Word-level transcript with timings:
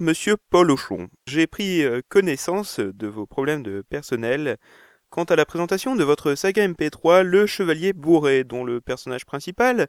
monsieur 0.00 0.36
Paul 0.50 0.72
Auchon. 0.72 1.08
J'ai 1.26 1.46
pris 1.46 1.84
euh, 1.84 2.00
connaissance 2.08 2.80
de 2.80 3.06
vos 3.06 3.26
problèmes 3.26 3.62
de 3.62 3.82
personnel 3.88 4.56
quant 5.08 5.24
à 5.24 5.36
la 5.36 5.46
présentation 5.46 5.94
de 5.94 6.02
votre 6.02 6.34
saga 6.34 6.66
MP3 6.66 7.22
Le 7.22 7.46
Chevalier 7.46 7.92
Bourré, 7.92 8.42
dont 8.42 8.64
le 8.64 8.80
personnage 8.80 9.24
principal, 9.24 9.86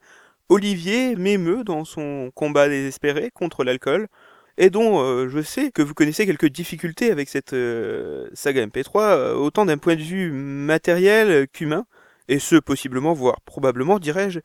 Olivier, 0.47 1.15
m'émeut 1.15 1.63
dans 1.63 1.86
son 1.86 2.31
combat 2.36 2.70
désespéré 2.70 3.31
contre 3.33 3.63
l'alcool, 3.63 4.07
et 4.57 4.70
dont 4.70 5.02
euh, 5.02 5.28
je 5.28 5.42
sais 5.42 5.71
que 5.71 5.81
vous 5.81 5.96
connaissez 5.96 6.26
quelques 6.26 6.49
difficultés 6.49 7.12
avec 7.12 7.28
cette 7.28 7.53
euh, 7.53 8.29
saga 8.33 8.65
MP3, 8.65 8.99
euh, 8.99 9.33
autant 9.33 9.65
d'un 9.65 9.79
point 9.79 9.96
de 9.96 10.01
vue 10.01 10.31
matériel 10.31 11.47
qu'humain, 11.47 11.85
et 12.28 12.37
ce 12.37 12.58
possiblement, 12.58 13.13
voire 13.13 13.42
probablement, 13.42 13.97
dirais-je, 13.97 14.40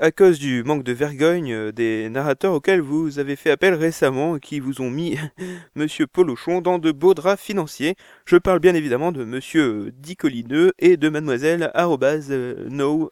à 0.00 0.10
cause 0.10 0.38
du 0.38 0.64
manque 0.64 0.82
de 0.82 0.92
vergogne 0.92 1.52
euh, 1.52 1.72
des 1.72 2.08
narrateurs 2.08 2.54
auxquels 2.54 2.80
vous 2.80 3.18
avez 3.18 3.36
fait 3.36 3.50
appel 3.50 3.74
récemment 3.74 4.36
et 4.36 4.40
qui 4.40 4.58
vous 4.58 4.80
ont 4.80 4.88
mis 4.88 5.18
Monsieur 5.74 6.06
Polochon 6.06 6.62
dans 6.62 6.78
de 6.78 6.90
beaux 6.90 7.12
draps 7.12 7.42
financiers. 7.42 7.96
Je 8.24 8.36
parle 8.36 8.60
bien 8.60 8.74
évidemment 8.74 9.12
de 9.12 9.24
Monsieur 9.24 9.92
Dicolineux 9.98 10.72
et 10.78 10.96
de 10.96 11.08
Mademoiselle 11.10 11.70
euh, 11.76 12.68
no 12.70 13.10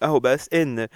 n 0.51 0.88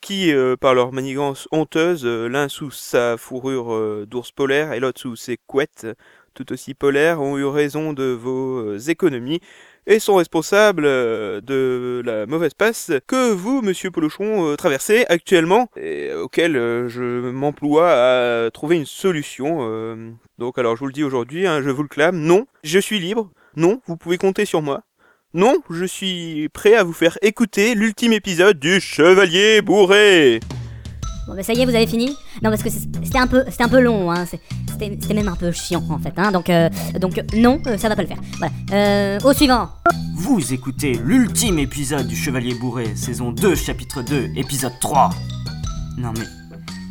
qui, 0.00 0.32
euh, 0.32 0.56
par 0.56 0.74
leur 0.74 0.92
manigance 0.92 1.46
honteuse, 1.52 2.06
l'un 2.06 2.48
sous 2.48 2.70
sa 2.70 3.18
fourrure 3.18 4.06
d'ours 4.06 4.32
polaire 4.32 4.72
et 4.72 4.80
l'autre 4.80 5.00
sous 5.00 5.16
ses 5.16 5.38
couettes, 5.46 5.86
tout 6.32 6.52
aussi 6.52 6.74
polaires, 6.74 7.20
ont 7.20 7.38
eu 7.38 7.44
raison 7.44 7.92
de 7.92 8.04
vos 8.04 8.76
économies 8.76 9.40
et 9.86 9.98
sont 9.98 10.16
responsables 10.16 10.84
euh, 10.86 11.40
de 11.40 12.02
la 12.04 12.26
mauvaise 12.26 12.54
passe 12.54 12.92
que 13.06 13.32
vous, 13.32 13.62
monsieur 13.62 13.90
Polochon, 13.90 14.48
euh, 14.48 14.56
traversez 14.56 15.04
actuellement 15.08 15.68
et 15.76 16.12
auquel 16.12 16.56
euh, 16.56 16.88
je 16.88 17.30
m'emploie 17.30 17.92
à 17.92 18.50
trouver 18.50 18.76
une 18.76 18.86
solution. 18.86 19.44
Donc 20.38 20.58
alors 20.58 20.76
je 20.76 20.80
vous 20.80 20.86
le 20.86 20.92
dis 20.92 21.04
aujourd'hui, 21.04 21.46
hein, 21.46 21.62
je 21.62 21.70
vous 21.70 21.82
le 21.82 21.88
clame, 21.88 22.18
non, 22.18 22.46
je 22.62 22.78
suis 22.78 22.98
libre, 22.98 23.30
non, 23.56 23.80
vous 23.86 23.96
pouvez 23.96 24.18
compter 24.18 24.44
sur 24.44 24.62
moi. 24.62 24.82
Non, 25.32 25.56
je 25.68 25.84
suis 25.84 26.48
prêt 26.50 26.74
à 26.74 26.84
vous 26.84 26.92
faire 26.92 27.18
écouter 27.22 27.74
l'ultime 27.74 28.12
épisode 28.12 28.58
du 28.58 28.80
Chevalier 28.80 29.62
Bourré. 29.62 30.40
Bon, 31.26 31.34
bah 31.34 31.42
ça 31.42 31.54
y 31.54 31.60
est, 31.60 31.64
vous 31.64 31.74
avez 31.74 31.86
fini 31.86 32.16
Non, 32.42 32.50
parce 32.50 32.62
que 32.62 32.70
c'était 32.70 33.18
un 33.18 33.26
peu, 33.26 33.44
c'était 33.48 33.64
un 33.64 33.68
peu 33.68 33.80
long, 33.80 34.10
hein. 34.12 34.26
C'était 34.26 35.14
même 35.14 35.28
un 35.28 35.36
peu 35.36 35.52
chiant, 35.52 35.82
en 35.88 35.98
fait, 35.98 36.12
hein. 36.16 36.32
Donc, 36.32 36.50
euh, 36.50 36.68
donc 37.00 37.22
non, 37.34 37.60
euh, 37.66 37.78
ça 37.78 37.88
va 37.88 37.96
pas 37.96 38.02
le 38.02 38.08
faire. 38.08 38.18
Voilà. 38.38 38.52
Euh, 38.72 39.18
au 39.24 39.32
suivant. 39.32 39.68
Vous 40.16 40.52
écoutez 40.52 40.98
l'ultime 41.02 41.58
épisode 41.58 42.06
du 42.06 42.16
Chevalier 42.16 42.54
Bourré, 42.54 42.94
saison 42.94 43.32
2, 43.32 43.54
chapitre 43.54 44.02
2, 44.02 44.30
épisode 44.36 44.72
3. 44.80 45.10
Non 45.98 46.12
mais, 46.16 46.24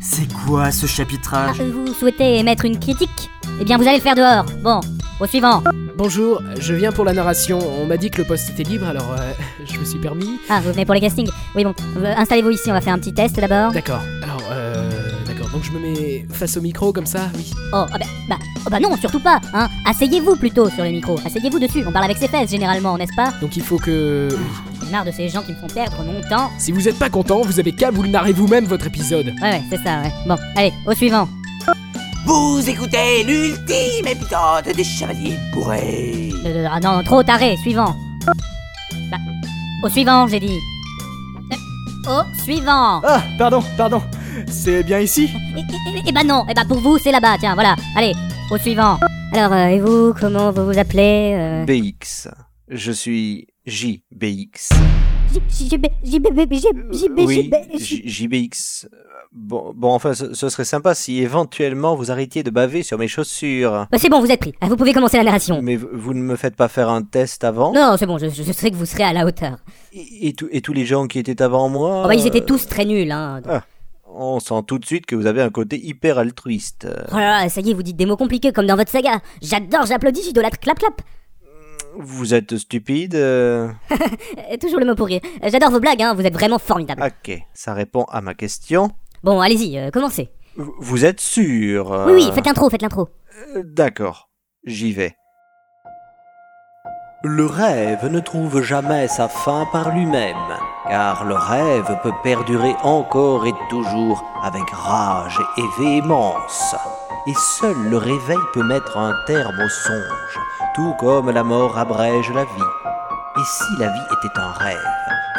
c'est 0.02 0.30
quoi 0.32 0.70
ce 0.70 0.86
chapitrage? 0.86 1.60
Euh, 1.60 1.70
vous 1.72 1.94
souhaitez 1.94 2.38
émettre 2.38 2.64
une 2.64 2.78
critique? 2.78 3.30
Eh 3.60 3.64
bien, 3.64 3.76
vous 3.76 3.86
allez 3.86 3.98
le 3.98 4.02
faire 4.02 4.16
dehors. 4.16 4.46
Bon, 4.62 4.80
au 5.20 5.26
suivant. 5.26 5.62
Bonjour, 5.96 6.42
je 6.58 6.74
viens 6.74 6.90
pour 6.90 7.04
la 7.04 7.12
narration. 7.12 7.58
On 7.80 7.86
m'a 7.86 7.96
dit 7.96 8.10
que 8.10 8.18
le 8.18 8.24
poste 8.24 8.50
était 8.50 8.64
libre, 8.64 8.88
alors 8.88 9.12
euh, 9.12 9.32
je 9.64 9.78
me 9.78 9.84
suis 9.84 10.00
permis. 10.00 10.40
Ah, 10.48 10.60
vous 10.60 10.72
venez 10.72 10.84
pour 10.84 10.94
les 10.94 11.00
castings 11.00 11.28
Oui, 11.54 11.62
bon, 11.62 11.72
euh, 11.98 12.14
installez-vous 12.16 12.50
ici, 12.50 12.64
on 12.68 12.72
va 12.72 12.80
faire 12.80 12.94
un 12.94 12.98
petit 12.98 13.14
test 13.14 13.36
d'abord. 13.36 13.70
D'accord. 13.70 14.00
Alors, 14.22 14.42
euh, 14.50 14.90
d'accord. 15.24 15.48
Donc 15.50 15.62
je 15.62 15.70
me 15.70 15.78
mets 15.78 16.26
face 16.30 16.56
au 16.56 16.60
micro 16.60 16.92
comme 16.92 17.06
ça, 17.06 17.30
oui. 17.36 17.52
Oh, 17.72 17.86
ah 17.92 17.98
bah, 17.98 18.06
bah, 18.28 18.38
oh 18.66 18.70
bah 18.70 18.80
non, 18.80 18.96
surtout 18.96 19.20
pas, 19.20 19.40
hein. 19.52 19.68
Asseyez-vous 19.86 20.34
plutôt 20.34 20.68
sur 20.68 20.82
le 20.82 20.90
micro. 20.90 21.16
Asseyez-vous 21.24 21.60
dessus. 21.60 21.84
On 21.86 21.92
parle 21.92 22.06
avec 22.06 22.16
ses 22.16 22.28
fesses 22.28 22.50
généralement, 22.50 22.98
n'est-ce 22.98 23.14
pas? 23.14 23.32
Donc 23.40 23.56
il 23.56 23.62
faut 23.62 23.78
que. 23.78 24.28
J'en 24.80 24.88
ai 24.88 24.90
marre 24.90 25.04
de 25.04 25.12
ces 25.12 25.28
gens 25.28 25.42
qui 25.42 25.52
me 25.52 25.56
font 25.56 25.68
perdre 25.68 26.02
mon 26.02 26.20
temps. 26.28 26.50
Si 26.58 26.72
vous 26.72 26.88
êtes 26.88 26.98
pas 26.98 27.08
content, 27.08 27.42
vous 27.42 27.60
avez 27.60 27.70
qu'à 27.72 27.92
vous 27.92 28.02
le 28.02 28.08
narrer 28.08 28.32
vous-même 28.32 28.64
votre 28.64 28.88
épisode. 28.88 29.26
Ouais, 29.40 29.50
ouais, 29.50 29.62
c'est 29.70 29.82
ça, 29.82 30.00
ouais. 30.02 30.12
Bon, 30.26 30.36
allez, 30.56 30.72
au 30.86 30.92
suivant. 30.92 31.28
Vous 32.26 32.68
écoutez 32.68 33.22
l'ultime 33.24 34.06
épisode 34.06 34.74
des 34.74 34.84
Chevaliers 34.84 35.36
Bourrés. 35.52 36.30
Euh, 36.46 36.66
ah 36.70 36.80
non, 36.80 37.02
trop 37.04 37.22
taré, 37.22 37.56
suivant. 37.58 37.94
Bah, 39.10 39.18
au 39.82 39.88
suivant, 39.88 40.26
j'ai 40.26 40.40
dit. 40.40 40.58
Euh, 42.06 42.10
Au 42.20 42.42
suivant. 42.42 43.00
Ah, 43.04 43.22
pardon, 43.38 43.62
pardon. 43.76 44.02
C'est 44.48 44.82
bien 44.82 45.00
ici? 45.00 45.30
Et, 45.56 45.60
et- 45.60 45.98
et- 45.98 46.08
et 46.08 46.12
bah 46.12 46.24
non, 46.24 46.46
et 46.48 46.54
bah 46.54 46.64
pour 46.66 46.78
vous, 46.80 46.98
c'est 46.98 47.12
là-bas, 47.12 47.36
tiens, 47.38 47.54
voilà. 47.54 47.76
Allez, 47.96 48.12
au 48.50 48.58
suivant. 48.58 48.98
Alors, 49.32 49.52
euh, 49.52 49.66
et 49.66 49.80
vous, 49.80 50.14
comment 50.18 50.50
vous 50.52 50.64
vous 50.66 50.78
appelez 50.78 51.34
euh... 51.36 51.64
BX. 51.66 52.28
Je 52.68 52.92
suis 52.92 53.46
JBX. 53.66 54.70
JBX. 57.76 58.88
Bon, 59.32 59.74
enfin, 59.82 60.14
ce, 60.14 60.32
serait 60.48 60.64
sympa 60.64 60.94
si 60.94 61.18
éventuellement 61.20 61.96
vous 61.96 62.12
arrêtiez 62.12 62.44
de 62.44 62.50
baver 62.50 62.84
sur 62.84 62.98
mes 62.98 63.08
chaussures. 63.08 63.86
Bah, 63.90 63.98
c'est 63.98 64.08
bon, 64.08 64.20
vous 64.20 64.30
êtes 64.30 64.38
pris. 64.38 64.54
Ah, 64.60 64.68
Vous 64.68 64.76
pouvez 64.76 64.92
commencer 64.92 65.16
la 65.16 65.24
narration. 65.24 65.60
Mais 65.60 65.76
vous 65.76 66.14
ne 66.14 66.22
me 66.22 66.36
faites 66.36 66.54
pas 66.54 66.68
faire 66.68 66.88
un 66.88 67.02
test 67.02 67.42
avant 67.42 67.72
Non, 67.72 67.96
c'est 67.98 68.06
bon, 68.06 68.16
je, 68.16 68.28
je 68.28 68.52
sais 68.52 68.70
que 68.70 68.76
vous 68.76 68.86
serez 68.86 69.02
à 69.02 69.12
la 69.12 69.26
hauteur. 69.26 69.58
et, 69.92 70.32
tous- 70.34 70.72
les 70.72 70.86
gens 70.86 71.08
qui 71.08 71.18
étaient 71.18 71.42
avant 71.42 71.68
moi 71.68 72.02
Oh, 72.04 72.08
bah, 72.08 72.14
ils 72.14 72.26
étaient 72.26 72.42
euh, 72.42 72.46
tous 72.46 72.66
très 72.68 72.84
nuls, 72.84 73.10
hein. 73.10 73.42
On 74.16 74.38
sent 74.38 74.62
tout 74.68 74.78
de 74.78 74.84
suite 74.86 75.06
que 75.06 75.16
vous 75.16 75.26
avez 75.26 75.42
un 75.42 75.50
côté 75.50 75.84
hyper 75.84 76.18
altruiste. 76.18 76.86
Oh 77.10 77.16
ça 77.16 77.60
y 77.60 77.70
est, 77.70 77.74
vous 77.74 77.82
dites 77.82 77.96
des 77.96 78.06
mots 78.06 78.16
compliqués 78.16 78.52
comme 78.52 78.66
dans 78.66 78.76
votre 78.76 78.92
saga. 78.92 79.20
J'adore, 79.42 79.86
j'applaudis, 79.86 80.22
j'idolâtre, 80.22 80.60
clap 80.60 80.78
clap. 80.78 81.02
Vous 81.96 82.34
êtes 82.34 82.56
stupide 82.56 83.14
euh, 83.14 83.68
toujours 84.60 84.80
le 84.80 84.86
mot 84.86 84.94
pour 84.94 85.06
rire. 85.06 85.20
J'adore 85.42 85.70
vos 85.70 85.80
blagues, 85.80 86.02
hein, 86.02 86.14
vous 86.14 86.22
êtes 86.26 86.34
vraiment 86.34 86.58
formidables. 86.58 87.02
Ok, 87.02 87.38
ça 87.54 87.72
répond 87.74 88.04
à 88.04 88.20
ma 88.20 88.34
question. 88.34 88.90
Bon, 89.22 89.40
allez-y, 89.40 89.78
euh, 89.78 89.90
commencez. 89.90 90.30
V- 90.56 90.64
Vous 90.80 91.04
êtes 91.04 91.20
sûr 91.20 91.92
euh, 91.92 92.06
Oui, 92.06 92.12
oui, 92.26 92.30
faites 92.34 92.46
l'intro, 92.46 92.68
faites 92.68 92.82
l'intro. 92.82 93.08
Euh, 93.56 93.62
D'accord, 93.64 94.28
j'y 94.64 94.92
vais. 94.92 95.14
Le 97.26 97.46
rêve 97.46 98.04
ne 98.10 98.20
trouve 98.20 98.60
jamais 98.60 99.08
sa 99.08 99.28
fin 99.28 99.66
par 99.72 99.94
lui-même, 99.94 100.36
car 100.86 101.24
le 101.24 101.34
rêve 101.34 101.96
peut 102.02 102.12
perdurer 102.22 102.74
encore 102.82 103.46
et 103.46 103.54
toujours 103.70 104.22
avec 104.42 104.68
rage 104.70 105.40
et 105.56 105.62
véhémence. 105.82 106.74
Et 107.26 107.34
seul 107.34 107.76
le 107.88 107.96
réveil 107.96 108.38
peut 108.52 108.62
mettre 108.62 108.98
un 108.98 109.14
terme 109.26 109.58
au 109.58 109.68
songe, 109.68 110.38
tout 110.74 110.94
comme 110.98 111.30
la 111.30 111.42
mort 111.42 111.78
abrège 111.78 112.30
la 112.34 112.44
vie. 112.44 112.70
Et 113.36 113.44
si 113.46 113.80
la 113.80 113.88
vie 113.88 114.06
était 114.12 114.38
un 114.38 114.52
rêve, 114.52 114.86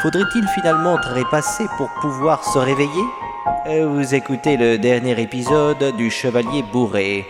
faudrait-il 0.02 0.48
finalement 0.48 0.98
trépasser 0.98 1.68
pour 1.78 1.90
pouvoir 2.02 2.44
se 2.44 2.58
réveiller? 2.58 3.06
Euh, 3.68 3.88
Vous 3.88 4.16
écoutez 4.16 4.58
le 4.58 4.80
dernier 4.80 5.20
épisode 5.22 5.96
du 5.96 6.10
Chevalier 6.10 6.64
Bourré. 6.74 7.24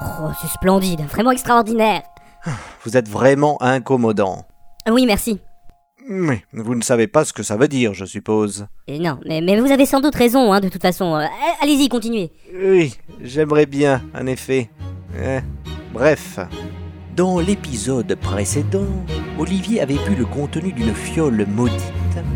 Oh, 0.00 0.30
c'est 0.40 0.48
splendide, 0.48 1.02
vraiment 1.02 1.30
extraordinaire. 1.30 2.02
Vous 2.84 2.96
êtes 2.96 3.08
vraiment 3.08 3.62
incommodant. 3.62 4.44
Oui, 4.90 5.06
merci. 5.06 5.40
Mais 6.08 6.44
vous 6.52 6.76
ne 6.76 6.82
savez 6.82 7.08
pas 7.08 7.24
ce 7.24 7.32
que 7.32 7.42
ça 7.42 7.56
veut 7.56 7.66
dire, 7.66 7.92
je 7.92 8.04
suppose. 8.04 8.66
Et 8.86 9.00
non, 9.00 9.18
mais, 9.26 9.40
mais 9.40 9.60
vous 9.60 9.72
avez 9.72 9.86
sans 9.86 10.00
doute 10.00 10.14
raison, 10.14 10.52
hein, 10.52 10.60
de 10.60 10.68
toute 10.68 10.82
façon. 10.82 11.16
Euh, 11.16 11.26
allez-y, 11.60 11.88
continuez. 11.88 12.30
Oui, 12.54 12.94
j'aimerais 13.20 13.66
bien, 13.66 14.02
en 14.14 14.26
effet. 14.26 14.70
Eh, 15.20 15.40
bref. 15.92 16.38
Dans 17.16 17.40
l'épisode 17.40 18.14
précédent, 18.16 18.86
Olivier 19.38 19.80
avait 19.80 19.98
bu 20.06 20.14
le 20.14 20.26
contenu 20.26 20.72
d'une 20.72 20.94
fiole 20.94 21.46
maudite, 21.48 21.82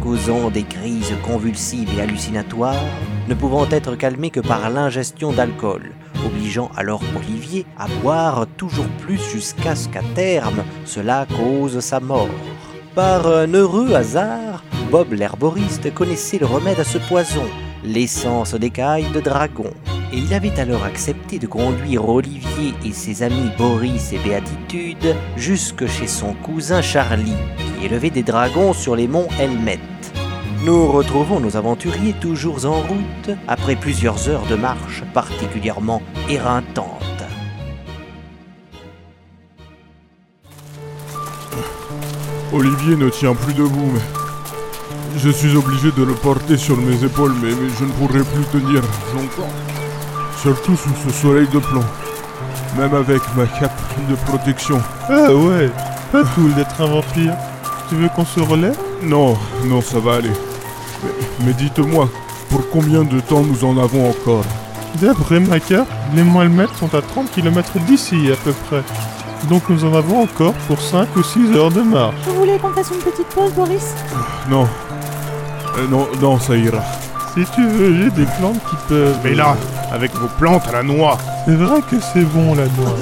causant 0.02 0.50
des 0.50 0.62
crises 0.64 1.14
convulsives 1.22 1.90
et 1.96 2.00
hallucinatoires, 2.00 2.82
ne 3.28 3.34
pouvant 3.34 3.68
être 3.68 3.94
calmées 3.94 4.30
que 4.30 4.40
par 4.40 4.70
l'ingestion 4.70 5.32
d'alcool, 5.32 5.92
obligeant 6.26 6.70
alors 6.76 7.02
Olivier 7.16 7.66
à 7.78 7.86
boire 8.02 8.46
toujours 8.56 8.88
plus 9.00 9.20
jusqu'à 9.30 9.76
ce 9.76 9.88
qu'à 9.88 10.02
terme, 10.14 10.64
cela 10.86 11.26
cause 11.36 11.78
sa 11.80 12.00
mort. 12.00 12.28
Par 12.94 13.24
un 13.28 13.54
heureux 13.54 13.94
hasard, 13.94 14.64
Bob 14.90 15.12
l'herboriste 15.12 15.94
connaissait 15.94 16.38
le 16.38 16.46
remède 16.46 16.80
à 16.80 16.84
ce 16.84 16.98
poison, 16.98 17.44
l'essence 17.84 18.54
d'écaille 18.54 19.06
de 19.14 19.20
dragon. 19.20 19.70
Et 20.12 20.18
il 20.18 20.34
avait 20.34 20.58
alors 20.58 20.82
accepté 20.82 21.38
de 21.38 21.46
conduire 21.46 22.08
Olivier 22.08 22.74
et 22.84 22.90
ses 22.92 23.22
amis 23.22 23.48
Boris 23.56 24.12
et 24.12 24.18
Béatitude 24.18 25.14
jusque 25.36 25.86
chez 25.86 26.08
son 26.08 26.34
cousin 26.34 26.82
Charlie, 26.82 27.36
qui 27.78 27.86
élevait 27.86 28.10
des 28.10 28.24
dragons 28.24 28.72
sur 28.72 28.96
les 28.96 29.06
monts 29.06 29.28
Helmet. 29.38 29.78
Nous 30.64 30.90
retrouvons 30.90 31.38
nos 31.38 31.56
aventuriers 31.56 32.14
toujours 32.20 32.66
en 32.66 32.80
route 32.80 33.30
après 33.46 33.76
plusieurs 33.76 34.28
heures 34.28 34.46
de 34.46 34.56
marche 34.56 35.04
particulièrement 35.14 36.02
éreintantes. 36.28 37.09
Olivier 42.52 42.96
ne 42.96 43.08
tient 43.08 43.34
plus 43.34 43.54
debout, 43.54 43.90
mais... 43.94 44.00
Je 45.16 45.30
suis 45.30 45.56
obligé 45.56 45.90
de 45.92 46.02
le 46.04 46.14
porter 46.14 46.56
sur 46.56 46.76
mes 46.76 47.04
épaules, 47.04 47.34
mais, 47.42 47.50
mais 47.50 47.68
je 47.78 47.84
ne 47.84 47.90
pourrai 47.90 48.20
plus 48.20 48.44
tenir 48.52 48.82
longtemps. 49.14 49.50
Surtout 50.40 50.76
sous 50.76 50.90
ce 51.06 51.12
soleil 51.12 51.46
de 51.48 51.58
plomb. 51.58 51.84
Même 52.78 52.94
avec 52.94 53.20
ma 53.36 53.46
cape 53.46 53.78
de 54.08 54.14
protection. 54.14 54.80
Ah 55.08 55.34
ouais, 55.34 55.70
pas 56.12 56.22
cool 56.34 56.54
d'être 56.54 56.80
un 56.80 56.86
vampire. 56.86 57.34
Tu 57.88 57.96
veux 57.96 58.08
qu'on 58.08 58.24
se 58.24 58.40
relève 58.40 58.76
Non, 59.02 59.36
non, 59.64 59.82
ça 59.82 59.98
va 59.98 60.14
aller. 60.16 60.30
Mais, 61.02 61.10
mais 61.46 61.52
dites-moi, 61.52 62.08
pour 62.48 62.68
combien 62.70 63.02
de 63.02 63.20
temps 63.20 63.42
nous 63.42 63.64
en 63.64 63.78
avons 63.78 64.10
encore? 64.10 64.44
D'après 65.00 65.40
ma 65.40 65.60
carte, 65.60 65.88
les 66.14 66.22
Moelmettes 66.22 66.74
sont 66.78 66.94
à 66.94 67.02
30 67.02 67.30
km 67.30 67.78
d'ici 67.80 68.30
à 68.32 68.36
peu 68.36 68.52
près. 68.68 68.82
Donc 69.48 69.62
nous 69.68 69.84
en 69.84 69.94
avons 69.94 70.22
encore 70.22 70.52
pour 70.68 70.80
5 70.80 71.08
ou 71.16 71.22
6 71.22 71.56
heures 71.56 71.70
de 71.70 71.80
marche. 71.82 72.14
Vous 72.26 72.34
voulez 72.34 72.58
qu'on 72.58 72.70
fasse 72.72 72.90
une 72.90 72.98
petite 72.98 73.26
pause, 73.28 73.52
Boris? 73.52 73.94
Non. 74.48 74.66
Euh, 75.78 75.86
non, 75.88 76.06
non, 76.20 76.38
ça 76.38 76.56
ira. 76.56 76.82
Si 77.34 77.44
tu 77.54 77.66
veux, 77.66 77.94
j'ai 77.96 78.10
des 78.10 78.26
plantes 78.38 78.60
qui 78.68 78.76
peuvent... 78.88 79.16
Mais 79.24 79.34
là, 79.34 79.56
avec 79.92 80.12
vos 80.14 80.28
plantes 80.38 80.66
à 80.68 80.72
la 80.72 80.82
noix, 80.82 81.16
C'est 81.46 81.54
vrai 81.54 81.80
que 81.88 81.96
c'est 82.12 82.24
bon 82.24 82.54
la 82.54 82.64
noix. 82.64 82.96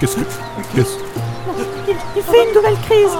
qu'est-ce 0.00 0.16
que... 0.16 0.22
Qu'est-ce... 0.74 0.96
il, 1.88 1.96
il 2.16 2.22
fait 2.22 2.48
une 2.48 2.54
nouvelle 2.54 2.78
crise. 2.88 3.16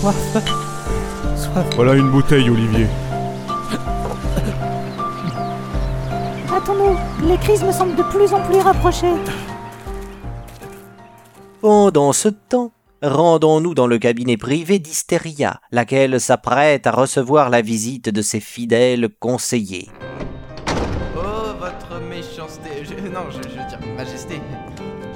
Soif. 0.00 0.63
Voilà 1.76 1.94
une 1.94 2.10
bouteille, 2.10 2.50
Olivier. 2.50 2.86
Attends-nous, 6.54 6.96
les 7.28 7.36
crises 7.38 7.62
me 7.62 7.72
semblent 7.72 7.96
de 7.96 8.02
plus 8.04 8.32
en 8.32 8.40
plus 8.42 8.58
rapprochées. 8.60 9.12
Pendant 11.60 12.12
ce 12.12 12.28
temps, 12.28 12.72
rendons-nous 13.02 13.74
dans 13.74 13.86
le 13.86 13.98
cabinet 13.98 14.36
privé 14.36 14.78
d'Hystéria, 14.78 15.60
laquelle 15.70 16.20
s'apprête 16.20 16.86
à 16.86 16.90
recevoir 16.92 17.50
la 17.50 17.62
visite 17.62 18.08
de 18.08 18.22
ses 18.22 18.40
fidèles 18.40 19.08
conseillers. 19.20 19.88
Oh, 21.16 21.20
votre 21.58 22.00
méchanceté. 22.08 22.70
Je- 22.82 23.08
non, 23.08 23.26
je, 23.30 23.36
je 23.48 23.54
veux 23.60 23.68
dire, 23.68 23.78
majesté. 23.96 24.40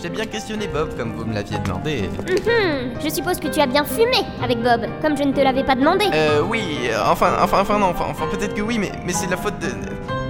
J'ai 0.01 0.09
bien 0.09 0.27
questionné 0.27 0.69
Bob 0.69 0.97
comme 0.97 1.13
vous 1.13 1.25
me 1.25 1.35
l'aviez 1.35 1.59
demandé. 1.59 2.09
Mhm, 2.29 3.01
je 3.05 3.09
suppose 3.09 3.41
que 3.41 3.49
tu 3.49 3.61
as 3.61 3.67
bien 3.67 3.85
fumé 3.85 4.19
avec 4.43 4.59
Bob, 4.63 4.87
comme 5.03 5.17
je 5.17 5.25
ne 5.25 5.33
te 5.33 5.41
l'avais 5.41 5.65
pas 5.65 5.75
demandé. 5.75 6.05
Euh, 6.15 6.41
oui, 6.41 6.63
euh, 6.91 7.01
enfin, 7.05 7.33
enfin, 7.43 7.59
enfin, 7.63 7.79
non, 7.79 7.87
enfin, 7.87 8.05
enfin 8.09 8.27
peut-être 8.31 8.55
que 8.55 8.63
oui, 8.63 8.79
mais, 8.79 8.93
mais 9.05 9.13
c'est 9.13 9.27
de 9.27 9.33
la 9.33 9.37
faute 9.37 9.59
de, 9.59 9.67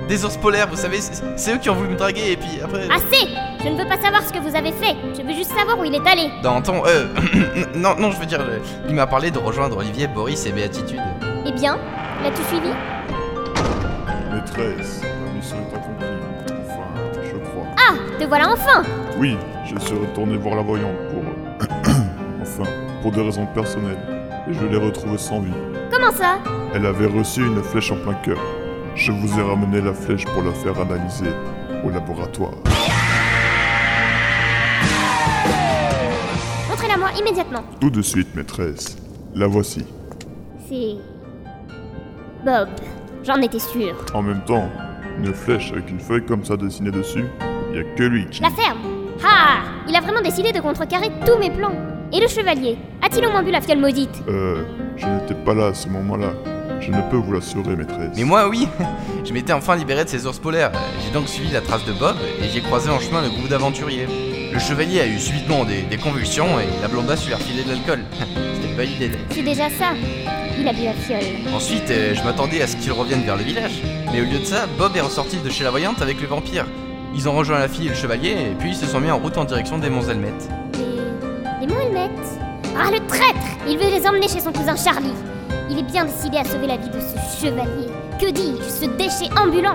des 0.09 0.25
ours 0.25 0.38
polaires, 0.38 0.69
vous 0.70 0.76
savez, 0.76 1.00
c'est 1.37 1.55
eux 1.55 1.59
qui 1.59 1.69
ont 1.69 1.75
voulu 1.75 1.91
me 1.91 1.97
draguer 1.97 2.32
et 2.32 2.37
puis 2.37 2.61
après. 2.65 2.85
Assez 2.91 3.29
Je 3.62 3.69
ne 3.69 3.76
veux 3.76 3.87
pas 3.87 4.00
savoir 4.00 4.23
ce 4.23 4.32
que 4.32 4.38
vous 4.38 4.56
avez 4.56 4.73
fait, 4.73 4.97
je 5.15 5.23
veux 5.23 5.35
juste 5.35 5.53
savoir 5.53 5.79
où 5.79 5.85
il 5.85 5.94
est 5.94 6.06
allé. 6.09 6.31
Dans 6.43 6.62
ton. 6.62 6.82
Euh. 6.87 7.06
non, 7.75 7.94
non, 7.99 8.11
je 8.11 8.19
veux 8.19 8.26
dire, 8.26 8.41
euh, 8.41 8.59
il 8.88 8.94
m'a 8.94 9.06
parlé 9.06 9.31
de 9.31 9.38
rejoindre 9.38 9.76
Olivier, 9.76 10.06
Boris 10.06 10.47
et 10.47 10.53
Béatitude. 10.53 11.00
Eh 11.47 11.53
bien, 11.53 11.76
l'as-tu 12.23 12.43
suivi? 12.44 12.70
Maîtresse, 14.32 15.03
la 15.03 15.32
mission 15.32 15.59
Ah, 17.90 17.94
te 18.19 18.25
voilà 18.26 18.50
enfin 18.52 18.82
Oui, 19.19 19.38
je 19.64 19.79
suis 19.79 19.94
retourné 19.94 20.37
voir 20.37 20.56
la 20.56 20.62
voyante 20.62 20.96
pour... 21.11 21.23
enfin, 22.43 22.70
pour 23.00 23.12
des 23.12 23.23
raisons 23.23 23.46
personnelles. 23.46 23.96
Et 24.46 24.52
je 24.52 24.67
l'ai 24.67 24.76
retrouvée 24.76 25.17
sans 25.17 25.40
vie. 25.40 25.52
Comment 25.90 26.12
ça? 26.12 26.38
Elle 26.75 26.85
avait 26.85 27.06
reçu 27.06 27.46
une 27.46 27.62
flèche 27.62 27.90
en 27.90 27.96
plein 27.96 28.12
cœur. 28.12 28.37
Je 28.94 29.11
vous 29.11 29.38
ai 29.38 29.43
ramené 29.43 29.81
la 29.81 29.94
flèche 29.94 30.26
pour 30.26 30.43
la 30.43 30.52
faire 30.52 30.79
analyser 30.79 31.31
au 31.82 31.88
laboratoire. 31.88 32.52
Montrez-la 36.69 36.99
moi 36.99 37.08
immédiatement. 37.19 37.64
Tout 37.81 37.91
de 37.91 38.02
suite, 38.02 38.34
maîtresse. 38.34 38.99
La 39.34 39.46
voici. 39.46 39.87
C'est... 40.69 40.96
Bob. 42.44 42.69
J'en 43.25 43.41
étais 43.41 43.58
sûre. 43.58 43.96
En 44.12 44.20
même 44.20 44.44
temps, 44.44 44.69
une 45.19 45.32
flèche 45.32 45.73
avec 45.73 45.91
une 45.91 46.00
feuille 46.00 46.26
comme 46.26 46.44
ça 46.44 46.56
dessinée 46.58 46.91
dessus, 46.91 47.25
y 47.79 47.81
a 47.81 47.95
que 47.97 48.03
lui 48.03 48.27
qui... 48.27 48.43
La 48.43 48.51
ferme 48.51 48.79
Ah 49.25 49.61
Il 49.89 49.97
a 49.97 50.01
vraiment 50.01 50.21
décidé 50.23 50.53
de 50.53 50.61
contrecarrer 50.61 51.11
tous 51.27 51.39
mes 51.39 51.51
plans. 51.51 51.75
Et 52.13 52.21
le 52.21 52.29
chevalier 52.29 52.79
A-t-il 53.03 53.27
au 53.27 53.31
moins 53.31 53.43
vu 53.43 53.51
la 53.51 53.61
fiole 53.61 53.79
maudite? 53.79 54.23
Euh, 54.29 54.63
je 54.97 55.07
n'étais 55.07 55.35
pas 55.35 55.55
là 55.55 55.67
à 55.67 55.75
ce 55.75 55.89
moment-là. 55.89 56.33
Je 56.81 56.91
ne 56.91 57.01
peux 57.11 57.17
vous 57.17 57.33
l'assurer, 57.33 57.75
maîtresse. 57.77 58.13
Mais 58.17 58.25
moi, 58.25 58.49
oui 58.49 58.69
Je 59.25 59.33
m'étais 59.33 59.53
enfin 59.53 59.77
libéré 59.77 60.05
de 60.05 60.09
ces 60.09 60.27
ours 60.27 60.39
polaires. 60.39 60.71
J'ai 61.05 61.13
donc 61.13 61.29
suivi 61.29 61.51
la 61.53 61.61
trace 61.61 61.85
de 61.85 61.93
Bob 61.93 62.17
et 62.41 62.49
j'ai 62.49 62.61
croisé 62.61 62.89
en 62.89 63.01
chemin 63.01 63.21
le 63.21 63.29
groupe 63.29 63.49
d'aventuriers. 63.49 64.07
Le 64.53 64.59
chevalier 64.59 65.01
a 65.01 65.07
eu 65.07 65.19
subitement 65.19 65.65
des, 65.65 65.83
des 65.83 65.97
convulsions 65.99 66.59
et 66.61 66.81
la 66.81 66.89
blondasse 66.89 67.27
lui 67.27 67.35
a 67.35 67.37
refilé 67.37 67.63
de 67.65 67.69
l'alcool. 67.71 68.01
C'était 68.55 68.75
pas 68.75 68.85
l'idée. 68.85 69.11
C'est 69.31 69.43
déjà 69.43 69.69
ça. 69.69 69.93
Il 70.59 70.67
a 70.67 70.73
bu 70.73 70.85
la 70.85 70.93
fiole. 70.93 71.21
Ensuite, 71.55 71.91
euh, 71.91 72.15
je 72.15 72.23
m'attendais 72.25 72.63
à 72.63 72.67
ce 72.67 72.77
qu'il 72.77 72.91
revienne 72.93 73.23
vers 73.23 73.37
le 73.37 73.43
village. 73.43 73.83
Mais 74.13 74.21
au 74.21 74.25
lieu 74.25 74.39
de 74.39 74.45
ça, 74.45 74.67
Bob 74.79 74.97
est 74.97 75.01
ressorti 75.01 75.37
de 75.37 75.51
chez 75.51 75.65
la 75.65 75.71
voyante 75.71 76.01
avec 76.01 76.21
le 76.21 76.27
vampire. 76.27 76.65
Ils 77.20 77.29
ont 77.29 77.32
rejoint 77.32 77.59
la 77.59 77.67
fille 77.67 77.87
et 77.87 77.88
le 77.88 77.97
chevalier, 77.97 78.31
et 78.31 78.55
puis 78.56 78.69
ils 78.70 78.76
se 78.76 78.87
sont 78.87 79.00
mis 79.00 79.11
en 79.11 79.19
route 79.19 79.37
en 79.38 79.44
direction 79.44 79.76
des 79.76 79.91
monts 79.91 80.03
Zelmet. 80.03 80.32
Les... 80.75 81.67
Les 81.67 81.73
Moelmettes 81.75 82.11
Ah, 82.81 82.93
le 82.93 83.05
traître 83.09 83.35
Il 83.67 83.76
veut 83.76 83.91
les 83.91 84.06
emmener 84.06 84.29
chez 84.29 84.38
son 84.38 84.53
cousin 84.53 84.76
Charlie. 84.76 85.12
Il 85.69 85.81
est 85.81 85.82
bien 85.82 86.05
décidé 86.05 86.37
à 86.38 86.44
sauver 86.44 86.69
la 86.69 86.76
vie 86.76 86.88
de 86.88 87.00
ce 87.00 87.44
chevalier. 87.44 87.88
Que 88.20 88.31
dis-je? 88.31 88.62
Ce 88.62 88.85
déchet 88.85 89.29
ambulant 89.37 89.75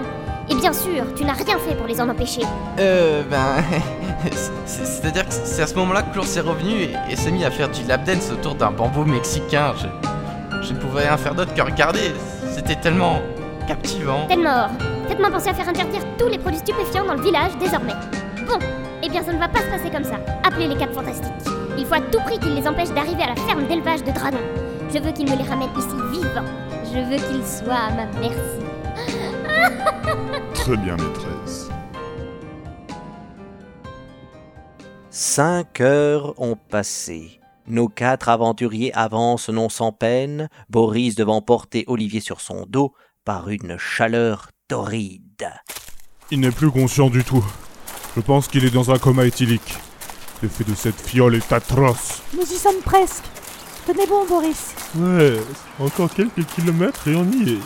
Et 0.50 0.56
bien 0.56 0.72
sûr, 0.72 1.04
tu 1.18 1.26
n'as 1.26 1.34
rien 1.34 1.58
fait 1.60 1.76
pour 1.76 1.86
les 1.86 2.00
en 2.00 2.08
empêcher. 2.08 2.44
Euh, 2.80 3.24
ben. 3.30 3.62
c'est- 4.66 4.86
C'est-à-dire 4.86 5.28
que 5.28 5.34
c'est 5.34 5.64
à 5.64 5.68
ce 5.68 5.76
moment-là 5.76 6.04
que 6.04 6.16
l'ours 6.16 6.38
est 6.38 6.42
revenu 6.42 6.72
et, 6.84 6.94
et 7.12 7.16
s'est 7.18 7.32
mis 7.32 7.44
à 7.44 7.52
faire 7.52 7.68
du 7.70 7.84
lap 7.84 8.06
dance 8.06 8.32
autour 8.32 8.56
d'un 8.56 8.72
bambou 8.72 9.04
mexicain. 9.04 9.74
Je, 9.82 10.66
je 10.66 10.72
ne 10.74 10.78
pouvais 10.80 11.02
rien 11.10 11.18
faire 11.18 11.36
d'autre 11.36 11.54
que 11.54 11.62
regarder. 11.62 12.14
C'était 12.56 12.76
tellement 12.78 13.20
captivant. 13.68 14.28
Tellement 14.30 14.68
Faites-moi 15.08 15.32
penser 15.32 15.50
à 15.50 15.54
faire 15.54 15.70
interdire 15.70 16.02
tous 16.18 16.28
les 16.28 16.38
produits 16.38 16.60
stupéfiants 16.60 17.06
dans 17.06 17.16
le 17.16 17.22
village 17.22 17.52
désormais. 17.60 17.94
Bon, 18.48 18.60
eh 19.02 19.10
bien 19.10 19.24
ça 19.24 19.34
ne 19.34 19.40
va 19.40 19.48
pas 19.48 19.60
se 19.60 19.68
passer 19.68 19.90
comme 19.90 20.04
ça. 20.04 20.20
Appelez 20.44 20.68
les 20.68 20.78
quatre 20.78 20.94
fantastiques. 20.94 21.32
Il 21.78 21.86
faut 21.86 21.96
à 21.96 22.02
tout 22.02 22.20
prix 22.22 22.40
qu'ils 22.40 22.56
les 22.56 22.68
empêchent 22.68 22.94
d'arriver 22.94 23.24
à 23.24 23.30
la 23.30 23.36
ferme 23.36 23.68
d'élevage 23.68 24.04
de 24.04 24.12
dragons. 24.12 24.38
Je 24.94 25.00
veux 25.00 25.12
qu'ils 25.12 25.30
me 25.30 25.36
les 25.36 25.44
ramènent 25.44 25.70
ici 25.78 25.96
vivants. 26.12 26.46
Je 26.86 27.00
veux 27.00 27.18
qu'ils 27.18 27.46
soient 27.46 27.74
à 27.74 27.92
ma 27.92 28.06
merci. 28.20 28.64
Très 30.54 30.78
bien, 30.78 30.96
maîtresse. 30.96 31.70
Cinq 35.10 35.82
heures 35.82 36.34
ont 36.40 36.56
passé. 36.56 37.40
Nos 37.68 37.88
quatre 37.88 38.30
aventuriers 38.30 38.94
avancent 38.94 39.50
non 39.50 39.70
sans 39.70 39.92
peine, 39.92 40.50
Boris 40.70 41.16
devant 41.16 41.42
porter 41.42 41.86
Olivier 41.88 42.20
sur 42.20 42.42
son 42.42 42.66
dos 42.68 42.94
par 43.26 43.50
une 43.50 43.78
chaleur 43.78 44.50
torride. 44.68 45.50
Il 46.32 46.40
n'est 46.40 46.52
plus 46.52 46.72
conscient 46.72 47.10
du 47.10 47.24
tout. 47.24 47.44
Je 48.16 48.22
pense 48.22 48.48
qu'il 48.48 48.66
est 48.66 48.70
dans 48.70 48.92
un 48.92 48.98
coma 48.98 49.26
éthylique. 49.26 49.76
L'effet 50.42 50.64
de 50.64 50.76
cette 50.76 51.00
fiole 51.00 51.36
est 51.36 51.52
atroce. 51.52 52.22
Nous 52.34 52.44
y 52.44 52.58
sommes 52.58 52.82
presque. 52.84 53.24
Tenez 53.86 54.08
bon, 54.08 54.26
Boris. 54.26 54.74
Ouais, 54.96 55.38
encore 55.80 56.14
quelques 56.14 56.46
kilomètres 56.56 57.08
et 57.08 57.16
on 57.16 57.26
y 57.26 57.54
est. 57.54 57.60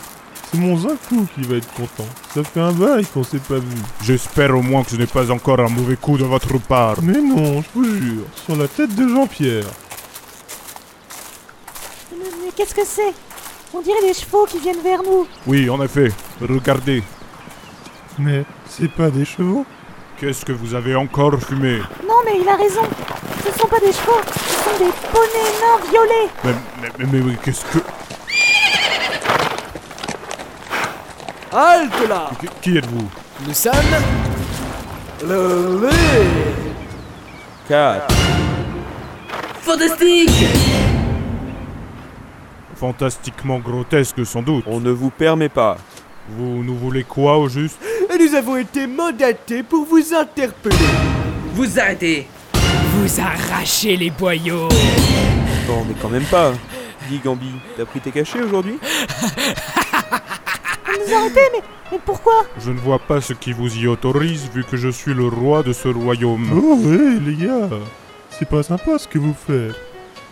C'est 0.50 0.58
mon 0.58 0.78
Zaku 0.78 1.26
qui 1.34 1.42
va 1.42 1.56
être 1.56 1.72
content. 1.74 2.08
Ça 2.34 2.42
fait 2.42 2.60
un 2.60 2.72
bail 2.72 3.04
qu'on 3.06 3.22
s'est 3.22 3.38
pas 3.38 3.58
vu. 3.58 3.76
J'espère 4.02 4.56
au 4.56 4.62
moins 4.62 4.82
que 4.82 4.90
ce 4.90 4.96
n'est 4.96 5.06
pas 5.06 5.30
encore 5.30 5.60
un 5.60 5.68
mauvais 5.68 5.96
coup 5.96 6.16
de 6.16 6.24
votre 6.24 6.58
part. 6.58 7.02
Mais 7.02 7.20
non, 7.20 7.62
je 7.62 7.68
vous 7.74 7.84
jure, 7.84 8.24
sur 8.46 8.56
la 8.56 8.66
tête 8.66 8.94
de 8.94 9.06
Jean-Pierre. 9.06 9.66
Mais, 12.12 12.24
mais 12.42 12.52
qu'est-ce 12.56 12.74
que 12.74 12.86
c'est? 12.86 13.12
On 13.74 13.80
dirait 13.80 14.00
des 14.02 14.14
chevaux 14.14 14.46
qui 14.46 14.58
viennent 14.58 14.82
vers 14.82 15.02
nous. 15.02 15.26
Oui, 15.46 15.68
en 15.68 15.82
effet. 15.82 16.10
Regardez. 16.40 17.02
Mais 18.18 18.44
c'est 18.68 18.90
pas 18.90 19.10
des 19.10 19.24
chevaux 19.24 19.64
Qu'est-ce 20.18 20.44
que 20.44 20.50
vous 20.52 20.74
avez 20.74 20.96
encore 20.96 21.38
fumé? 21.40 21.78
Non, 22.08 22.16
mais 22.24 22.40
il 22.42 22.48
a 22.48 22.56
raison. 22.56 22.80
Ce 23.46 23.52
sont 23.56 23.68
pas 23.68 23.78
des 23.78 23.92
chevaux, 23.92 24.20
ce 24.34 24.64
sont 24.64 24.78
des 24.84 24.90
poneys 25.12 25.52
nains 25.60 25.90
violets. 25.92 26.28
Mais, 26.42 26.50
mais, 26.82 26.88
mais, 26.98 27.06
mais, 27.12 27.20
mais 27.20 27.36
qu'est-ce 27.44 27.64
que... 27.66 27.78
Halte 31.52 32.08
là 32.08 32.30
Qui, 32.40 32.46
qui 32.60 32.78
êtes-vous? 32.78 33.08
Nous 33.46 33.54
sommes. 33.54 33.72
Le. 35.22 35.80
le- 35.82 35.90
4. 37.68 38.06
Fantastique 39.62 40.30
Fantastiquement 42.78 43.58
grotesque 43.58 44.24
sans 44.24 44.42
doute. 44.42 44.64
On 44.68 44.78
ne 44.78 44.90
vous 44.90 45.10
permet 45.10 45.48
pas. 45.48 45.78
Vous 46.28 46.62
nous 46.62 46.76
voulez 46.76 47.02
quoi 47.02 47.36
au 47.36 47.48
juste? 47.48 47.76
Nous 48.20 48.34
avons 48.36 48.56
été 48.56 48.86
mandatés 48.86 49.64
pour 49.64 49.84
vous 49.84 50.14
interpeller. 50.14 50.76
Vous 51.54 51.80
arrêtez 51.80 52.28
Vous 52.52 53.20
arrachez 53.20 53.96
les 53.96 54.10
boyaux 54.10 54.68
Non, 55.66 55.84
mais 55.88 55.94
quand 56.00 56.08
même 56.08 56.24
pas. 56.24 56.52
Dis 57.08 57.18
Gambi, 57.18 57.50
t'as 57.76 57.84
pris 57.84 57.98
tes 58.00 58.12
cachets 58.12 58.42
aujourd'hui? 58.42 58.78
Vous 60.86 61.04
nous 61.06 61.14
arrêtez, 61.14 61.40
mais, 61.52 61.62
mais 61.92 61.98
pourquoi? 62.04 62.44
Je 62.60 62.70
ne 62.70 62.78
vois 62.78 62.98
pas 62.98 63.20
ce 63.20 63.32
qui 63.32 63.52
vous 63.52 63.76
y 63.76 63.86
autorise 63.86 64.48
vu 64.52 64.62
que 64.64 64.76
je 64.76 64.88
suis 64.88 65.14
le 65.14 65.26
roi 65.26 65.62
de 65.62 65.72
ce 65.72 65.88
royaume. 65.88 66.48
Oh 66.52 66.76
ouais, 66.76 67.18
les 67.24 67.46
gars, 67.46 67.68
c'est 68.30 68.48
pas 68.48 68.62
sympa 68.62 68.98
ce 68.98 69.08
que 69.08 69.18
vous 69.18 69.34
faites. 69.34 69.74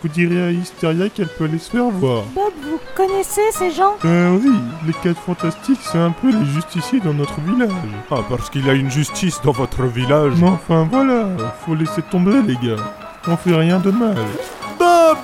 Vous 0.03 0.09
direz 0.09 0.43
à 0.43 0.51
Hysteria 0.51 1.09
qu'elle 1.09 1.27
peut 1.27 1.45
aller 1.45 1.57
se 1.57 1.71
faire 1.71 1.85
voir. 1.89 2.23
Bob, 2.35 2.53
vous 2.61 2.79
connaissez 2.95 3.41
ces 3.51 3.71
gens? 3.71 3.95
Ben 4.03 4.39
oui, 4.43 4.53
les 4.85 4.93
quatre 4.93 5.19
fantastiques, 5.19 5.79
c'est 5.81 5.97
un 5.97 6.11
peu 6.11 6.29
les 6.31 6.45
justiciers 6.45 6.99
dans 6.99 7.15
notre 7.15 7.41
village. 7.41 7.71
Ah, 8.11 8.17
parce 8.29 8.49
qu'il 8.51 8.65
y 8.65 8.69
a 8.69 8.73
une 8.73 8.91
justice 8.91 9.41
dans 9.43 9.53
votre 9.53 9.83
village. 9.83 10.33
Mais 10.37 10.49
enfin 10.49 10.87
voilà, 10.91 11.25
faut 11.65 11.73
laisser 11.73 12.03
tomber 12.03 12.41
les 12.43 12.55
gars. 12.55 12.83
on 13.27 13.35
fait 13.37 13.55
rien 13.55 13.79
de 13.79 13.89
mal. 13.89 14.15
Bob 14.77 15.17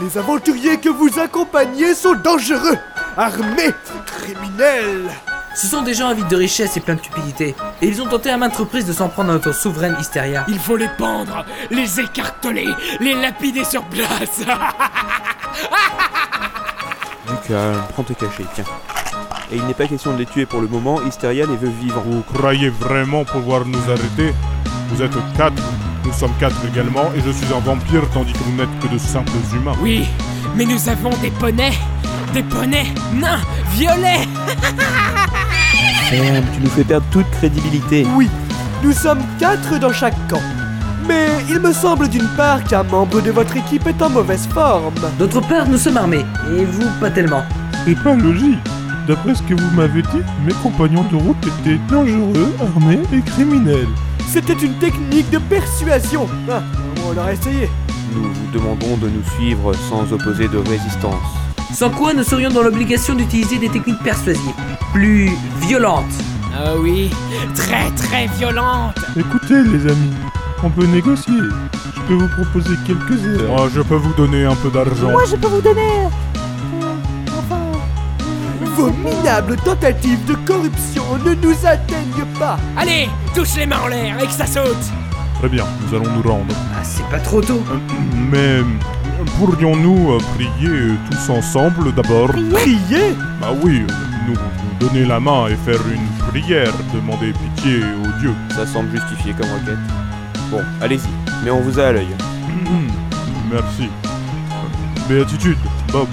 Les 0.00 0.16
aventuriers 0.16 0.78
que 0.78 0.88
vous 0.88 1.18
accompagnez 1.18 1.94
sont 1.94 2.14
dangereux, 2.14 2.78
armés, 3.18 3.74
criminels. 4.06 5.10
Ce 5.56 5.66
sont 5.66 5.80
des 5.80 5.94
gens 5.94 6.08
avides 6.08 6.28
de 6.28 6.36
richesse 6.36 6.76
et 6.76 6.80
pleins 6.80 6.96
de 6.96 7.00
cupidité. 7.00 7.54
Et 7.80 7.88
ils 7.88 8.02
ont 8.02 8.06
tenté 8.06 8.28
à 8.28 8.36
maintes 8.36 8.56
reprises 8.56 8.84
de 8.84 8.92
s'en 8.92 9.08
prendre 9.08 9.30
à 9.30 9.32
notre 9.32 9.54
souveraine 9.54 9.96
Hysteria. 9.98 10.44
Il 10.48 10.58
faut 10.58 10.76
les 10.76 10.90
pendre, 10.98 11.46
les 11.70 11.98
écarteler, 11.98 12.68
les 13.00 13.14
lapider 13.14 13.64
sur 13.64 13.82
place. 13.84 14.42
Du 17.26 17.48
calme, 17.48 17.82
prends 17.88 18.04
tes 18.04 18.14
cachets, 18.14 18.44
tiens. 18.54 18.64
Et 19.50 19.56
il 19.56 19.64
n'est 19.64 19.74
pas 19.74 19.86
question 19.86 20.12
de 20.12 20.18
les 20.18 20.26
tuer 20.26 20.46
pour 20.46 20.60
le 20.60 20.68
moment, 20.68 21.00
Hysteria 21.02 21.46
les 21.46 21.56
veut 21.56 21.72
vivants. 21.80 22.04
Vous 22.06 22.22
croyez 22.22 22.68
vraiment 22.68 23.24
pouvoir 23.24 23.64
nous 23.64 23.82
arrêter? 23.90 24.32
Vous 24.90 25.02
êtes 25.02 25.16
quatre, 25.36 25.60
nous 26.04 26.12
sommes 26.12 26.34
quatre 26.38 26.56
également, 26.70 27.10
et 27.16 27.20
je 27.20 27.30
suis 27.30 27.52
un 27.52 27.58
vampire 27.60 28.02
tandis 28.12 28.32
que 28.32 28.38
vous 28.38 28.52
n'êtes 28.52 28.78
que 28.80 28.86
de 28.86 28.98
simples 28.98 29.32
humains. 29.54 29.74
Oui, 29.80 30.04
mais 30.54 30.66
nous 30.66 30.88
avons 30.88 31.10
des 31.22 31.30
poneys. 31.30 31.72
Des 32.32 32.42
poneys 32.44 32.92
nains, 33.14 33.40
violets. 33.72 34.28
Ferme, 36.08 36.44
tu 36.54 36.60
nous 36.60 36.70
fais 36.70 36.84
perdre 36.84 37.06
toute 37.10 37.28
crédibilité. 37.32 38.06
Oui, 38.14 38.30
nous 38.84 38.92
sommes 38.92 39.22
quatre 39.40 39.76
dans 39.80 39.92
chaque 39.92 40.14
camp. 40.28 40.40
Mais 41.08 41.30
il 41.50 41.58
me 41.58 41.72
semble 41.72 42.08
d'une 42.08 42.28
part 42.36 42.62
qu'un 42.62 42.84
membre 42.84 43.20
de 43.20 43.32
votre 43.32 43.56
équipe 43.56 43.88
est 43.88 44.00
en 44.00 44.10
mauvaise 44.10 44.46
forme. 44.46 44.94
D'autre 45.18 45.40
part, 45.40 45.68
nous 45.68 45.78
sommes 45.78 45.96
armés. 45.96 46.24
Et 46.56 46.64
vous, 46.64 46.86
pas 47.00 47.10
tellement. 47.10 47.42
C'est 47.84 47.98
pas 48.04 48.14
logique. 48.14 48.60
D'après 49.08 49.34
ce 49.34 49.42
que 49.42 49.54
vous 49.54 49.70
m'avez 49.74 50.02
dit, 50.02 50.22
mes 50.44 50.52
compagnons 50.62 51.04
de 51.10 51.16
route 51.16 51.36
étaient 51.44 51.80
dangereux, 51.90 52.54
armés 52.60 53.00
et 53.12 53.20
criminels. 53.22 53.88
C'était 54.28 54.52
une 54.52 54.74
technique 54.74 55.30
de 55.30 55.38
persuasion. 55.38 56.28
Ah, 56.48 56.62
on 57.04 57.14
l'aurait 57.14 57.34
essayé. 57.34 57.68
Nous 58.14 58.22
vous 58.22 58.52
demandons 58.52 58.96
de 58.96 59.08
nous 59.08 59.24
suivre 59.36 59.72
sans 59.90 60.12
opposer 60.12 60.46
de 60.46 60.58
résistance. 60.58 61.45
Sans 61.74 61.90
quoi 61.90 62.14
nous 62.14 62.24
serions 62.24 62.50
dans 62.50 62.62
l'obligation 62.62 63.14
d'utiliser 63.14 63.58
des 63.58 63.68
techniques 63.68 64.02
persuasives. 64.02 64.42
Plus 64.92 65.30
violentes. 65.60 66.04
Ah 66.54 66.72
oui, 66.78 67.10
très 67.54 67.90
très 67.90 68.26
violente. 68.38 68.94
Écoutez, 69.16 69.62
les 69.62 69.90
amis, 69.90 70.14
on 70.62 70.70
peut 70.70 70.86
négocier. 70.86 71.34
Je 71.96 72.00
peux 72.08 72.14
vous 72.14 72.28
proposer 72.28 72.74
quelques 72.86 73.22
heures. 73.26 73.48
Moi, 73.50 73.68
je 73.74 73.82
peux 73.82 73.96
vous 73.96 74.14
donner 74.14 74.44
un 74.46 74.54
peu 74.54 74.70
d'argent. 74.70 75.10
Moi, 75.10 75.24
je 75.30 75.36
peux 75.36 75.48
vous 75.48 75.60
donner. 75.60 75.80
euh, 75.82 76.94
enfin. 77.38 77.60
Vos 78.76 78.90
minables 78.90 79.56
tentatives 79.56 80.24
de 80.24 80.34
corruption 80.46 81.02
ne 81.26 81.34
nous 81.34 81.56
atteignent 81.66 82.26
pas. 82.38 82.56
Allez, 82.76 83.08
touche 83.34 83.56
les 83.56 83.66
mains 83.66 83.80
en 83.84 83.88
l'air 83.88 84.16
et 84.22 84.26
que 84.26 84.32
ça 84.32 84.46
saute. 84.46 84.76
Très 85.40 85.48
bien, 85.50 85.64
nous 85.82 85.94
allons 85.96 86.10
nous 86.10 86.22
rendre. 86.22 86.54
Ah, 86.74 86.82
c'est 86.82 87.06
pas 87.10 87.18
trop 87.18 87.42
tôt. 87.42 87.62
Mais 88.30 88.60
pourrions-nous 89.38 90.12
euh, 90.12 90.18
prier 90.34 90.68
euh, 90.68 90.94
tous 91.10 91.30
ensemble 91.30 91.94
d'abord? 91.94 92.28
Prier? 92.28 93.14
Bah 93.40 93.52
oui, 93.62 93.82
euh, 93.88 93.92
nous, 94.26 94.34
nous 94.34 94.88
donner 94.88 95.04
la 95.04 95.20
main 95.20 95.48
et 95.48 95.56
faire 95.56 95.80
une 95.88 96.28
prière, 96.28 96.72
demander 96.94 97.32
pitié 97.32 97.80
aux 98.04 98.20
dieux. 98.20 98.34
Ça 98.50 98.66
semble 98.66 98.90
justifié 98.90 99.32
comme 99.32 99.50
requête. 99.50 99.78
Bon, 100.50 100.60
allez-y, 100.80 101.08
mais 101.44 101.50
on 101.50 101.60
vous 101.60 101.78
a 101.78 101.84
à 101.86 101.92
l'œil. 101.92 102.08
Merci. 103.50 103.88
Béatitude, 105.08 105.58
Bob, 105.92 106.08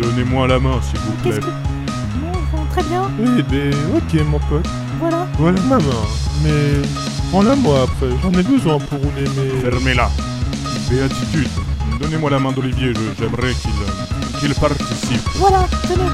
donnez-moi 0.00 0.48
la 0.48 0.58
main 0.58 0.80
s'il 0.82 1.00
vous 1.00 1.12
plaît. 1.22 1.40
Non, 1.40 2.64
très 2.70 2.82
bien. 2.82 3.02
Eh 3.38 3.42
ben, 3.42 3.74
ok, 3.96 4.26
mon 4.26 4.38
pote. 4.40 4.68
Voilà. 5.00 5.26
Voilà 5.38 5.60
ma 5.62 5.78
main. 5.78 6.04
Mais 6.42 6.82
prends-la 7.30 7.54
moi 7.56 7.84
après. 7.84 8.08
J'en 8.22 8.32
ai 8.32 8.42
besoin 8.42 8.78
pour 8.78 8.98
rouler 8.98 9.28
mes. 9.36 9.70
Fermez-la. 9.70 10.10
Béatitude, 10.90 11.48
donnez-moi 11.98 12.30
la 12.30 12.38
main 12.38 12.52
d'Olivier, 12.52 12.92
je- 12.94 13.14
j'aimerais 13.22 13.52
qu'il 13.54 14.40
qu'il 14.40 14.54
participe. 14.54 15.28
Voilà, 15.36 15.66
tenez. 15.82 16.10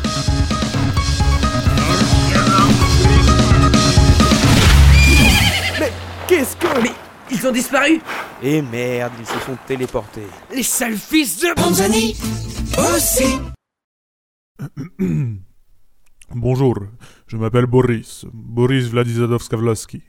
Mais 5.81 5.93
qu'est-ce 6.29 6.57
que... 6.57 6.67
Mais 6.83 6.91
ils 7.31 7.47
ont 7.47 7.53
disparu 7.53 8.01
Et 8.43 8.63
merde, 8.63 9.13
ils 9.19 9.27
se 9.27 9.39
sont 9.41 9.57
téléportés. 9.67 10.27
Les 10.55 10.63
sales 10.63 10.97
fils 10.97 11.41
de 11.41 11.55
Bonzani 11.61 12.17
aussi. 12.95 13.39
Bonjour, 16.35 16.75
je 17.27 17.37
m'appelle 17.37 17.67
Boris, 17.67 18.25
Boris 18.33 18.87
Vladizadovskavlaski. 18.89 20.03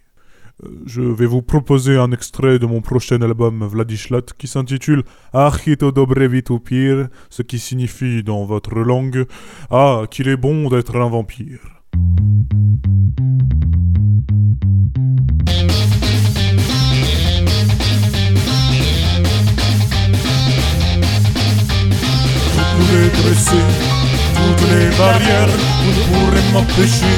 Euh, 0.63 0.69
Je 0.85 1.01
vais 1.01 1.25
vous 1.25 1.41
proposer 1.41 1.97
un 1.97 2.11
extrait 2.11 2.59
de 2.59 2.65
mon 2.65 2.81
prochain 2.81 3.21
album 3.21 3.65
Vladishlat 3.65 4.21
qui 4.37 4.47
s'intitule 4.47 5.03
Achito 5.33 5.91
dobre 5.91 6.19
vitupir, 6.27 7.07
ce 7.29 7.41
qui 7.41 7.59
signifie 7.59 8.23
dans 8.23 8.45
votre 8.45 8.75
langue 8.79 9.25
Ah, 9.69 10.03
qu'il 10.09 10.27
est 10.27 10.37
bon 10.37 10.69
d'être 10.69 10.95
un 10.95 11.09
vampire. 11.09 11.59
Vous 22.53 22.77
pouvez 22.77 23.09
dresser 23.09 23.94
les 24.75 24.89
barrières, 24.97 25.53
vous 25.83 25.95
pourrez 26.07 26.43
m'empêcher 26.53 27.15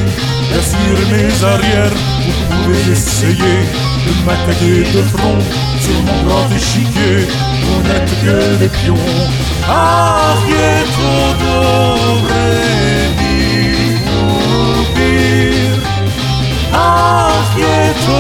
d'assurer 0.51 1.05
mes 1.11 1.33
arrières. 1.43 1.97
Vous 2.25 2.37
pouvez 2.55 2.83
essayer 2.91 3.57
de 4.05 4.11
m'attaquer 4.25 4.79
de 4.95 5.01
front 5.13 5.41
sur 5.81 5.99
mon 6.07 6.19
grand 6.27 6.47
échiquier. 6.55 7.17
Vous 7.63 7.79
n'êtes 7.87 8.13
que 8.23 8.37
des 8.61 8.69
pions. 8.69 9.09
Arrieto 9.67 11.11
dobre 11.41 12.39
vitupir. 13.97 14.57
Arrieto 16.73 18.19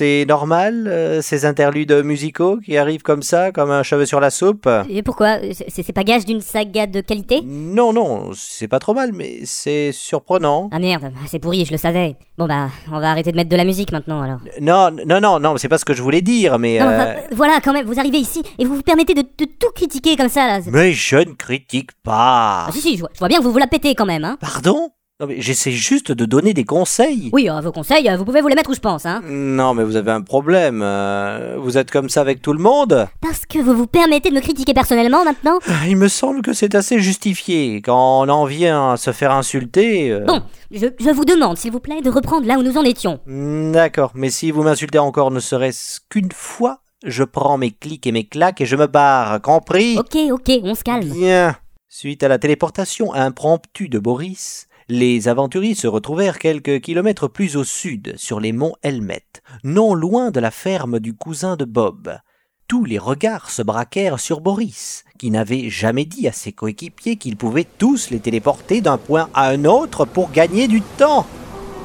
C'est 0.00 0.24
normal, 0.26 0.88
euh, 0.88 1.20
ces 1.20 1.44
interludes 1.44 1.92
musicaux 1.92 2.56
qui 2.56 2.78
arrivent 2.78 3.02
comme 3.02 3.20
ça, 3.20 3.52
comme 3.52 3.70
un 3.70 3.82
cheveu 3.82 4.06
sur 4.06 4.18
la 4.18 4.30
soupe? 4.30 4.66
Et 4.88 5.02
pourquoi? 5.02 5.36
C'est 5.68 5.92
pas 5.92 6.04
gage 6.04 6.24
d'une 6.24 6.40
saga 6.40 6.86
de 6.86 7.02
qualité? 7.02 7.42
Non, 7.44 7.92
non, 7.92 8.30
c'est 8.34 8.66
pas 8.66 8.78
trop 8.78 8.94
mal, 8.94 9.12
mais 9.12 9.40
c'est 9.44 9.92
surprenant. 9.92 10.70
Ah 10.72 10.78
merde, 10.78 11.12
c'est 11.26 11.38
pourri, 11.38 11.66
je 11.66 11.72
le 11.72 11.76
savais. 11.76 12.16
Bon 12.38 12.46
bah, 12.46 12.70
on 12.90 12.98
va 12.98 13.10
arrêter 13.10 13.30
de 13.30 13.36
mettre 13.36 13.50
de 13.50 13.56
la 13.56 13.64
musique 13.64 13.92
maintenant 13.92 14.22
alors. 14.22 14.38
Non, 14.58 14.90
non, 15.04 15.20
non, 15.20 15.38
non, 15.38 15.58
c'est 15.58 15.68
pas 15.68 15.76
ce 15.76 15.84
que 15.84 15.92
je 15.92 16.00
voulais 16.00 16.22
dire, 16.22 16.58
mais... 16.58 16.80
Non, 16.80 16.86
euh, 16.86 17.00
euh, 17.00 17.14
voilà, 17.32 17.60
quand 17.62 17.74
même, 17.74 17.84
vous 17.84 17.98
arrivez 18.00 18.20
ici 18.20 18.42
et 18.58 18.64
vous 18.64 18.76
vous 18.76 18.82
permettez 18.82 19.12
de, 19.12 19.20
de 19.20 19.44
tout 19.44 19.70
critiquer 19.74 20.16
comme 20.16 20.30
ça 20.30 20.46
là. 20.46 20.60
Mais 20.72 20.94
je 20.94 21.16
ne 21.16 21.34
critique 21.34 21.90
pas. 22.02 22.64
Ah 22.68 22.70
si 22.72 22.80
si, 22.80 22.94
je 22.94 23.00
vois, 23.00 23.10
je 23.12 23.18
vois 23.18 23.28
bien 23.28 23.40
que 23.40 23.44
vous 23.44 23.52
vous 23.52 23.58
la 23.58 23.66
pétez 23.66 23.94
quand 23.94 24.06
même, 24.06 24.24
hein. 24.24 24.38
Pardon? 24.40 24.92
Non, 25.20 25.26
mais 25.26 25.38
j'essaie 25.42 25.70
juste 25.72 26.12
de 26.12 26.24
donner 26.24 26.54
des 26.54 26.64
conseils. 26.64 27.28
Oui, 27.34 27.50
euh, 27.50 27.60
vos 27.60 27.72
conseils, 27.72 28.08
euh, 28.08 28.16
vous 28.16 28.24
pouvez 28.24 28.40
vous 28.40 28.48
les 28.48 28.54
mettre 28.54 28.70
où 28.70 28.74
je 28.74 28.80
pense, 28.80 29.04
hein. 29.04 29.20
Non, 29.28 29.74
mais 29.74 29.84
vous 29.84 29.96
avez 29.96 30.12
un 30.12 30.22
problème. 30.22 30.80
euh, 30.82 31.56
vous 31.58 31.76
êtes 31.76 31.90
comme 31.90 32.08
ça 32.08 32.22
avec 32.22 32.40
tout 32.40 32.54
le 32.54 32.58
monde 32.58 33.06
Parce 33.20 33.44
que 33.44 33.58
vous 33.58 33.74
vous 33.76 33.86
permettez 33.86 34.30
de 34.30 34.34
me 34.34 34.40
critiquer 34.40 34.72
personnellement 34.72 35.22
maintenant 35.24 35.58
Ah, 35.68 35.86
Il 35.86 35.98
me 35.98 36.08
semble 36.08 36.40
que 36.40 36.54
c'est 36.54 36.74
assez 36.74 37.00
justifié. 37.00 37.82
Quand 37.82 38.22
on 38.22 38.28
en 38.30 38.46
vient 38.46 38.92
à 38.92 38.96
se 38.96 39.12
faire 39.12 39.32
insulter... 39.32 40.10
euh, 40.10 40.24
Bon, 40.24 40.40
je, 40.70 40.86
je 40.98 41.10
vous 41.10 41.26
demande, 41.26 41.58
s'il 41.58 41.72
vous 41.72 41.80
plaît, 41.80 42.00
de 42.00 42.08
reprendre 42.08 42.46
là 42.46 42.54
où 42.58 42.62
nous 42.62 42.78
en 42.78 42.82
étions. 42.84 43.20
Hmm, 43.26 43.72
D'accord, 43.72 44.12
mais 44.14 44.30
si 44.30 44.50
vous 44.50 44.62
m'insultez 44.62 44.98
encore 45.00 45.30
ne 45.30 45.40
serait-ce 45.40 46.00
qu'une 46.08 46.32
fois, 46.32 46.80
je 47.04 47.24
prends 47.24 47.58
mes 47.58 47.72
clics 47.72 48.06
et 48.06 48.12
mes 48.12 48.24
claques 48.24 48.62
et 48.62 48.66
je 48.66 48.76
me 48.76 48.86
barre, 48.86 49.42
compris? 49.42 49.98
Ok, 49.98 50.16
ok, 50.32 50.50
on 50.62 50.74
se 50.74 50.82
calme. 50.82 51.10
Bien. 51.10 51.56
Suite 51.92 52.22
à 52.22 52.28
la 52.28 52.38
téléportation 52.38 53.12
impromptue 53.12 53.88
de 53.88 53.98
Boris, 53.98 54.68
les 54.90 55.28
aventuriers 55.28 55.76
se 55.76 55.86
retrouvèrent 55.86 56.38
quelques 56.38 56.80
kilomètres 56.80 57.28
plus 57.28 57.56
au 57.56 57.62
sud, 57.62 58.14
sur 58.16 58.40
les 58.40 58.52
monts 58.52 58.74
Helmet, 58.82 59.24
non 59.62 59.94
loin 59.94 60.32
de 60.32 60.40
la 60.40 60.50
ferme 60.50 60.98
du 60.98 61.14
cousin 61.14 61.56
de 61.56 61.64
Bob. 61.64 62.18
Tous 62.66 62.84
les 62.84 62.98
regards 62.98 63.50
se 63.50 63.62
braquèrent 63.62 64.18
sur 64.18 64.40
Boris, 64.40 65.04
qui 65.16 65.30
n'avait 65.30 65.70
jamais 65.70 66.04
dit 66.04 66.26
à 66.26 66.32
ses 66.32 66.52
coéquipiers 66.52 67.16
qu'ils 67.16 67.36
pouvaient 67.36 67.66
tous 67.78 68.10
les 68.10 68.18
téléporter 68.18 68.80
d'un 68.80 68.98
point 68.98 69.28
à 69.32 69.48
un 69.48 69.64
autre 69.64 70.04
pour 70.04 70.32
gagner 70.32 70.66
du 70.66 70.82
temps. 70.82 71.26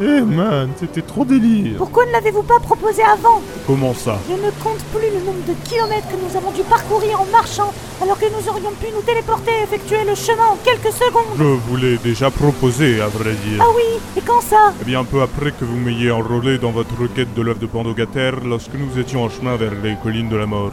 Eh 0.01 0.21
man, 0.21 0.69
c'était 0.77 1.01
trop 1.01 1.23
délire. 1.23 1.77
Pourquoi 1.77 2.05
ne 2.05 2.11
l'avez-vous 2.11 2.43
pas 2.43 2.59
proposé 2.59 3.01
avant 3.01 3.41
Comment 3.65 3.93
ça? 3.93 4.19
Je 4.27 4.33
ne 4.33 4.51
compte 4.61 4.83
plus 4.93 5.09
le 5.09 5.23
nombre 5.25 5.43
de 5.47 5.53
kilomètres 5.69 6.07
que 6.09 6.17
nous 6.17 6.35
avons 6.37 6.51
dû 6.51 6.63
parcourir 6.63 7.21
en 7.21 7.25
marchant, 7.31 7.71
alors 8.01 8.19
que 8.19 8.25
nous 8.25 8.49
aurions 8.49 8.71
pu 8.71 8.87
nous 8.93 9.01
téléporter 9.03 9.51
et 9.51 9.63
effectuer 9.63 10.03
le 10.05 10.13
chemin 10.15 10.47
en 10.51 10.57
quelques 10.65 10.93
secondes. 10.93 11.37
Je 11.37 11.43
vous 11.43 11.77
l'ai 11.77 11.97
déjà 11.97 12.29
proposé, 12.29 12.99
à 12.99 13.07
vrai 13.07 13.35
dire. 13.45 13.61
Ah 13.61 13.71
oui, 13.73 13.99
et 14.17 14.21
quand 14.21 14.41
ça? 14.41 14.73
Eh 14.81 14.85
bien, 14.85 15.05
peu 15.05 15.21
après 15.21 15.51
que 15.51 15.63
vous 15.63 15.77
m'ayez 15.77 16.11
enrôlé 16.11 16.57
dans 16.57 16.71
votre 16.71 16.99
requête 16.99 17.33
de 17.33 17.41
l'œuvre 17.41 17.59
de 17.59 17.67
Pandogater, 17.67 18.31
lorsque 18.43 18.73
nous 18.73 18.99
étions 18.99 19.23
en 19.23 19.29
chemin 19.29 19.55
vers 19.55 19.71
les 19.81 19.95
collines 20.03 20.27
de 20.29 20.35
la 20.35 20.45
mort. 20.45 20.71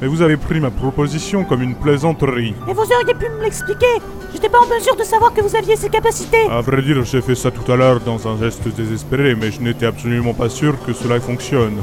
Mais 0.00 0.06
vous 0.06 0.22
avez 0.22 0.36
pris 0.36 0.60
ma 0.60 0.70
proposition 0.70 1.44
comme 1.44 1.62
une 1.62 1.74
plaisanterie. 1.74 2.54
Mais 2.66 2.72
vous 2.72 2.82
auriez 2.82 3.14
pu 3.14 3.28
me 3.30 3.42
l'expliquer 3.42 3.86
J'étais 4.32 4.48
pas 4.48 4.58
en 4.60 4.66
mesure 4.66 4.94
de 4.94 5.02
savoir 5.02 5.32
que 5.32 5.40
vous 5.40 5.56
aviez 5.56 5.74
ces 5.74 5.88
capacités 5.88 6.46
À 6.50 6.60
vrai 6.60 6.82
dire, 6.82 7.02
j'ai 7.04 7.20
fait 7.20 7.34
ça 7.34 7.50
tout 7.50 7.70
à 7.72 7.76
l'heure 7.76 7.98
dans 8.00 8.28
un 8.28 8.38
geste 8.38 8.68
désespéré, 8.68 9.34
mais 9.34 9.50
je 9.50 9.60
n'étais 9.60 9.86
absolument 9.86 10.34
pas 10.34 10.48
sûr 10.48 10.74
que 10.86 10.92
cela 10.92 11.18
fonctionne. 11.18 11.78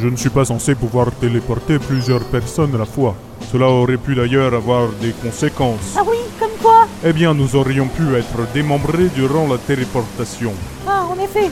Je 0.00 0.06
ne 0.06 0.16
suis 0.16 0.28
pas 0.28 0.44
censé 0.44 0.74
pouvoir 0.74 1.10
téléporter 1.12 1.78
plusieurs 1.78 2.22
personnes 2.26 2.74
à 2.74 2.78
la 2.78 2.84
fois. 2.84 3.16
Cela 3.50 3.66
aurait 3.68 3.96
pu 3.96 4.14
d'ailleurs 4.14 4.52
avoir 4.54 4.88
des 5.00 5.12
conséquences. 5.12 5.96
Ah 5.96 6.02
oui, 6.08 6.18
comme 6.38 6.50
quoi 6.62 6.86
Eh 7.04 7.12
bien, 7.12 7.32
nous 7.34 7.56
aurions 7.56 7.88
pu 7.88 8.14
être 8.14 8.52
démembrés 8.52 9.08
durant 9.16 9.48
la 9.48 9.56
téléportation. 9.58 10.52
Ah, 10.86 11.04
en 11.10 11.14
effet. 11.22 11.50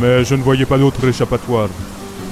Mais 0.00 0.24
je 0.24 0.34
ne 0.34 0.42
voyais 0.42 0.66
pas 0.66 0.76
d'autre 0.78 1.04
échappatoire. 1.06 1.68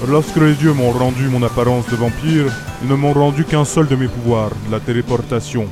Lorsque 0.07 0.35
les 0.35 0.53
dieux 0.53 0.73
m'ont 0.73 0.91
rendu 0.91 1.27
mon 1.29 1.41
apparence 1.41 1.87
de 1.87 1.95
vampire, 1.95 2.51
ils 2.83 2.87
ne 2.87 2.95
m'ont 2.95 3.13
rendu 3.13 3.43
qu'un 3.43 3.65
seul 3.65 3.87
de 3.87 3.95
mes 3.95 4.07
pouvoirs, 4.07 4.51
la 4.69 4.79
téléportation. 4.79 5.67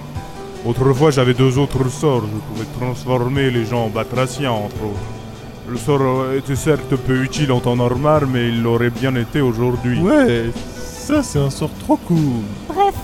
Autrefois, 0.66 1.12
j'avais 1.12 1.34
deux 1.34 1.58
autres 1.58 1.88
sorts. 1.90 2.24
Je 2.24 2.54
pouvais 2.54 2.68
transformer 2.80 3.52
les 3.52 3.66
gens 3.66 3.86
en 3.86 3.90
batraciens, 3.90 4.52
entre 4.52 4.84
autres. 4.84 5.70
Le 5.70 5.78
sort 5.78 6.34
était 6.34 6.56
certes 6.56 6.96
peu 6.96 7.22
utile 7.24 7.52
en 7.52 7.60
temps 7.60 7.76
normal, 7.76 8.26
mais 8.32 8.48
il 8.50 8.64
l'aurait 8.64 8.90
bien 8.90 9.16
été 9.16 9.40
aujourd'hui. 9.42 10.00
Ouais, 10.02 10.52
ça 10.76 11.22
c'est 11.22 11.40
un 11.40 11.50
sort 11.50 11.72
trop 11.80 11.98
cool. 11.98 12.44
Bref, 12.68 12.96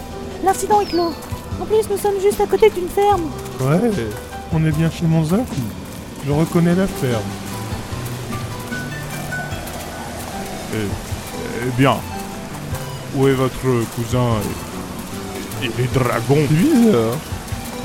l'incident 0.44 0.82
est 0.82 0.86
clos. 0.86 1.14
En 1.62 1.66
plus, 1.66 1.90
nous 1.92 1.98
sommes 1.98 2.20
juste 2.22 2.40
à 2.42 2.48
côté 2.48 2.70
d'une 2.70 2.88
ferme. 2.90 3.24
Ouais, 3.62 3.92
on 4.54 4.66
est 4.66 4.72
bien 4.72 4.90
chez 4.90 5.06
Monzaku. 5.06 5.44
Je 6.26 6.32
reconnais 6.32 6.76
la 6.76 6.88
ferme. 6.88 7.22
Eh, 10.74 11.09
eh 11.68 11.72
bien, 11.78 11.96
où 13.16 13.28
est 13.28 13.34
votre 13.34 13.60
cousin 13.96 14.28
et, 15.62 15.66
et 15.66 15.72
les 15.78 15.88
dragons? 15.94 16.46
C'est 16.48 16.56
bizarre. 16.56 17.16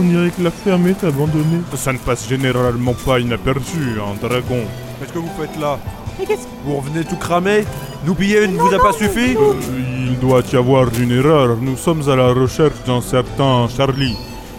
On 0.00 0.02
dirait 0.04 0.31
que 0.31 0.43
la 0.43 0.50
ferme 0.50 0.88
est 0.88 1.04
abandonnée. 1.04 1.61
Ça 1.76 1.93
ne 1.93 1.99
passe 1.99 2.28
généralement 2.28 2.95
pas 2.95 3.21
inaperçu, 3.21 3.99
un 4.00 4.14
dragon. 4.26 4.61
Qu'est-ce 4.99 5.12
que 5.12 5.19
vous 5.19 5.31
faites 5.38 5.59
là? 5.61 5.78
Mais 6.19 6.26
qu'est-ce 6.26 6.47
Vous 6.64 6.76
revenez 6.76 7.04
tout 7.04 7.16
cramer 7.16 7.64
Nous 8.04 8.14
piller 8.14 8.47
ne 8.49 8.59
vous 8.59 8.75
a 8.75 8.78
pas 8.78 8.93
suffi? 8.93 9.37
Euh, 9.37 9.54
il 10.09 10.19
doit 10.19 10.43
y 10.52 10.57
avoir 10.57 10.87
une 10.99 11.12
erreur. 11.12 11.57
Nous 11.61 11.76
sommes 11.76 12.09
à 12.09 12.16
la 12.16 12.33
recherche 12.33 12.75
d'un 12.87 13.00
certain 13.00 13.69
Charlie. 13.76 14.16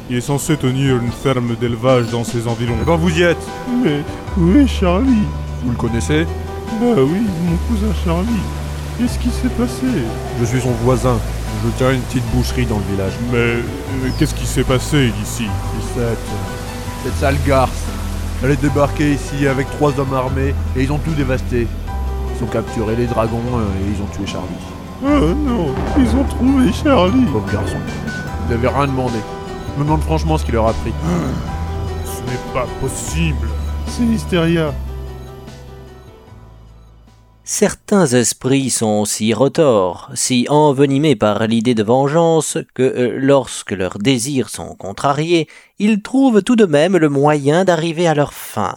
Il 0.09 0.17
est 0.17 0.21
censé 0.21 0.55
tenir 0.55 0.97
une 0.97 1.11
ferme 1.11 1.55
d'élevage 1.59 2.05
dans 2.11 2.23
ses 2.23 2.47
environs. 2.47 2.75
Eh 2.81 2.85
ben 2.85 2.95
vous 2.95 3.09
y 3.17 3.23
êtes 3.23 3.45
Mais 3.83 4.01
où 4.37 4.55
est 4.57 4.67
Charlie? 4.67 5.23
Vous 5.63 5.71
le 5.71 5.77
connaissez? 5.77 6.25
Bah 6.79 6.95
oui, 6.97 7.21
mon 7.45 7.57
cousin 7.67 7.93
Charlie. 8.05 8.43
Qu'est-ce 8.97 9.19
qui 9.19 9.29
s'est 9.29 9.49
passé 9.49 9.87
Je 10.39 10.45
suis 10.45 10.61
son 10.61 10.71
voisin. 10.83 11.17
Je 11.63 11.69
tiens 11.77 11.91
une 11.91 12.01
petite 12.01 12.23
boucherie 12.33 12.65
dans 12.65 12.77
le 12.77 12.95
village. 12.95 13.11
Mais 13.31 13.37
euh, 13.37 13.61
qu'est-ce 14.17 14.33
qui 14.33 14.45
s'est 14.45 14.63
passé 14.63 15.11
ici 15.21 15.47
Cette, 15.95 16.17
cette 17.03 17.15
sale 17.15 17.35
garce. 17.45 17.71
Elle 18.41 18.51
est 18.51 18.61
débarquée 18.61 19.13
ici 19.13 19.47
avec 19.47 19.69
trois 19.71 19.91
hommes 19.99 20.13
armés 20.13 20.53
et 20.77 20.83
ils 20.83 20.91
ont 20.93 20.97
tout 20.97 21.11
dévasté. 21.11 21.67
Ils 22.37 22.43
ont 22.43 22.47
capturé 22.47 22.95
les 22.95 23.07
dragons 23.07 23.41
euh, 23.53 23.63
et 23.81 23.95
ils 23.97 24.01
ont 24.01 24.07
tué 24.15 24.25
Charlie. 24.25 24.47
Oh 25.03 25.33
non, 25.35 25.75
ils 25.97 26.15
ont 26.15 26.23
trouvé 26.23 26.71
Charlie. 26.71 27.25
Pauvre 27.25 27.51
garçon. 27.51 27.77
Ils 28.47 28.51
n'avaient 28.55 28.69
rien 28.69 28.87
demandé. 28.87 29.19
Je 29.73 29.79
me 29.79 29.85
demande 29.85 30.03
franchement 30.03 30.37
ce 30.37 30.45
qu'il 30.45 30.53
leur 30.53 30.69
a 30.69 30.73
pris. 30.73 30.93
Ce 32.05 32.21
n'est 32.31 32.53
pas 32.53 32.65
possible. 32.79 33.47
C'est 33.87 34.03
Mysteria. 34.03 34.73
Certains 37.47 38.07
esprits 38.07 38.71
sont 38.71 39.05
si 39.05 39.31
retors, 39.31 40.09
si 40.15 40.47
envenimés 40.49 41.15
par 41.15 41.45
l'idée 41.45 41.75
de 41.75 41.83
vengeance, 41.83 42.57
que 42.73 42.81
euh, 42.81 43.19
lorsque 43.19 43.69
leurs 43.69 43.99
désirs 43.99 44.49
sont 44.49 44.73
contrariés, 44.73 45.47
ils 45.77 46.01
trouvent 46.01 46.41
tout 46.41 46.55
de 46.55 46.65
même 46.65 46.97
le 46.97 47.07
moyen 47.07 47.63
d'arriver 47.63 48.07
à 48.07 48.15
leur 48.15 48.33
fin. 48.33 48.73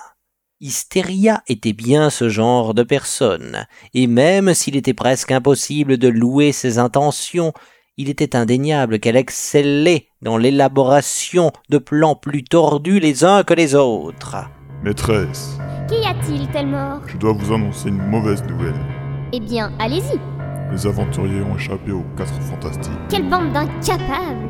Hystéria 0.60 1.42
était 1.48 1.72
bien 1.72 2.10
ce 2.10 2.28
genre 2.28 2.74
de 2.74 2.82
personne, 2.82 3.66
et 3.94 4.06
même 4.06 4.52
s'il 4.52 4.76
était 4.76 4.92
presque 4.92 5.32
impossible 5.32 5.96
de 5.96 6.08
louer 6.08 6.52
ses 6.52 6.76
intentions, 6.78 7.54
il 7.96 8.10
était 8.10 8.36
indéniable 8.36 8.98
qu'elle 9.00 9.16
excellait 9.16 10.08
dans 10.20 10.36
l'élaboration 10.36 11.52
de 11.70 11.78
plans 11.78 12.16
plus 12.16 12.44
tordus 12.44 13.00
les 13.00 13.24
uns 13.24 13.44
que 13.44 13.54
les 13.54 13.74
autres. 13.74 14.44
Maîtresse, 14.82 15.58
Qu'y 15.88 16.06
a-t-il, 16.06 16.46
Telmor 16.48 17.00
je 17.06 17.16
dois 17.16 17.32
vous 17.32 17.52
annoncer 17.52 17.88
une 17.88 17.96
mauvaise 18.08 18.44
nouvelle. 18.44 18.74
Eh 19.32 19.40
bien, 19.40 19.72
allez-y. 19.78 20.18
Les 20.70 20.86
aventuriers 20.86 21.42
ont 21.42 21.56
échappé 21.56 21.90
aux 21.92 22.04
quatre 22.16 22.32
fantastiques. 22.42 22.92
Quelle 23.08 23.28
bande 23.28 23.52
d'incapables 23.52 24.48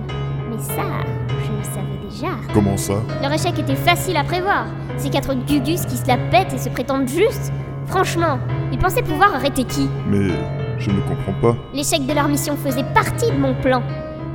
Mais 0.51 0.59
ça, 0.59 0.83
je 1.29 1.53
le 1.53 1.63
savais 1.65 2.09
déjà. 2.11 2.33
Comment 2.53 2.77
ça? 2.77 2.95
Leur 3.23 3.33
échec 3.33 3.59
était 3.59 3.77
facile 3.77 4.17
à 4.17 4.25
prévoir. 4.25 4.67
Ces 4.99 5.11
quatre 5.11 5.33
gugus 5.35 5.87
qui 5.87 5.97
se 5.97 6.07
la 6.07 6.17
pètent 6.19 6.53
et 6.53 6.59
se 6.59 6.69
prétendent 6.69 7.09
justes. 7.09 7.53
Franchement, 7.87 8.39
ils 8.73 8.79
pensaient 8.79 9.03
pouvoir 9.03 9.35
arrêter 9.35 9.65
qui? 9.65 9.89
Mais 10.11 10.29
je 10.79 10.91
ne 10.91 11.01
comprends 11.03 11.41
pas. 11.41 11.57
L'échec 11.73 12.05
de 12.05 12.13
leur 12.13 12.29
mission 12.29 12.57
faisait 12.57 12.85
partie 12.95 13.31
de 13.31 13.39
mon 13.39 13.55
plan. 13.55 13.83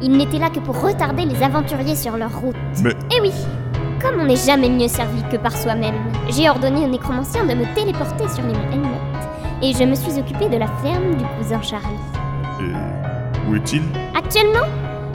Ils 0.02 0.12
n'étaient 0.12 0.40
là 0.40 0.50
que 0.50 0.60
pour 0.60 0.82
retarder 0.82 1.26
les 1.26 1.44
aventuriers 1.44 1.96
sur 1.96 2.18
leur 2.18 2.36
route. 2.40 2.56
Mais 2.84 2.96
Eh 3.16 3.22
oui 3.22 3.32
Comme 4.04 4.20
on 4.20 4.26
n'est 4.26 4.36
jamais 4.36 4.70
mieux 4.70 4.90
servi 4.90 5.24
que 5.32 5.38
par 5.38 5.56
soi-même, 5.56 5.96
j'ai 6.30 6.50
ordonné 6.50 6.82
aux 6.82 6.90
nécromanciens 6.90 7.46
de 7.46 7.54
me 7.54 7.74
téléporter 7.74 8.28
sur 8.28 8.44
les 8.46 8.54
monts. 8.78 9.00
Et 9.62 9.72
je 9.72 9.84
me 9.86 9.96
suis 9.96 10.20
occupée 10.20 10.50
de 10.50 10.58
la 10.58 10.68
ferme 10.68 11.16
du 11.16 11.24
cousin 11.38 11.62
Charlie. 11.62 11.88
et 12.60 13.50
où 13.50 13.56
est-il? 13.56 13.82
Actuellement? 14.14 14.68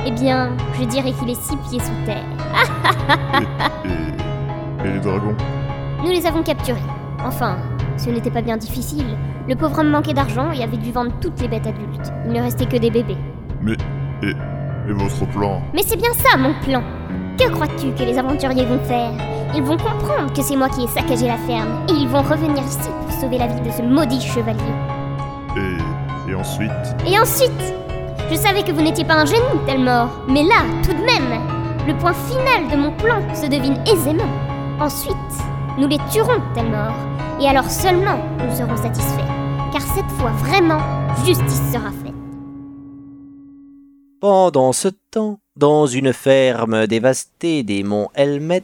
Eh 0.07 0.11
bien, 0.13 0.53
je 0.81 0.85
dirais 0.87 1.13
qu'il 1.13 1.29
est 1.29 1.41
six 1.41 1.57
pieds 1.69 1.81
sous 1.81 2.07
terre. 2.07 2.25
et, 3.85 4.89
et 4.89 4.93
les 4.93 5.01
dragons? 5.01 5.37
Nous 6.03 6.11
les 6.11 6.25
avons 6.27 6.43
capturés. 6.43 6.81
Enfin, 7.27 7.57
ce 7.99 8.09
n'était 8.09 8.31
pas 8.31 8.43
bien 8.43 8.57
difficile. 8.57 9.05
Le 9.49 9.55
pauvre 9.55 9.81
homme 9.81 9.91
manquait 9.91 10.15
d'argent 10.15 10.51
et 10.53 10.63
avait 10.63 10.77
dû 10.79 10.93
vendre 10.93 11.13
toutes 11.21 11.41
les 11.43 11.49
bêtes 11.49 11.67
adultes. 11.67 12.11
Il 12.25 12.33
ne 12.33 12.41
restait 12.41 12.67
que 12.67 12.77
des 12.79 12.91
bébés. 12.91 13.19
Mais 13.61 13.77
et, 14.23 14.31
et 14.31 14.93
votre 14.93 15.27
plan? 15.27 15.61
Mais 15.75 15.83
c'est 15.85 15.97
bien 15.97 16.13
ça 16.15 16.39
mon 16.39 16.55
plan. 16.65 16.83
Que 17.39 17.49
crois-tu 17.51 17.93
que 17.93 18.03
les 18.03 18.19
aventuriers 18.19 18.65
vont 18.65 18.83
faire? 18.85 19.13
Ils 19.55 19.63
vont 19.63 19.77
comprendre 19.77 20.33
que 20.35 20.43
c'est 20.43 20.57
moi 20.57 20.69
qui 20.69 20.83
ai 20.85 20.89
saccagé 20.89 21.27
la 21.27 21.37
ferme 21.39 21.87
et 21.89 21.93
ils 21.93 22.09
vont 22.09 22.23
revenir 22.23 22.63
ici 22.65 22.89
pour 23.01 23.13
sauver 23.13 23.39
la 23.39 23.47
vie 23.47 23.61
de 23.61 23.71
ce 23.71 23.83
maudit 23.83 24.21
chevalier. 24.21 24.59
Et, 25.57 26.31
et 26.31 26.35
ensuite? 26.35 26.71
Et 27.07 27.19
ensuite 27.19 27.75
Je 28.31 28.35
savais 28.37 28.63
que 28.63 28.73
vous 28.73 28.83
n'étiez 28.83 29.05
pas 29.05 29.15
un 29.15 29.25
génie, 29.25 29.65
Telmor, 29.67 30.09
mais 30.29 30.43
là, 30.43 30.65
tout 30.83 30.93
de 30.93 31.03
même, 31.03 31.41
le 31.87 31.97
point 31.97 32.13
final 32.13 32.69
de 32.71 32.77
mon 32.77 32.93
plan 32.97 33.23
se 33.35 33.47
devine 33.47 33.79
aisément. 33.87 34.29
Ensuite, 34.81 35.15
nous 35.79 35.89
les 35.89 35.99
tuerons, 36.11 36.43
Telmor, 36.55 36.93
et 37.41 37.49
alors 37.49 37.71
seulement 37.71 38.19
nous 38.39 38.55
serons 38.55 38.77
satisfaits. 38.77 39.25
Car 39.73 39.81
cette 39.81 40.11
fois, 40.19 40.31
vraiment, 40.33 40.81
justice 41.25 41.73
sera 41.73 41.91
faite. 41.91 42.15
Pendant 44.21 44.73
ce 44.73 44.89
temps, 45.11 45.39
dans 45.59 45.87
une 45.87 46.13
ferme 46.13 46.87
dévastée 46.87 47.65
des 47.65 47.83
monts 47.83 48.09
Helmet, 48.15 48.63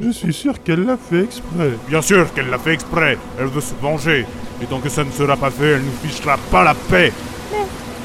Je 0.00 0.10
suis 0.10 0.32
sûr 0.32 0.62
qu'elle 0.62 0.84
l'a 0.86 0.96
fait 0.96 1.24
exprès. 1.24 1.72
Bien 1.88 2.00
sûr 2.00 2.32
qu'elle 2.32 2.48
l'a 2.48 2.58
fait 2.58 2.72
exprès. 2.72 3.18
Elle 3.38 3.46
veut 3.46 3.60
se 3.60 3.74
venger. 3.74 4.26
Et 4.62 4.66
tant 4.66 4.80
que 4.80 4.88
ça 4.88 5.04
ne 5.04 5.10
sera 5.10 5.36
pas 5.36 5.50
fait, 5.50 5.72
elle 5.72 5.82
nous 5.82 6.08
fichera 6.08 6.38
pas 6.50 6.64
la 6.64 6.74
paix. 6.74 7.12
Mais, 7.52 7.58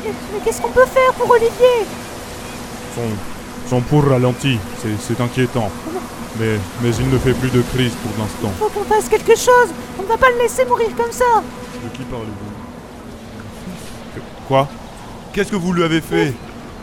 mais, 0.03 0.11
mais 0.33 0.39
qu'est-ce 0.43 0.61
qu'on 0.61 0.71
peut 0.71 0.85
faire 0.85 1.13
pour 1.13 1.29
Olivier? 1.31 1.85
Son, 2.95 3.01
son 3.69 3.81
pour 3.81 4.03
ralenti, 4.03 4.57
c'est, 4.81 4.99
c'est 4.99 5.21
inquiétant. 5.21 5.69
Mais, 6.37 6.57
mais 6.81 6.93
il 6.95 7.09
ne 7.09 7.17
fait 7.17 7.33
plus 7.33 7.49
de 7.49 7.61
crise 7.73 7.93
pour 8.03 8.11
l'instant. 8.21 8.51
Faut 8.59 8.69
qu'on 8.69 8.85
fasse 8.85 9.07
quelque 9.09 9.35
chose 9.35 9.69
On 9.99 10.03
ne 10.03 10.07
va 10.07 10.17
pas 10.17 10.29
le 10.31 10.37
laisser 10.39 10.63
mourir 10.65 10.89
comme 10.97 11.11
ça 11.11 11.25
De 11.83 11.89
qui 11.97 12.03
parlez-vous? 12.03 12.51
Quoi? 14.47 14.67
Qu'est-ce 15.33 15.51
que 15.51 15.57
vous 15.57 15.71
lui 15.73 15.83
avez 15.83 16.01
fait? 16.01 16.33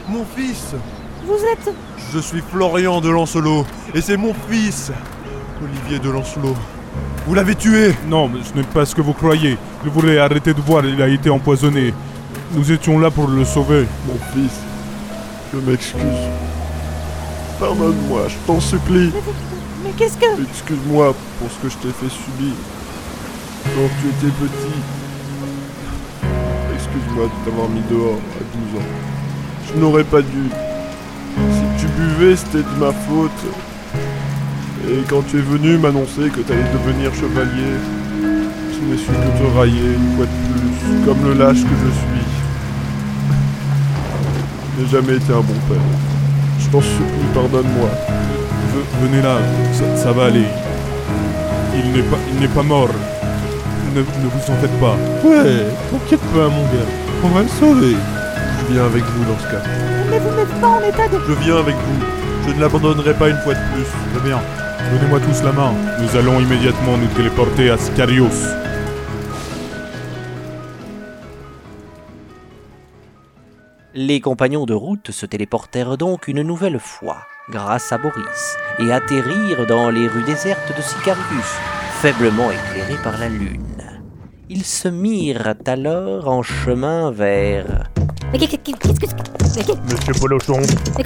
Mon 0.08 0.24
fils 0.36 0.74
Vous 1.28 1.44
êtes... 1.44 1.74
Je 2.14 2.18
suis 2.20 2.40
Florian 2.40 3.02
de 3.02 3.10
Lancelot, 3.10 3.66
et 3.94 4.00
c'est 4.00 4.16
mon 4.16 4.32
fils 4.48 4.90
Olivier 5.62 5.98
de 5.98 6.08
Lancelot. 6.08 6.56
Vous 7.26 7.34
l'avez 7.34 7.54
tué 7.54 7.94
Non, 8.06 8.28
mais 8.28 8.40
ce 8.42 8.56
n'est 8.56 8.66
pas 8.66 8.86
ce 8.86 8.94
que 8.94 9.02
vous 9.02 9.12
croyez. 9.12 9.58
Vous 9.84 9.90
voulez 9.90 10.16
arrêter 10.16 10.54
de 10.54 10.60
voir, 10.62 10.86
il 10.86 11.02
a 11.02 11.08
été 11.08 11.28
empoisonné. 11.28 11.92
Nous 12.52 12.72
étions 12.72 12.98
là 12.98 13.10
pour 13.10 13.28
le 13.28 13.44
sauver. 13.44 13.84
Mon 14.06 14.18
fils, 14.32 14.58
je 15.52 15.58
m'excuse. 15.58 16.02
Pardonne-moi, 17.60 18.28
je 18.28 18.36
t'en 18.46 18.58
supplie. 18.58 19.12
Mais 19.84 19.90
qu'est-ce 19.98 20.16
que... 20.16 20.42
Excuse-moi 20.50 21.14
pour 21.38 21.50
ce 21.50 21.58
que 21.58 21.68
je 21.68 21.76
t'ai 21.76 21.92
fait 21.92 22.08
subir. 22.08 22.54
Quand 23.64 23.90
tu 24.00 24.08
étais 24.08 24.32
petit. 24.34 24.80
Excuse-moi 26.74 27.26
de 27.26 27.44
t'avoir 27.44 27.68
mis 27.68 27.82
dehors 27.90 28.16
à 28.16 28.72
12 28.72 28.80
ans. 28.80 28.86
Je 29.66 29.78
n'aurais 29.78 30.04
pas 30.04 30.22
dû. 30.22 30.48
C'était 32.18 32.58
de 32.64 32.80
ma 32.80 32.90
faute. 33.06 33.30
Et 34.90 35.02
quand 35.08 35.22
tu 35.30 35.38
es 35.38 35.40
venu 35.40 35.78
m'annoncer 35.78 36.30
que 36.34 36.40
t'allais 36.40 36.66
devenir 36.72 37.14
chevalier, 37.14 37.74
je 38.20 38.80
n'ai 38.90 38.98
su 38.98 39.06
que 39.06 39.12
te 39.38 39.56
railler 39.56 39.94
une 39.94 40.16
fois 40.16 40.26
de 40.26 40.58
plus, 40.58 41.06
comme 41.06 41.24
le 41.24 41.34
lâche 41.34 41.62
que 41.62 41.76
je 41.84 41.90
suis. 41.92 42.26
Je 44.76 44.82
n'ai 44.82 44.88
jamais 44.90 45.16
été 45.16 45.32
un 45.32 45.36
bon 45.40 45.54
père. 45.68 45.78
Je 46.60 46.66
t'en 46.70 46.80
supplie, 46.80 47.28
pardonne-moi. 47.34 47.88
Ve- 48.74 49.06
venez 49.06 49.22
là, 49.22 49.36
ça, 49.72 50.02
ça 50.02 50.12
va 50.12 50.24
aller. 50.26 50.46
Il 51.76 51.92
n'est 51.92 52.02
pas, 52.02 52.18
il 52.34 52.40
n'est 52.40 52.48
pas 52.48 52.62
mort. 52.64 52.88
Ne, 53.94 54.00
ne 54.00 54.04
vous 54.04 54.52
en 54.52 54.56
faites 54.60 54.80
pas. 54.80 54.96
Ouais, 55.24 55.66
t'inquiète 55.90 56.20
pas, 56.34 56.48
mon 56.48 56.64
gars. 56.64 56.88
On 57.24 57.28
va 57.28 57.42
le 57.42 57.48
sauver. 57.48 57.94
Je 58.68 58.72
viens 58.72 58.84
avec 58.86 59.04
vous 59.04 59.24
dans 59.24 59.38
ce 59.38 59.50
cas. 59.52 59.62
Mais 60.10 60.18
vous 60.18 60.34
n'êtes 60.36 60.60
pas 60.60 60.68
en 60.68 60.80
état 60.82 61.08
de... 61.08 61.18
Je 61.26 61.32
viens 61.34 61.56
avec 61.56 61.74
vous. 61.76 62.04
Je 62.48 62.54
ne 62.54 62.60
l'abandonnerai 62.60 63.14
pas 63.14 63.28
une 63.28 63.36
fois 63.38 63.54
de 63.54 63.60
plus. 63.74 63.84
Très 64.14 64.26
bien. 64.28 64.40
Donnez-moi 64.92 65.20
tous 65.20 65.42
la 65.42 65.52
main. 65.52 65.72
Nous 66.00 66.16
allons 66.16 66.40
immédiatement 66.40 66.96
nous 66.96 67.08
téléporter 67.08 67.70
à 67.70 67.76
Scarios. 67.76 68.30
Les 73.94 74.20
compagnons 74.20 74.66
de 74.66 74.74
route 74.74 75.10
se 75.10 75.26
téléportèrent 75.26 75.96
donc 75.96 76.28
une 76.28 76.42
nouvelle 76.42 76.78
fois, 76.78 77.18
grâce 77.50 77.90
à 77.92 77.98
Boris, 77.98 78.56
et 78.78 78.92
atterrirent 78.92 79.66
dans 79.66 79.90
les 79.90 80.06
rues 80.06 80.22
désertes 80.24 80.76
de 80.76 80.82
Sicarius, 80.82 81.56
faiblement 82.00 82.50
éclairées 82.50 83.02
par 83.02 83.18
la 83.18 83.28
lune. 83.28 83.62
Ils 84.50 84.64
se 84.64 84.88
mirent 84.88 85.54
alors 85.66 86.28
en 86.28 86.42
chemin 86.42 87.10
vers... 87.10 87.88
Mais 88.32 88.38
qu'est- 88.38 88.58
qu'est- 88.58 88.72
qu'est-ce 88.78 89.00
que... 89.00 89.37
Mais 89.58 89.94
Monsieur 89.94 90.12
Polochon, 90.14 90.60
mais 90.96 91.04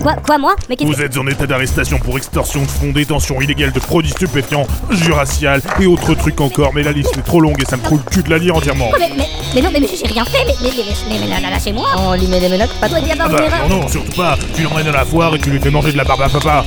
quoi, 0.00 0.14
quoi, 0.14 0.38
moi 0.38 0.56
Mais 0.68 0.76
qu'est-ce 0.76 0.88
vous 0.88 1.02
êtes 1.02 1.16
en 1.18 1.26
état 1.26 1.46
d'arrestation 1.46 1.98
pour 1.98 2.16
extorsion 2.16 2.62
de 2.62 2.68
fonds, 2.68 2.90
détention 2.92 3.40
illégale 3.40 3.72
de 3.72 3.80
produits 3.80 4.10
stupéfiants, 4.12 4.66
jurassial 4.90 5.60
et 5.80 5.86
autres 5.86 6.14
trucs 6.14 6.40
encore, 6.40 6.72
mais 6.74 6.82
la 6.82 6.92
liste 6.92 7.16
est 7.16 7.22
trop 7.22 7.40
longue 7.40 7.60
et 7.60 7.66
ça 7.66 7.76
me 7.76 7.82
trouve 7.82 8.00
le 8.04 8.10
cul 8.10 8.22
de 8.22 8.30
la 8.30 8.38
lire 8.38 8.56
entièrement. 8.56 8.90
Mais, 8.98 9.10
mais, 9.16 9.28
mais 9.54 9.60
non, 9.60 9.68
mais, 9.72 9.80
mais 9.80 9.88
j'ai 9.88 10.06
rien 10.06 10.24
fait, 10.24 10.44
mais, 10.46 10.54
mais, 10.62 10.70
mais, 10.76 10.84
mais, 11.08 11.18
mais 11.20 11.28
là, 11.28 11.40
là, 11.40 11.50
lâchez-moi 11.50 11.88
On 11.98 12.14
lui 12.14 12.26
met 12.26 12.40
des 12.40 12.48
menottes, 12.48 12.72
pas 12.80 12.88
y 12.88 13.10
Ah 13.10 13.24
avoir 13.24 13.28
bah, 13.28 13.68
non, 13.68 13.80
non, 13.80 13.88
surtout 13.88 14.16
pas. 14.16 14.38
Tu 14.54 14.62
l'emmènes 14.62 14.88
à 14.88 14.92
la 14.92 15.04
foire 15.04 15.34
et 15.34 15.38
tu 15.38 15.50
lui 15.50 15.60
fais 15.60 15.70
manger 15.70 15.92
de 15.92 15.98
la 15.98 16.04
barbe 16.04 16.22
à 16.22 16.28
papa. 16.28 16.64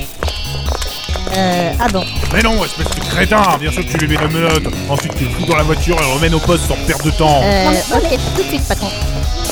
Euh, 1.35 1.71
ah 1.79 1.87
bon 1.89 2.03
Mais 2.33 2.41
non, 2.41 2.63
espèce 2.63 2.89
de 2.89 2.99
crétin 3.09 3.41
Bien 3.59 3.71
sûr 3.71 3.85
que 3.85 3.91
tu 3.91 3.97
lui 3.97 4.07
mets 4.07 4.27
des 4.27 4.33
menottes. 4.33 4.67
Ensuite, 4.89 5.15
tu 5.15 5.25
le 5.25 5.31
fous 5.31 5.45
dans 5.45 5.57
la 5.57 5.63
voiture 5.63 5.97
et 5.97 6.01
le 6.01 6.13
remènes 6.13 6.35
au 6.35 6.39
poste 6.39 6.65
sans 6.67 6.75
perdre 6.85 7.03
de 7.03 7.11
temps. 7.11 7.41
Euh, 7.43 7.71
ok, 7.93 8.19
tout 8.35 8.43
de 8.43 8.47
suite, 8.47 8.67
patron. 8.67 8.87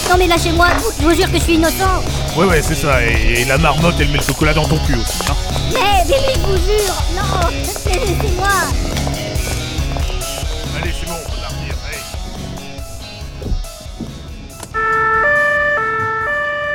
Non 0.09 0.17
mais 0.17 0.27
lâchez-moi, 0.27 0.67
je 0.99 1.03
vous 1.03 1.13
jure 1.13 1.31
que 1.31 1.37
je 1.37 1.43
suis 1.43 1.55
innocent 1.55 2.03
Ouais, 2.37 2.45
ouais, 2.45 2.61
c'est 2.61 2.75
ça. 2.75 3.03
Et, 3.03 3.41
et 3.41 3.45
la 3.45 3.57
marmotte, 3.57 3.95
elle 3.99 4.09
met 4.09 4.17
le 4.17 4.23
chocolat 4.23 4.53
dans 4.53 4.65
ton 4.67 4.77
cul 4.85 4.95
aussi. 4.95 5.19
Hein. 5.29 5.35
Mais, 5.73 5.79
mais, 6.07 6.15
mais 6.27 6.33
je 6.33 6.39
vous 6.39 6.57
jure 6.57 6.95
Non 7.15 7.23
Mais 7.85 7.93
Laissez-moi 7.93 8.47
Allez, 10.77 10.93
c'est 10.99 11.05
bon, 11.07 11.13
on 11.13 11.29
va 11.31 11.37
partir. 11.47 11.75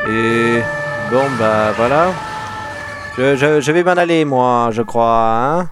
Allez. 0.06 0.58
Et... 0.58 0.62
Bon 1.10 1.24
bah 1.38 1.72
voilà. 1.76 2.12
Je, 3.16 3.34
je, 3.36 3.60
je 3.60 3.72
vais 3.72 3.82
m'en 3.82 3.92
aller 3.92 4.24
moi, 4.24 4.68
je 4.72 4.82
crois, 4.82 5.26
hein 5.40 5.70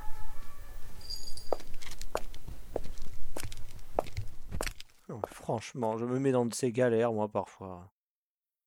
Oh, 5.10 5.20
Franchement, 5.46 5.96
je 5.96 6.04
me 6.04 6.18
mets 6.18 6.32
dans 6.32 6.44
de 6.44 6.52
ces 6.52 6.72
galères 6.72 7.12
moi 7.12 7.28
parfois. 7.28 7.88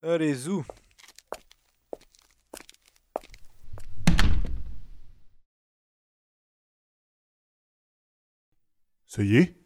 Allez, 0.02 0.34
zou 0.34 0.64
Ça 9.06 9.22
y 9.24 9.36
est? 9.36 9.58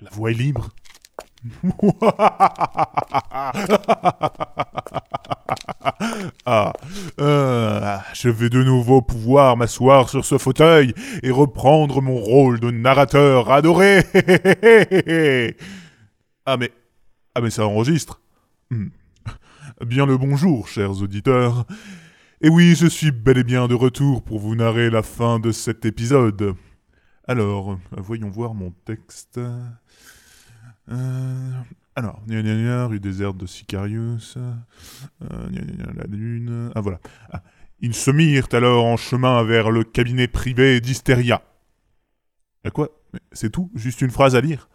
La 0.00 0.08
voie 0.08 0.30
est 0.30 0.34
libre. 0.34 0.70
ah, 6.46 6.72
euh, 7.20 7.98
je 8.14 8.30
vais 8.30 8.48
de 8.48 8.62
nouveau 8.64 9.02
pouvoir 9.02 9.58
m'asseoir 9.58 10.08
sur 10.08 10.24
ce 10.24 10.38
fauteuil 10.38 10.94
et 11.22 11.30
reprendre 11.30 12.00
mon 12.00 12.16
rôle 12.16 12.58
de 12.58 12.70
narrateur 12.70 13.52
adoré. 13.52 14.02
ah 16.48 16.56
mais, 16.56 16.72
ah 17.34 17.42
mais 17.42 17.50
ça 17.50 17.66
enregistre. 17.66 18.22
Hmm. 18.70 18.88
Bien 19.84 20.06
le 20.06 20.16
bonjour, 20.16 20.66
chers 20.66 21.02
auditeurs. 21.02 21.66
Et 22.40 22.48
oui, 22.48 22.74
je 22.74 22.86
suis 22.86 23.10
bel 23.10 23.36
et 23.36 23.44
bien 23.44 23.68
de 23.68 23.74
retour 23.74 24.22
pour 24.22 24.38
vous 24.38 24.54
narrer 24.54 24.88
la 24.88 25.02
fin 25.02 25.40
de 25.40 25.52
cet 25.52 25.84
épisode. 25.84 26.54
Alors, 27.26 27.78
voyons 27.98 28.30
voir 28.30 28.54
mon 28.54 28.70
texte. 28.86 29.38
Euh, 30.90 31.50
alors, 31.94 32.22
gna 32.26 32.40
gna 32.40 32.54
gna, 32.54 32.86
rue 32.86 33.00
déserte 33.00 33.36
de 33.36 33.44
Sicarius. 33.44 34.38
Euh, 34.38 35.50
gna 35.50 35.92
la 35.94 36.04
lune. 36.04 36.70
Ah 36.74 36.80
voilà. 36.80 36.98
Ah, 37.30 37.42
ils 37.80 37.94
se 37.94 38.10
mirent 38.10 38.48
alors 38.52 38.86
en 38.86 38.96
chemin 38.96 39.42
vers 39.42 39.70
le 39.70 39.84
cabinet 39.84 40.28
privé 40.28 40.80
d'Hystéria. 40.80 41.42
À 42.64 42.70
quoi? 42.70 42.88
C'est 43.32 43.50
tout? 43.50 43.70
Juste 43.74 44.00
une 44.00 44.10
phrase 44.10 44.34
à 44.34 44.40
lire? 44.40 44.70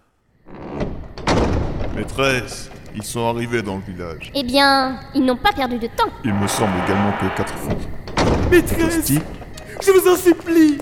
Maîtresse, 1.95 2.69
ils 2.95 3.03
sont 3.03 3.27
arrivés 3.27 3.61
dans 3.61 3.75
le 3.77 3.83
village. 3.93 4.31
Eh 4.33 4.43
bien, 4.43 4.99
ils 5.13 5.23
n'ont 5.23 5.35
pas 5.37 5.51
perdu 5.51 5.77
de 5.77 5.87
temps. 5.87 6.09
Il 6.23 6.33
me 6.33 6.47
semble 6.47 6.73
également 6.85 7.11
que 7.19 7.37
quatre 7.37 7.53
filles. 7.59 8.49
Maîtresse 8.51 8.95
Tosti, 8.97 9.19
Je 9.81 9.91
vous 9.91 10.11
en 10.11 10.15
supplie 10.15 10.77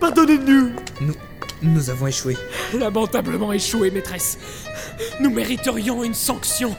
Pardonnez-nous 0.00 0.72
Nous, 1.00 1.14
nous 1.62 1.90
avons 1.90 2.06
échoué. 2.08 2.36
Lamentablement 2.74 3.52
échoué, 3.52 3.90
maîtresse. 3.90 4.38
Nous 5.20 5.30
mériterions 5.30 6.02
une 6.04 6.14
sanction. 6.14 6.74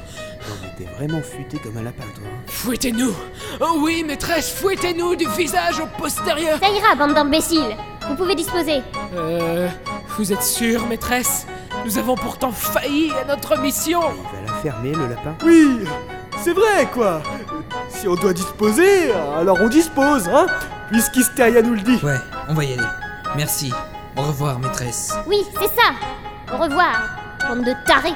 On 0.52 0.68
était 0.82 0.90
vraiment 0.96 1.22
futé 1.22 1.58
comme 1.58 1.78
un 1.78 1.84
lapin, 1.84 2.04
toi. 2.16 2.24
hein. 2.26 2.42
Fouettez-nous 2.48 3.14
Oh 3.62 3.78
oui, 3.82 4.04
maîtresse, 4.04 4.52
fouettez-nous 4.52 5.16
du 5.16 5.28
visage 5.38 5.80
au 5.80 5.88
postérieur 6.02 6.60
Ça 6.62 6.70
ira, 6.70 6.96
bande 6.96 7.14
d'imbéciles. 7.14 7.76
Vous 8.08 8.16
pouvez 8.16 8.36
disposer. 8.36 8.82
Euh... 9.16 9.68
Vous 10.18 10.34
êtes 10.34 10.44
sûre, 10.44 10.86
maîtresse? 10.88 11.46
Nous 11.86 11.98
avons 11.98 12.16
pourtant 12.16 12.52
failli 12.52 13.12
à 13.22 13.26
notre 13.26 13.58
mission 13.60 14.02
Il 14.02 14.46
va 14.48 14.54
la 14.54 14.62
fermer, 14.62 14.92
le 14.94 15.08
lapin 15.08 15.36
Oui 15.46 15.82
C'est 16.44 16.54
vrai, 16.54 16.88
quoi 16.94 17.22
Si 17.90 18.08
on 18.08 18.16
doit 18.16 18.34
disposer, 18.34 19.12
alors 19.38 19.58
on 19.62 19.68
dispose, 19.70 20.28
hein 20.28 20.48
Puisqu'Hystéria 20.90 21.62
nous 21.62 21.76
le 21.76 21.82
dit. 21.82 22.00
Ouais, 22.04 22.18
on 22.48 22.54
va 22.56 22.64
y 22.66 22.74
aller. 22.74 22.88
Merci. 23.38 23.72
Au 24.18 24.24
revoir, 24.24 24.58
maîtresse. 24.60 25.14
Oui, 25.28 25.38
c'est 25.54 25.68
ça. 25.68 25.92
Au 26.54 26.58
revoir, 26.58 27.08
bande 27.48 27.64
de 27.64 27.74
tarés. 27.86 28.14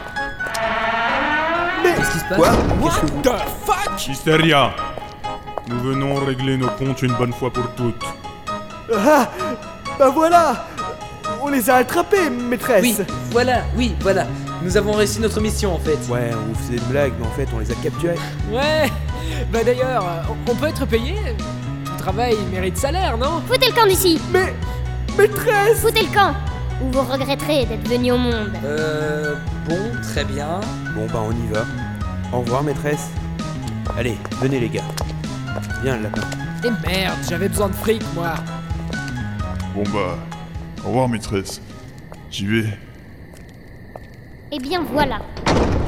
Mais... 1.83 1.93
Qu'est-ce 1.95 2.11
qui 2.11 2.19
se 2.19 2.25
passe 2.25 2.37
Quoi 2.37 2.49
What 2.81 3.21
the 3.23 3.29
fuck 3.65 4.07
Hystéria 4.07 4.71
Nous 5.67 5.79
venons 5.79 6.15
régler 6.15 6.57
nos 6.57 6.67
comptes 6.69 7.01
une 7.01 7.13
bonne 7.13 7.33
fois 7.33 7.51
pour 7.51 7.67
toutes. 7.75 8.03
Ah 8.95 9.29
Bah 9.97 10.09
voilà 10.13 10.65
On 11.41 11.47
les 11.49 11.69
a 11.69 11.75
attrapés, 11.77 12.29
maîtresse 12.29 12.81
Oui, 12.83 12.95
voilà, 13.31 13.61
oui, 13.77 13.95
voilà. 14.01 14.25
Nous 14.61 14.77
avons 14.77 14.93
réussi 14.93 15.19
notre 15.19 15.41
mission 15.41 15.73
en 15.75 15.79
fait. 15.79 15.97
Ouais, 16.09 16.31
on 16.33 16.53
vous 16.53 16.55
faisait 16.59 16.77
une 16.77 16.83
blague, 16.89 17.13
mais 17.19 17.27
en 17.27 17.31
fait, 17.31 17.47
on 17.53 17.59
les 17.59 17.69
a 17.71 17.75
capturés. 17.75 18.15
Ouais 18.51 18.89
Bah 19.51 19.59
d'ailleurs, 19.65 20.05
on- 20.29 20.51
on 20.51 20.55
peut 20.55 20.67
être 20.67 20.85
payé 20.85 21.15
Tout 21.85 21.97
travail 21.97 22.37
mérite 22.51 22.77
salaire, 22.77 23.17
non? 23.17 23.41
Foutez 23.47 23.67
le 23.67 23.73
camp 23.73 23.85
d'ici. 23.87 24.21
Mais... 24.31 24.53
Maîtresse 25.17 25.79
Foutez 25.81 26.03
le 26.03 26.13
camp. 26.13 26.33
Ou 26.83 26.91
vous 26.91 27.01
regretterez 27.01 27.65
d'être 27.65 27.87
venu 27.87 28.11
au 28.11 28.17
monde. 28.17 28.51
Euh. 28.65 29.35
Bon, 29.67 29.79
très 30.01 30.25
bien. 30.25 30.59
Bon 30.95 31.05
bah 31.07 31.21
on 31.23 31.31
y 31.31 31.47
va. 31.47 31.65
Au 32.33 32.41
revoir, 32.41 32.63
maîtresse. 32.63 33.09
Allez, 33.97 34.17
venez 34.41 34.59
les 34.59 34.69
gars. 34.69 34.83
Viens, 35.81 35.97
le 35.97 36.03
lapin. 36.03 36.21
Et 36.65 36.87
merde, 36.87 37.17
j'avais 37.29 37.47
besoin 37.49 37.67
de 37.69 37.75
fric, 37.75 38.01
moi 38.15 38.35
Bon 39.75 39.83
bah, 39.93 40.17
au 40.83 40.87
revoir 40.87 41.09
maîtresse. 41.09 41.61
J'y 42.29 42.47
vais. 42.47 42.65
Eh 44.51 44.59
bien 44.59 44.83
voilà. 44.91 45.19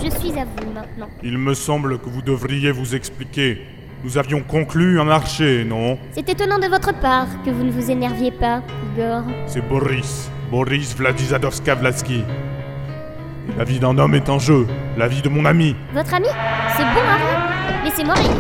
Je 0.04 0.10
suis 0.10 0.38
à 0.40 0.46
vous 0.46 0.72
maintenant. 0.72 1.10
Il 1.24 1.38
me 1.38 1.54
semble 1.54 2.00
que 2.00 2.10
vous 2.10 2.22
devriez 2.22 2.72
vous 2.72 2.96
expliquer. 2.96 3.62
Nous 4.04 4.18
avions 4.18 4.42
conclu 4.42 5.00
un 5.00 5.04
marché, 5.06 5.66
non? 5.66 5.98
C'est 6.12 6.30
étonnant 6.30 6.60
de 6.60 6.68
votre 6.68 6.94
part 7.00 7.28
que 7.44 7.50
vous 7.50 7.64
ne 7.64 7.72
vous 7.72 7.90
énerviez 7.90 8.32
pas, 8.32 8.62
Igor. 8.94 9.24
C'est 9.48 9.68
Boris. 9.68 10.30
Boris 10.52 10.96
Vladizadovska-Vlaski. 10.96 12.24
La 13.58 13.64
vie 13.64 13.80
d'un 13.80 13.98
homme 13.98 14.16
est 14.16 14.30
en 14.30 14.40
jeu. 14.40 14.68
La 14.98 15.08
vie 15.08 15.22
de 15.22 15.30
mon 15.30 15.46
ami. 15.46 15.76
Votre 15.94 16.14
ami 16.14 16.28
C'est 16.76 16.84
bon 16.84 17.08
à 17.08 17.16
rien. 17.16 17.84
Laissez-moi 17.84 18.14
rire. 18.16 18.32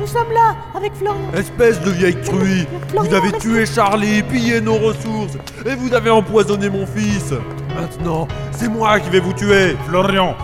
Nous 0.00 0.06
sommes 0.06 0.32
là, 0.32 0.54
avec 0.74 0.94
Florian. 0.94 1.20
Espèce 1.34 1.80
de 1.80 1.90
vieille 1.90 2.20
truie 2.20 2.66
Vous 2.96 3.12
avez 3.12 3.32
tué 3.32 3.66
Charlie, 3.66 4.22
pillé 4.22 4.60
nos 4.60 4.76
ressources, 4.76 5.36
et 5.64 5.74
vous 5.74 5.92
avez 5.92 6.10
empoisonné 6.10 6.68
mon 6.70 6.86
fils 6.86 7.32
Maintenant, 7.74 8.28
c'est 8.52 8.68
moi 8.68 9.00
qui 9.00 9.10
vais 9.10 9.20
vous 9.20 9.32
tuer 9.32 9.76
Florian, 9.88 10.36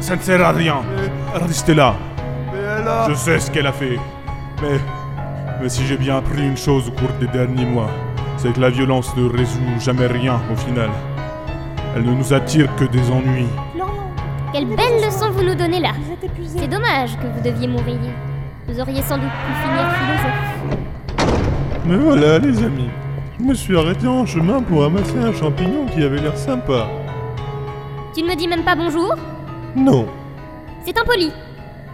ça 0.00 0.16
ne 0.16 0.20
sert 0.20 0.44
à 0.44 0.52
rien. 0.52 0.82
Restez 1.34 1.74
là. 1.74 1.94
Mais 2.52 2.58
elle 2.58 2.88
a... 2.88 3.08
Je 3.08 3.14
sais 3.14 3.38
ce 3.38 3.50
qu'elle 3.50 3.66
a 3.66 3.72
fait. 3.72 3.98
Mais. 4.62 4.78
Mais 5.62 5.68
si 5.68 5.86
j'ai 5.86 5.96
bien 5.96 6.16
appris 6.18 6.42
une 6.42 6.56
chose 6.56 6.88
au 6.88 6.90
cours 6.90 7.12
des 7.20 7.28
derniers 7.28 7.64
mois, 7.64 7.88
c'est 8.44 8.52
que 8.52 8.60
la 8.60 8.68
violence 8.68 9.16
ne 9.16 9.26
résout 9.26 9.58
jamais 9.80 10.06
rien 10.06 10.38
au 10.52 10.56
final. 10.56 10.90
Elle 11.96 12.02
ne 12.04 12.12
nous 12.12 12.34
attire 12.34 12.68
que 12.76 12.84
des 12.84 13.10
ennuis. 13.10 13.46
Florian, 13.74 13.94
Quelle 14.52 14.66
belle 14.66 15.02
leçon 15.02 15.30
vous 15.30 15.42
nous 15.44 15.54
donnez 15.54 15.80
là 15.80 15.92
C'est 16.54 16.68
dommage 16.68 17.16
que 17.16 17.26
vous 17.26 17.40
deviez 17.42 17.66
mourir. 17.66 17.96
Vous 18.68 18.78
auriez 18.78 19.00
sans 19.00 19.16
doute 19.16 19.30
pu 19.30 19.52
finir 19.62 19.90
philosophe. 19.96 21.86
Mais 21.86 21.96
voilà, 21.96 22.38
les 22.38 22.62
amis. 22.62 22.90
Je 23.38 23.44
me 23.44 23.54
suis 23.54 23.78
arrêté 23.78 24.06
en 24.06 24.26
chemin 24.26 24.60
pour 24.60 24.82
ramasser 24.82 25.18
un 25.18 25.32
champignon 25.32 25.86
qui 25.86 26.02
avait 26.02 26.20
l'air 26.20 26.36
sympa. 26.36 26.86
Tu 28.14 28.22
ne 28.22 28.28
me 28.28 28.34
dis 28.36 28.46
même 28.46 28.62
pas 28.62 28.74
bonjour? 28.76 29.14
Non, 29.74 30.06
C'est 30.84 30.98
impoli. 30.98 31.32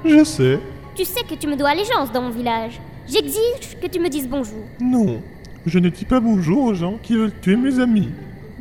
je 0.05 0.25
sais. 0.25 0.59
Tu 0.97 1.05
sais 1.05 1.23
que 1.23 1.35
tu 1.37 1.47
me 1.47 1.55
dois 1.55 1.71
allégeance 1.71 2.11
dans 2.13 2.23
mon 2.23 2.31
village. 2.31 2.81
J'exige 3.07 3.79
que 3.81 3.87
tu 3.87 4.01
me 4.01 4.09
dises 4.09 4.29
bonjour. 4.29 4.65
Non, 4.81 5.23
je 5.67 5.79
ne 5.79 5.89
dis 5.89 6.05
pas 6.05 6.21
bonjour 6.21 6.65
aux 6.65 6.75
gens 6.75 6.99
qui 7.03 7.15
veulent 7.15 7.33
tuer 7.41 7.57
mes 7.57 7.79
amis. 7.81 8.09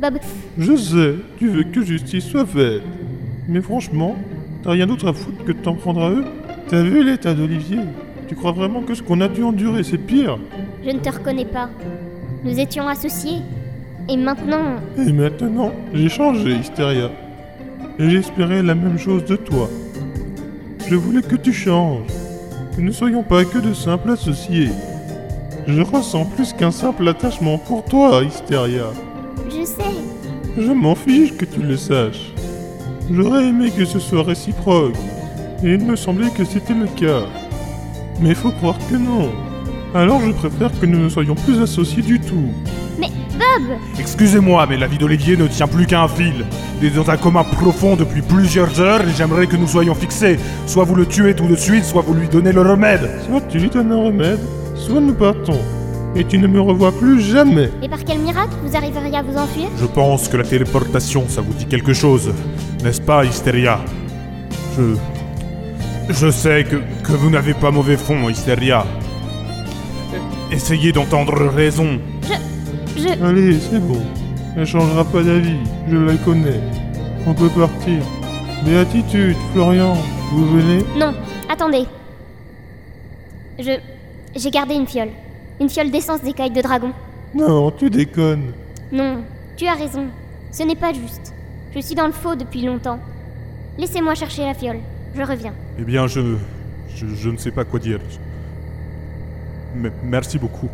Bob, 0.00 0.18
Je 0.58 0.76
sais, 0.76 1.14
tu 1.38 1.48
veux 1.48 1.64
que 1.64 1.82
justice 1.82 2.24
soit 2.24 2.46
faite. 2.46 2.82
Mais 3.48 3.60
franchement, 3.60 4.16
t'as 4.62 4.70
rien 4.72 4.86
d'autre 4.86 5.08
à 5.08 5.12
foutre 5.12 5.44
que 5.44 5.52
de 5.52 5.58
t'en 5.58 5.74
prendre 5.74 6.02
à 6.02 6.10
eux 6.10 6.24
T'as 6.68 6.82
vu 6.82 7.02
l'état 7.04 7.34
d'Olivier? 7.34 7.80
Tu 8.28 8.36
crois 8.36 8.52
vraiment 8.52 8.82
que 8.82 8.94
ce 8.94 9.02
qu'on 9.02 9.20
a 9.20 9.28
dû 9.28 9.42
endurer, 9.42 9.82
c'est 9.82 9.98
pire? 9.98 10.38
Je 10.84 10.90
ne 10.90 10.98
te 11.00 11.10
reconnais 11.10 11.44
pas. 11.44 11.68
Nous 12.44 12.58
étions 12.60 12.86
associés. 12.86 13.38
Et 14.08 14.16
maintenant, 14.16 14.76
Et 14.96 15.12
maintenant, 15.12 15.72
j'ai 15.92 16.08
changé, 16.08 16.54
Hysteria. 16.54 17.10
Et 17.98 18.08
j'espérais 18.08 18.62
la 18.62 18.74
même 18.74 18.98
chose 18.98 19.24
de 19.24 19.36
toi. 19.36 19.68
Je 20.88 20.94
voulais 20.94 21.22
que 21.22 21.36
tu 21.36 21.52
changes. 21.52 22.06
Que 22.76 22.80
nous 22.80 22.88
ne 22.88 22.92
soyons 22.92 23.22
pas 23.24 23.44
que 23.44 23.58
de 23.58 23.74
simples 23.74 24.10
associés. 24.10 24.70
Je 25.66 25.82
ressens 25.82 26.24
plus 26.24 26.52
qu'un 26.52 26.70
simple 26.70 27.06
attachement 27.08 27.58
pour 27.58 27.84
toi, 27.84 28.22
Hysteria. 28.22 28.86
je 29.48 29.64
sais. 29.64 29.82
Je 30.58 30.72
m'en 30.72 30.94
fiche 30.94 31.36
que 31.36 31.44
tu 31.44 31.60
le 31.62 31.76
saches. 31.76 32.32
J'aurais 33.10 33.46
aimé 33.46 33.70
que 33.76 33.84
ce 33.84 33.98
soit 33.98 34.22
réciproque. 34.24 34.96
Et 35.62 35.74
il 35.74 35.84
me 35.84 35.96
semblait 35.96 36.30
que 36.30 36.44
c'était 36.44 36.74
le 36.74 36.86
cas. 36.86 37.26
Mais 38.20 38.34
faut 38.34 38.50
croire 38.50 38.78
que 38.90 38.96
non. 38.96 39.28
Alors 39.94 40.20
je 40.20 40.32
préfère 40.32 40.70
que 40.80 40.86
nous 40.86 40.98
ne 40.98 41.08
soyons 41.08 41.34
plus 41.34 41.60
associés 41.60 42.02
du 42.02 42.20
tout. 42.20 42.52
Mais 42.98 43.08
Bob 43.38 43.76
Excusez-moi, 43.98 44.66
mais 44.68 44.76
la 44.76 44.86
vie 44.86 44.98
d'Olivier 44.98 45.36
ne 45.36 45.46
tient 45.46 45.66
plus 45.66 45.86
qu'à 45.86 46.02
un 46.02 46.08
fil. 46.08 46.46
Il 46.80 46.86
est 46.88 46.90
dans 46.96 47.10
un 47.10 47.16
coma 47.16 47.44
profond 47.44 47.96
depuis 47.96 48.22
plusieurs 48.22 48.80
heures 48.80 49.02
et 49.02 49.12
j'aimerais 49.16 49.46
que 49.46 49.56
nous 49.56 49.66
soyons 49.68 49.94
fixés. 49.94 50.38
Soit 50.66 50.84
vous 50.84 50.94
le 50.94 51.06
tuez 51.06 51.34
tout 51.34 51.46
de 51.46 51.56
suite, 51.56 51.84
soit 51.84 52.02
vous 52.02 52.14
lui 52.14 52.28
donnez 52.28 52.52
le 52.52 52.62
remède. 52.62 53.10
Soit 53.28 53.40
tu 53.48 53.58
lui 53.58 53.68
donnes 53.68 53.92
un 53.92 54.02
remède, 54.04 54.38
soit 54.80 55.00
nous 55.00 55.14
partons. 55.14 55.58
Et 56.16 56.24
tu 56.24 56.38
ne 56.38 56.48
me 56.48 56.60
revois 56.60 56.90
plus 56.90 57.20
jamais. 57.20 57.70
Et 57.82 57.88
par 57.88 58.04
quel 58.04 58.18
miracle 58.18 58.54
vous 58.64 58.76
arriveriez 58.76 59.16
à 59.16 59.22
vous 59.22 59.36
enfuir? 59.36 59.68
Je 59.78 59.86
pense 59.86 60.26
que 60.28 60.36
la 60.36 60.42
téléportation, 60.42 61.24
ça 61.28 61.40
vous 61.40 61.52
dit 61.52 61.66
quelque 61.66 61.92
chose. 61.92 62.32
N'est-ce 62.82 63.00
pas, 63.00 63.24
Hysteria? 63.24 63.78
Je... 64.76 64.96
Je 66.08 66.30
sais 66.30 66.64
que, 66.64 66.76
que 67.04 67.12
vous 67.12 67.30
n'avez 67.30 67.54
pas 67.54 67.70
mauvais 67.70 67.96
fond, 67.96 68.28
Hysteria. 68.28 68.84
Essayez 70.50 70.90
d'entendre 70.90 71.46
raison. 71.46 72.00
Je... 72.96 73.02
Je... 73.02 73.24
Allez, 73.24 73.60
c'est 73.60 73.78
bon. 73.78 74.02
Elle 74.56 74.66
changera 74.66 75.04
pas 75.04 75.22
d'avis, 75.22 75.58
je 75.88 75.96
la 75.96 76.14
connais. 76.14 76.60
On 77.24 77.34
peut 77.34 77.48
partir. 77.50 78.02
Béatitude, 78.64 79.36
Florian, 79.52 79.94
vous 80.32 80.46
venez? 80.56 80.84
Non, 80.98 81.14
attendez. 81.48 81.86
Je... 83.60 83.78
J'ai 84.36 84.50
gardé 84.50 84.74
une 84.74 84.86
fiole. 84.86 85.10
Une 85.60 85.68
fiole 85.68 85.90
d'essence 85.90 86.22
d'écailles 86.22 86.52
de 86.52 86.62
dragon. 86.62 86.92
Non, 87.34 87.70
tu 87.70 87.90
déconnes. 87.90 88.52
Non, 88.92 89.24
tu 89.56 89.66
as 89.66 89.74
raison. 89.74 90.08
Ce 90.50 90.62
n'est 90.62 90.76
pas 90.76 90.92
juste. 90.92 91.34
Je 91.74 91.80
suis 91.80 91.94
dans 91.94 92.06
le 92.06 92.12
faux 92.12 92.34
depuis 92.34 92.62
longtemps. 92.62 93.00
Laissez-moi 93.78 94.14
chercher 94.14 94.42
la 94.42 94.54
fiole. 94.54 94.80
Je 95.14 95.22
reviens. 95.22 95.54
Eh 95.78 95.84
bien, 95.84 96.06
je... 96.06 96.36
Je, 96.94 97.06
je 97.06 97.30
ne 97.30 97.36
sais 97.36 97.52
pas 97.52 97.64
quoi 97.64 97.78
dire. 97.78 98.00
Merci 100.02 100.38
beaucoup. 100.38 100.68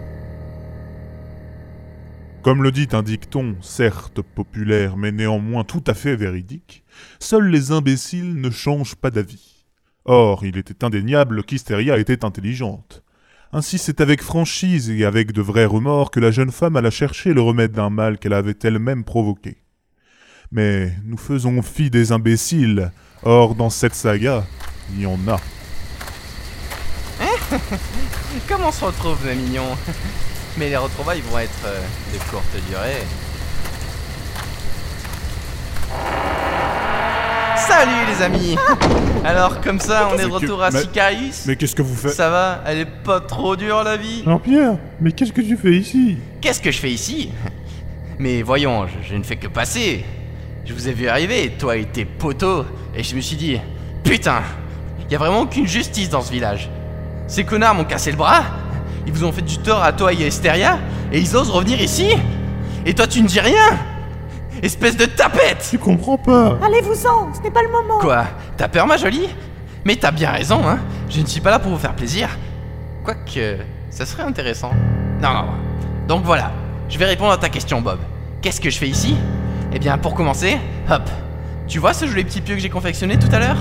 Comme 2.42 2.62
le 2.62 2.70
dit 2.70 2.88
un 2.92 3.02
dicton, 3.02 3.56
certes 3.60 4.22
populaire, 4.22 4.96
mais 4.96 5.12
néanmoins 5.12 5.64
tout 5.64 5.82
à 5.86 5.94
fait 5.94 6.16
véridique, 6.16 6.84
seuls 7.18 7.48
les 7.48 7.72
imbéciles 7.72 8.40
ne 8.40 8.50
changent 8.50 8.94
pas 8.94 9.10
d'avis. 9.10 9.66
Or, 10.04 10.44
il 10.44 10.56
était 10.56 10.84
indéniable 10.84 11.42
qu'Hystéria 11.42 11.98
était 11.98 12.24
intelligente. 12.24 13.02
Ainsi, 13.52 13.78
c'est 13.78 14.00
avec 14.00 14.22
franchise 14.22 14.90
et 14.90 15.04
avec 15.04 15.32
de 15.32 15.40
vrais 15.40 15.64
remords 15.64 16.10
que 16.10 16.20
la 16.20 16.30
jeune 16.30 16.50
femme 16.50 16.76
alla 16.76 16.90
chercher 16.90 17.32
le 17.32 17.40
remède 17.40 17.72
d'un 17.72 17.90
mal 17.90 18.18
qu'elle 18.18 18.32
avait 18.32 18.58
elle-même 18.62 19.04
provoqué. 19.04 19.58
Mais 20.52 20.92
nous 21.04 21.16
faisons 21.16 21.62
fi 21.62 21.90
des 21.90 22.12
imbéciles. 22.12 22.90
Or, 23.22 23.54
dans 23.54 23.70
cette 23.70 23.94
saga, 23.94 24.44
il 24.94 25.02
y 25.02 25.06
en 25.06 25.18
a. 25.28 25.40
Comment 28.48 28.68
on 28.68 28.72
se 28.72 28.84
retrouve, 28.84 29.18
mes 29.24 29.34
mignons? 29.34 29.76
Mais 30.58 30.68
les 30.68 30.76
retrouvailles 30.76 31.22
vont 31.22 31.38
être 31.38 31.64
euh, 31.66 31.80
de 32.12 32.18
courte 32.30 32.56
durée. 32.68 33.02
Salut 37.56 38.06
les 38.06 38.22
amis 38.22 38.56
Alors 39.24 39.60
comme 39.60 39.80
ça, 39.80 40.08
on 40.12 40.18
est 40.18 40.26
de 40.26 40.30
retour 40.30 40.62
à 40.62 40.70
Sicarius. 40.70 41.44
Mais 41.46 41.56
qu'est-ce 41.56 41.74
que 41.74 41.82
vous 41.82 41.94
faites 41.94 42.12
Ça 42.12 42.28
va 42.28 42.62
Elle 42.66 42.78
est 42.80 42.84
pas 42.84 43.20
trop 43.20 43.56
dure 43.56 43.82
la 43.82 43.96
vie 43.96 44.22
Jean-Pierre, 44.24 44.76
mais 45.00 45.12
qu'est-ce 45.12 45.32
que 45.32 45.40
tu 45.40 45.56
fais 45.56 45.72
ici 45.72 46.18
Qu'est-ce 46.40 46.60
que 46.60 46.70
je 46.70 46.78
fais 46.78 46.90
ici 46.90 47.30
Mais 48.18 48.42
voyons, 48.42 48.86
je, 48.86 49.08
je 49.10 49.14
ne 49.16 49.22
fais 49.22 49.36
que 49.36 49.48
passer. 49.48 50.04
Je 50.64 50.72
vous 50.72 50.88
ai 50.88 50.92
vu 50.92 51.08
arriver, 51.08 51.52
toi 51.58 51.76
et 51.76 51.84
tes 51.84 52.04
poteaux, 52.04 52.64
et 52.94 53.02
je 53.02 53.14
me 53.14 53.20
suis 53.20 53.36
dit, 53.36 53.58
putain, 54.02 54.42
y 55.10 55.14
a 55.14 55.18
vraiment 55.18 55.40
aucune 55.40 55.66
justice 55.66 56.08
dans 56.10 56.22
ce 56.22 56.32
village. 56.32 56.68
Ces 57.28 57.44
connards 57.44 57.74
m'ont 57.74 57.84
cassé 57.84 58.10
le 58.10 58.16
bras, 58.16 58.42
ils 59.06 59.12
vous 59.12 59.24
ont 59.24 59.32
fait 59.32 59.42
du 59.42 59.58
tort 59.58 59.82
à 59.82 59.92
toi 59.92 60.12
et 60.12 60.24
à 60.24 60.26
Esteria, 60.26 60.78
et 61.12 61.20
ils 61.20 61.36
osent 61.36 61.50
revenir 61.50 61.80
ici 61.80 62.08
Et 62.84 62.94
toi 62.94 63.06
tu 63.06 63.22
ne 63.22 63.28
dis 63.28 63.40
rien 63.40 63.78
Espèce 64.62 64.96
de 64.96 65.04
tapette 65.06 65.66
Tu 65.70 65.78
comprends 65.78 66.16
pas 66.18 66.58
Allez-vous-en, 66.64 67.34
ce 67.34 67.40
n'est 67.40 67.50
pas 67.50 67.62
le 67.62 67.70
moment. 67.70 67.98
Quoi 68.00 68.24
T'as 68.56 68.68
peur 68.68 68.86
ma 68.86 68.96
jolie? 68.96 69.28
Mais 69.84 69.96
t'as 69.96 70.10
bien 70.10 70.30
raison, 70.30 70.60
hein 70.66 70.78
Je 71.08 71.20
ne 71.20 71.26
suis 71.26 71.40
pas 71.40 71.50
là 71.50 71.58
pour 71.58 71.70
vous 71.70 71.78
faire 71.78 71.94
plaisir. 71.94 72.28
Quoique, 73.04 73.58
ça 73.90 74.04
serait 74.06 74.24
intéressant. 74.24 74.72
Non, 75.22 75.32
non, 75.32 75.42
non. 75.42 75.52
Donc 76.08 76.24
voilà, 76.24 76.50
je 76.88 76.98
vais 76.98 77.04
répondre 77.04 77.32
à 77.32 77.36
ta 77.38 77.48
question 77.48 77.80
Bob. 77.80 77.98
Qu'est-ce 78.42 78.60
que 78.60 78.70
je 78.70 78.78
fais 78.78 78.88
ici? 78.88 79.16
Eh 79.72 79.78
bien, 79.78 79.98
pour 79.98 80.14
commencer, 80.14 80.58
hop. 80.90 81.02
Tu 81.68 81.78
vois 81.78 81.92
ce 81.92 82.06
joli 82.06 82.24
petit 82.24 82.40
pieu 82.40 82.54
que 82.54 82.60
j'ai 82.60 82.70
confectionné 82.70 83.18
tout 83.18 83.28
à 83.32 83.38
l'heure? 83.38 83.56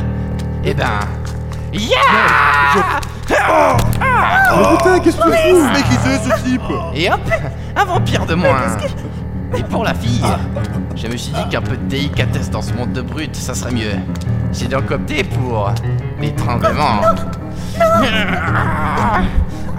Eh 0.63 0.73
ben... 0.73 0.99
Yeah 1.73 3.01
Oh 3.49 3.75
Mais 3.91 4.77
putain, 4.77 4.99
qu'est-ce 4.99 5.17
que 5.17 5.23
tu 5.23 5.55
fous 5.55 5.67
Mais 5.73 5.81
qui 5.81 5.95
c'est 6.03 6.29
ce 6.29 6.43
type? 6.43 6.61
Et 6.93 7.11
hop 7.11 7.19
Un 7.75 7.85
vampire 7.85 8.25
de 8.25 8.35
moins 8.35 8.77
Et 9.57 9.63
pour 9.63 9.83
la 9.83 9.93
fille, 9.93 10.21
je 10.95 11.07
me 11.07 11.17
suis 11.17 11.31
dit 11.31 11.47
qu'un 11.49 11.61
peu 11.61 11.77
de 11.77 11.83
délicatesse 11.87 12.49
dans 12.49 12.61
ce 12.61 12.73
monde 12.73 12.91
de 12.93 13.01
brut, 13.01 13.35
ça 13.35 13.53
serait 13.53 13.71
mieux. 13.71 13.93
J'ai 14.51 14.67
donc 14.67 14.89
opté 14.91 15.23
pour 15.23 15.71
l'étranglement. 16.19 17.01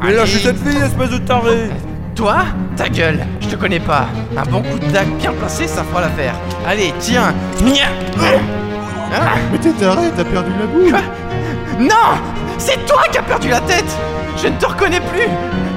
Mais 0.02 0.12
lâchez 0.12 0.38
cette 0.38 0.58
fille, 0.58 0.78
espèce 0.78 1.10
de 1.10 1.18
taré 1.18 1.70
Toi 2.14 2.36
Ta 2.76 2.88
gueule, 2.88 3.26
je 3.40 3.48
te 3.48 3.56
connais 3.56 3.80
pas. 3.80 4.06
Un 4.36 4.42
bon 4.50 4.62
coup 4.62 4.78
de 4.78 4.86
dague 4.92 5.08
bien 5.18 5.32
placé, 5.32 5.66
ça 5.66 5.82
fera 5.84 6.02
l'affaire. 6.02 6.34
Allez, 6.66 6.92
tiens. 6.98 7.34
Ah, 9.12 9.34
Mais 9.52 9.58
t'es 9.58 9.72
taré, 9.72 10.10
t'as 10.16 10.24
perdu 10.24 10.50
la 10.58 10.66
boule. 10.66 11.00
Non 11.80 12.18
C'est 12.58 12.84
toi 12.86 13.02
qui 13.10 13.18
as 13.18 13.22
perdu 13.22 13.48
la 13.48 13.60
tête. 13.60 13.96
Je 14.36 14.48
ne 14.48 14.56
te 14.56 14.66
reconnais 14.66 15.00
plus 15.00 15.28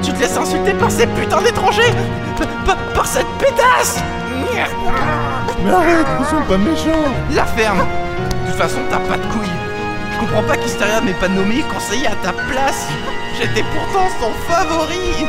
Tu 0.01 0.13
te 0.13 0.19
laisses 0.19 0.38
insulter 0.38 0.73
par 0.73 0.89
ces 0.91 1.07
putains 1.07 1.41
d'étrangers 1.41 1.91
P- 2.38 2.45
p- 2.65 2.71
Par 2.95 3.05
cette 3.05 3.27
pétasse 3.38 4.01
Mais 4.53 4.62
arrête, 5.71 6.07
ils 6.19 6.25
sont 6.25 6.41
pas 6.47 6.57
méchants 6.57 7.03
La 7.33 7.45
ferme 7.45 7.79
De 8.45 8.51
toute 8.51 8.59
façon, 8.59 8.79
t'as 8.89 8.97
pas 8.99 9.17
de 9.17 9.25
couilles. 9.33 9.49
Je 10.13 10.19
comprends 10.25 10.43
pas 10.43 10.57
qu'Hysteria 10.57 11.01
m'ait 11.01 11.13
pas 11.13 11.27
nommé 11.29 11.63
conseiller 11.73 12.07
à 12.07 12.15
ta 12.23 12.33
place. 12.33 12.88
J'étais 13.39 13.63
pourtant 13.73 14.07
son 14.19 14.31
favori. 14.51 15.25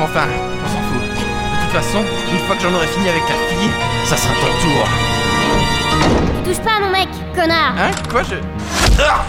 Enfin, 0.00 0.26
on 0.64 0.68
s'en 0.68 0.82
fout. 0.88 1.02
De 1.02 1.64
toute 1.64 1.72
façon, 1.82 1.98
une 2.32 2.38
fois 2.46 2.56
que 2.56 2.62
j'en 2.62 2.74
aurai 2.74 2.86
fini 2.86 3.08
avec 3.08 3.22
ta 3.26 3.34
fille, 3.34 3.70
ça 4.06 4.16
sera 4.16 4.32
ton 4.34 4.46
tour. 4.62 4.88
Tu 6.44 6.50
touches 6.50 6.64
pas 6.64 6.76
à 6.78 6.80
mon 6.80 6.90
mec, 6.90 7.08
connard 7.34 7.74
Hein? 7.78 7.90
Quoi 8.10 8.22
je... 8.22 8.36
Ah 8.98 9.22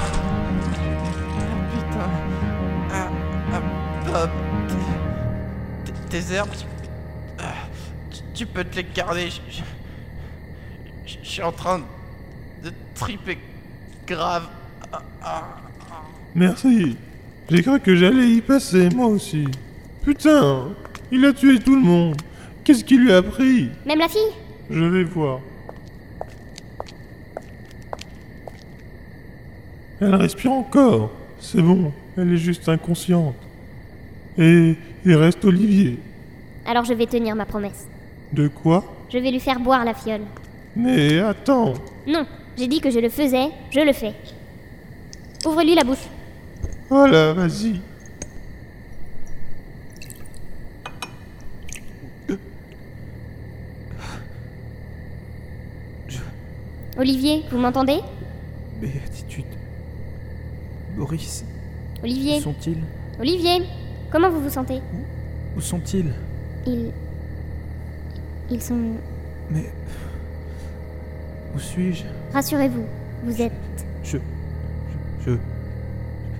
Bob. 4.11 4.29
Tes- 6.09 6.33
herbes... 6.33 6.49
Ah, 7.39 7.53
tu- 8.11 8.21
Tu 8.33 8.45
peux 8.45 8.63
te 8.63 8.75
les 8.77 8.85
garder. 8.93 9.29
Je 9.29 9.61
je- 11.05 11.17
suis 11.29 11.41
en 11.43 11.51
train 11.51 11.79
de 12.63 12.71
triper 12.95 13.37
grave. 14.07 14.47
Merci. 16.35 16.97
J'ai 17.49 17.61
cru 17.63 17.79
que 17.79 17.95
j'allais 17.95 18.29
y 18.29 18.41
passer, 18.41 18.89
moi 18.89 19.07
aussi. 19.07 19.45
Putain, 20.03 20.69
il 21.11 21.25
a 21.25 21.33
tué 21.33 21.59
tout 21.59 21.75
le 21.75 21.81
monde. 21.81 22.15
Qu'est-ce 22.63 22.83
qui 22.83 22.97
lui 22.97 23.11
a 23.11 23.21
pris 23.21 23.69
Même 23.85 23.99
la 23.99 24.07
fille? 24.07 24.33
Je 24.69 24.83
vais 24.83 25.03
voir. 25.03 25.39
Elle 29.99 30.15
respire 30.15 30.51
encore. 30.53 31.11
C'est 31.39 31.61
bon, 31.61 31.91
elle 32.17 32.33
est 32.33 32.37
juste 32.37 32.67
inconsciente. 32.69 33.35
Et 34.37 34.75
il 35.05 35.15
reste 35.15 35.43
Olivier. 35.45 35.99
Alors 36.65 36.85
je 36.85 36.93
vais 36.93 37.05
tenir 37.05 37.35
ma 37.35 37.45
promesse. 37.45 37.87
De 38.31 38.47
quoi? 38.47 38.83
Je 39.11 39.17
vais 39.17 39.31
lui 39.31 39.39
faire 39.39 39.59
boire 39.59 39.83
la 39.83 39.93
fiole. 39.93 40.21
Mais 40.75 41.19
attends. 41.19 41.73
Non, 42.07 42.25
j'ai 42.57 42.67
dit 42.67 42.79
que 42.79 42.89
je 42.89 42.99
le 42.99 43.09
faisais, 43.09 43.49
je 43.71 43.81
le 43.81 43.93
fais. 43.93 44.13
Ouvre-lui 45.45 45.75
la 45.75 45.83
bouche. 45.83 46.07
Voilà, 46.89 47.33
vas-y. 47.33 47.79
Olivier, 56.97 57.43
vous 57.49 57.57
m'entendez? 57.57 57.99
Béatitude. 58.79 59.45
Boris, 60.95 61.43
Olivier 62.03 62.37
où 62.37 62.41
sont-ils? 62.41 62.77
Olivier 63.19 63.63
Comment 64.11 64.29
vous 64.29 64.41
vous 64.41 64.49
sentez 64.49 64.81
Où 65.55 65.61
sont-ils 65.61 66.11
Ils. 66.67 66.91
Ils 68.49 68.61
sont. 68.61 68.77
Mais. 69.49 69.71
Où 71.55 71.59
suis-je 71.59 72.03
Rassurez-vous, 72.33 72.85
vous 73.23 73.41
êtes. 73.41 73.51
Je. 74.03 74.17
Je. 75.25 75.31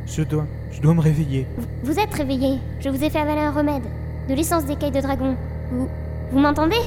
Je 0.06 0.24
dois. 0.24 0.46
Je 0.72 0.82
dois 0.82 0.94
me 0.94 1.02
réveiller. 1.02 1.48
Vous 1.84 1.98
êtes 1.98 2.14
réveillé. 2.14 2.60
Je 2.82 2.90
vous 2.90 3.04
ai 3.04 3.10
fait 3.10 3.20
avaler 3.20 3.42
un 3.42 3.52
remède. 3.52 3.84
De 4.28 4.34
l'essence 4.34 4.66
d'écaille 4.66 4.92
de 4.92 5.02
dragon. 5.02 5.36
Vous. 5.72 5.88
Vous 6.32 6.40
m'entendez 6.40 6.82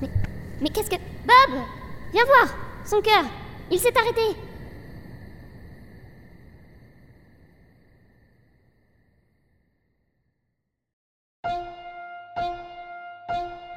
Mais. 0.00 0.08
Mais 0.62 0.68
qu'est-ce 0.68 0.90
que. 0.90 0.96
Bob 0.96 1.58
Viens 2.12 2.24
voir 2.24 2.54
Son 2.84 3.00
cœur 3.00 3.24
Il 3.70 3.78
s'est 3.78 3.92
arrêté 3.96 4.36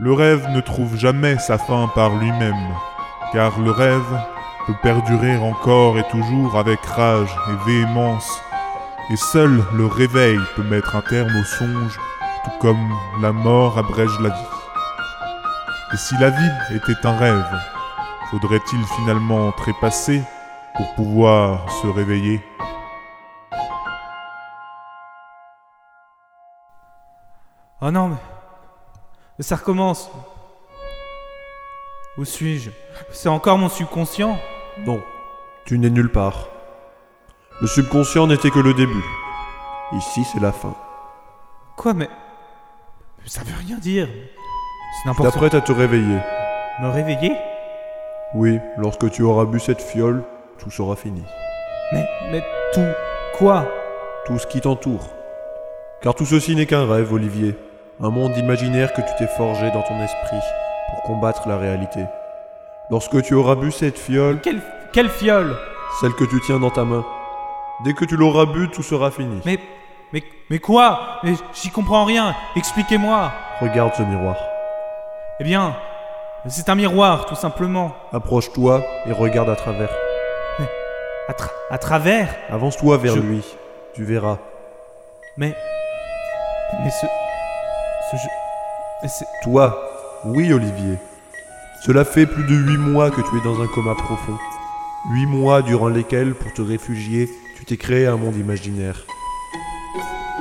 Le 0.04 0.12
rêve 0.12 0.50
ne 0.50 0.60
trouve 0.60 0.98
jamais 0.98 1.38
sa 1.38 1.58
fin 1.58 1.88
par 1.96 2.14
lui-même, 2.16 2.76
car 3.32 3.58
le 3.58 3.72
rêve 3.72 4.22
peut 4.68 4.76
perdurer 4.82 5.38
encore 5.38 5.98
et 5.98 6.04
toujours 6.10 6.58
avec 6.58 6.86
rage 6.86 7.34
et 7.50 7.66
véhémence, 7.66 8.30
et 9.10 9.16
seul 9.16 9.64
le 9.72 9.86
réveil 9.86 10.38
peut 10.58 10.64
mettre 10.64 10.98
un 10.98 11.02
terme 11.04 11.34
au 11.34 11.44
songe, 11.46 11.98
tout 12.44 12.52
comme 12.60 12.94
la 13.22 13.32
mort 13.32 13.78
abrège 13.78 14.20
la 14.20 14.28
vie. 14.28 14.52
Et 15.94 15.96
si 15.96 16.18
la 16.18 16.32
vie 16.32 16.76
était 16.76 17.08
un 17.08 17.18
rêve, 17.18 17.62
faudrait-il 18.30 18.84
finalement 18.98 19.54
trépasser 19.54 20.22
pour 20.76 20.96
pouvoir 20.96 21.72
se 21.82 21.88
réveiller? 21.88 22.42
Oh 27.80 27.90
non. 27.90 28.18
Mais 29.38 29.44
ça 29.44 29.56
recommence. 29.56 30.10
Où 32.18 32.26
suis-je? 32.26 32.70
C'est 33.12 33.30
encore 33.30 33.58
mon 33.58 33.70
subconscient 33.70 34.38
Non, 34.86 35.02
tu 35.66 35.80
n'es 35.80 35.90
nulle 35.90 36.12
part. 36.12 36.50
Le 37.62 37.68
subconscient 37.68 38.28
n'était 38.28 38.52
que 38.52 38.60
le 38.60 38.74
début. 38.74 39.04
Ici, 39.94 40.24
c'est 40.32 40.40
la 40.40 40.52
fin. 40.52 40.76
Quoi, 41.76 41.94
mais. 41.94 42.10
Ça 43.26 43.42
veut 43.44 43.56
rien 43.66 43.78
dire. 43.78 44.08
C'est 44.08 45.02
Tu 45.02 45.08
n'importe 45.08 45.32
t'apprêtes 45.32 45.54
à 45.54 45.62
te 45.62 45.72
réveiller. 45.72 46.20
Me 46.82 46.90
réveiller? 46.90 47.36
Oui, 48.36 48.60
lorsque 48.78 49.10
tu 49.12 49.22
auras 49.24 49.46
bu 49.46 49.60
cette 49.60 49.82
fiole, 49.82 50.24
tout 50.60 50.72
sera 50.72 50.96
fini. 50.96 51.24
Mais. 51.94 52.08
Mais 52.32 52.44
tout. 52.74 52.92
Quoi? 53.38 53.68
Tout 54.26 54.38
ce 54.38 54.48
qui 54.48 54.62
t'entoure. 54.62 55.10
Car 56.02 56.16
tout 56.16 56.26
ceci 56.26 56.56
n'est 56.56 56.66
qu'un 56.66 56.86
rêve, 56.86 57.14
Olivier. 57.14 57.56
Un 58.02 58.10
monde 58.10 58.36
imaginaire 58.38 58.92
que 58.94 59.02
tu 59.02 59.12
t'es 59.18 59.28
forgé 59.28 59.70
dans 59.72 59.82
ton 59.84 60.02
esprit 60.04 60.40
pour 60.90 61.04
combattre 61.04 61.48
la 61.48 61.58
réalité. 61.58 62.02
Lorsque 62.90 63.22
tu 63.24 63.34
auras 63.34 63.56
bu 63.56 63.72
cette 63.72 63.98
fiole, 63.98 64.40
Quelle. 64.42 64.62
Quelle 64.92 65.10
fiole? 65.10 65.56
celle 66.02 66.14
que 66.14 66.24
tu 66.24 66.40
tiens 66.46 66.60
dans 66.60 66.70
ta 66.72 66.84
main, 66.86 67.06
dès 67.86 67.94
que 67.94 68.04
tu 68.06 68.16
l'auras 68.18 68.46
bu, 68.46 68.70
tout 68.70 68.84
sera 68.84 69.12
fini. 69.12 69.42
Mais. 69.46 69.60
Mais. 70.12 70.24
Mais 70.50 70.60
quoi? 70.60 71.20
Mais 71.24 71.34
j'y 71.54 71.70
comprends 71.70 72.04
rien. 72.06 72.36
Expliquez-moi. 72.56 73.32
Regarde 73.62 73.94
ce 73.96 74.04
miroir. 74.04 74.36
Eh 75.40 75.44
bien. 75.44 75.76
C'est 76.48 76.68
un 76.70 76.76
miroir, 76.76 77.26
tout 77.26 77.36
simplement. 77.36 77.94
Approche-toi 78.12 78.82
et 79.06 79.14
regarde 79.14 79.50
à 79.50 79.56
travers. 79.56 79.90
À, 81.30 81.32
tra- 81.32 81.52
à 81.72 81.78
travers? 81.78 82.28
Avance-toi 82.50 82.98
vers 82.98 83.16
Je- 83.16 83.20
lui. 83.22 83.44
Tu 83.94 84.04
verras. 84.04 84.38
Mais. 85.38 85.56
Mais 86.84 86.90
ce. 86.90 87.06
C'est. 89.08 89.26
Toi, 89.42 89.92
oui 90.26 90.54
Olivier. 90.54 90.98
Cela 91.86 92.06
fait 92.06 92.26
plus 92.26 92.44
de 92.44 92.56
huit 92.56 92.78
mois 92.78 93.12
que 93.12 93.22
tu 93.22 93.38
es 93.38 93.44
dans 93.44 93.62
un 93.62 93.68
coma 93.68 93.96
profond. 93.96 94.38
Huit 95.12 95.26
mois 95.26 95.62
durant 95.62 95.90
lesquels, 95.90 96.34
pour 96.34 96.54
te 96.54 96.62
réfugier, 96.62 97.30
tu 97.58 97.66
t'es 97.66 97.76
créé 97.76 98.08
un 98.08 98.16
monde 98.16 98.38
imaginaire. 98.38 99.06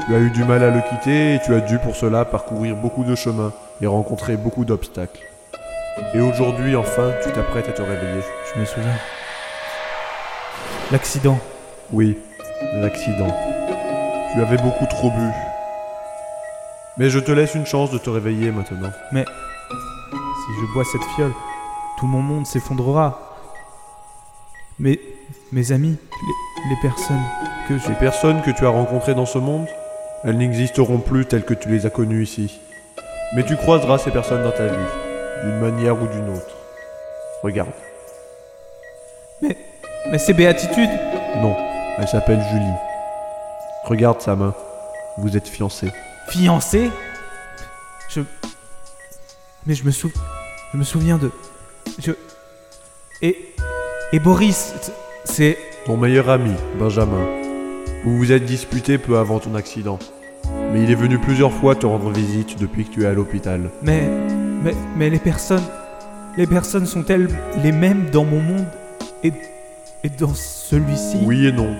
Tu 0.06 0.14
as 0.14 0.18
eu 0.18 0.30
du 0.30 0.44
mal 0.44 0.62
à 0.62 0.70
le 0.70 0.80
quitter 0.88 1.34
et 1.34 1.40
tu 1.44 1.54
as 1.54 1.60
dû 1.60 1.78
pour 1.78 1.96
cela 1.96 2.24
parcourir 2.24 2.76
beaucoup 2.76 3.04
de 3.04 3.14
chemins 3.14 3.52
et 3.80 3.86
rencontrer 3.86 4.36
beaucoup 4.36 4.64
d'obstacles. 4.64 5.20
Et 6.14 6.20
aujourd'hui, 6.20 6.76
enfin, 6.76 7.10
tu 7.22 7.32
t'apprêtes 7.32 7.68
à 7.68 7.72
te 7.72 7.82
réveiller. 7.82 8.22
Je 8.54 8.60
me 8.60 8.64
souviens. 8.64 8.98
L'accident. 10.90 11.40
Oui, 11.90 12.18
l'accident. 12.74 13.34
Tu 14.32 14.40
avais 14.40 14.58
beaucoup 14.58 14.86
trop 14.86 15.10
bu. 15.10 15.51
Mais 16.98 17.08
je 17.08 17.18
te 17.18 17.32
laisse 17.32 17.54
une 17.54 17.66
chance 17.66 17.90
de 17.90 17.98
te 17.98 18.10
réveiller 18.10 18.50
maintenant. 18.50 18.90
Mais. 19.12 19.24
Si 19.24 20.60
je 20.60 20.72
bois 20.74 20.84
cette 20.84 21.04
fiole, 21.14 21.32
tout 21.98 22.06
mon 22.06 22.20
monde 22.20 22.46
s'effondrera. 22.46 23.36
Mais. 24.78 25.00
Mes 25.52 25.70
amis, 25.70 25.98
les, 25.98 26.70
les 26.70 26.80
personnes 26.80 27.22
que 27.68 27.76
je. 27.78 27.88
Les 27.88 27.94
personnes 27.94 28.40
que 28.42 28.50
tu 28.50 28.64
as 28.64 28.70
rencontrées 28.70 29.14
dans 29.14 29.26
ce 29.26 29.38
monde, 29.38 29.66
elles 30.24 30.38
n'existeront 30.38 30.98
plus 30.98 31.26
telles 31.26 31.44
que 31.44 31.52
tu 31.52 31.68
les 31.68 31.84
as 31.84 31.90
connues 31.90 32.22
ici. 32.22 32.58
Mais 33.34 33.44
tu 33.44 33.56
croiseras 33.56 33.98
ces 33.98 34.10
personnes 34.10 34.42
dans 34.42 34.52
ta 34.52 34.66
vie, 34.66 34.88
d'une 35.44 35.58
manière 35.60 36.00
ou 36.00 36.06
d'une 36.06 36.30
autre. 36.30 36.56
Regarde. 37.42 37.72
Mais. 39.42 39.56
Mais 40.10 40.18
c'est 40.18 40.34
béatitude 40.34 40.90
Non, 41.36 41.56
elle 41.98 42.08
s'appelle 42.08 42.42
Julie. 42.50 42.64
Regarde 43.84 44.20
sa 44.20 44.34
main. 44.36 44.54
Vous 45.18 45.36
êtes 45.36 45.48
fiancés. 45.48 45.92
Fiancé 46.28 46.90
Je. 48.08 48.20
Mais 49.66 49.74
je 49.74 49.84
me 49.84 49.90
souviens. 49.90 50.20
Je 50.72 50.78
me 50.78 50.84
souviens 50.84 51.18
de. 51.18 51.30
Je. 51.98 52.12
Et. 53.20 53.54
Et 54.12 54.18
Boris, 54.18 54.74
c'est. 55.24 55.58
Ton 55.86 55.96
meilleur 55.96 56.30
ami, 56.30 56.52
Benjamin. 56.78 57.26
Vous 58.04 58.16
vous 58.16 58.32
êtes 58.32 58.44
disputé 58.44 58.98
peu 58.98 59.18
avant 59.18 59.38
ton 59.38 59.54
accident. 59.54 59.98
Mais 60.72 60.82
il 60.82 60.90
est 60.90 60.96
venu 60.96 61.18
plusieurs 61.18 61.52
fois 61.52 61.74
te 61.74 61.86
rendre 61.86 62.10
visite 62.10 62.58
depuis 62.58 62.84
que 62.84 62.90
tu 62.90 63.02
es 63.02 63.06
à 63.06 63.12
l'hôpital. 63.12 63.70
Mais. 63.82 64.08
Mais. 64.62 64.74
Mais 64.96 65.10
les 65.10 65.18
personnes. 65.18 65.64
Les 66.36 66.46
personnes 66.46 66.86
sont-elles 66.86 67.28
les 67.62 67.72
mêmes 67.72 68.10
dans 68.10 68.24
mon 68.24 68.40
monde 68.40 68.66
et. 69.22 69.32
Et 70.04 70.08
dans 70.08 70.34
celui-ci? 70.34 71.18
Oui 71.22 71.46
et 71.46 71.52
non. 71.52 71.76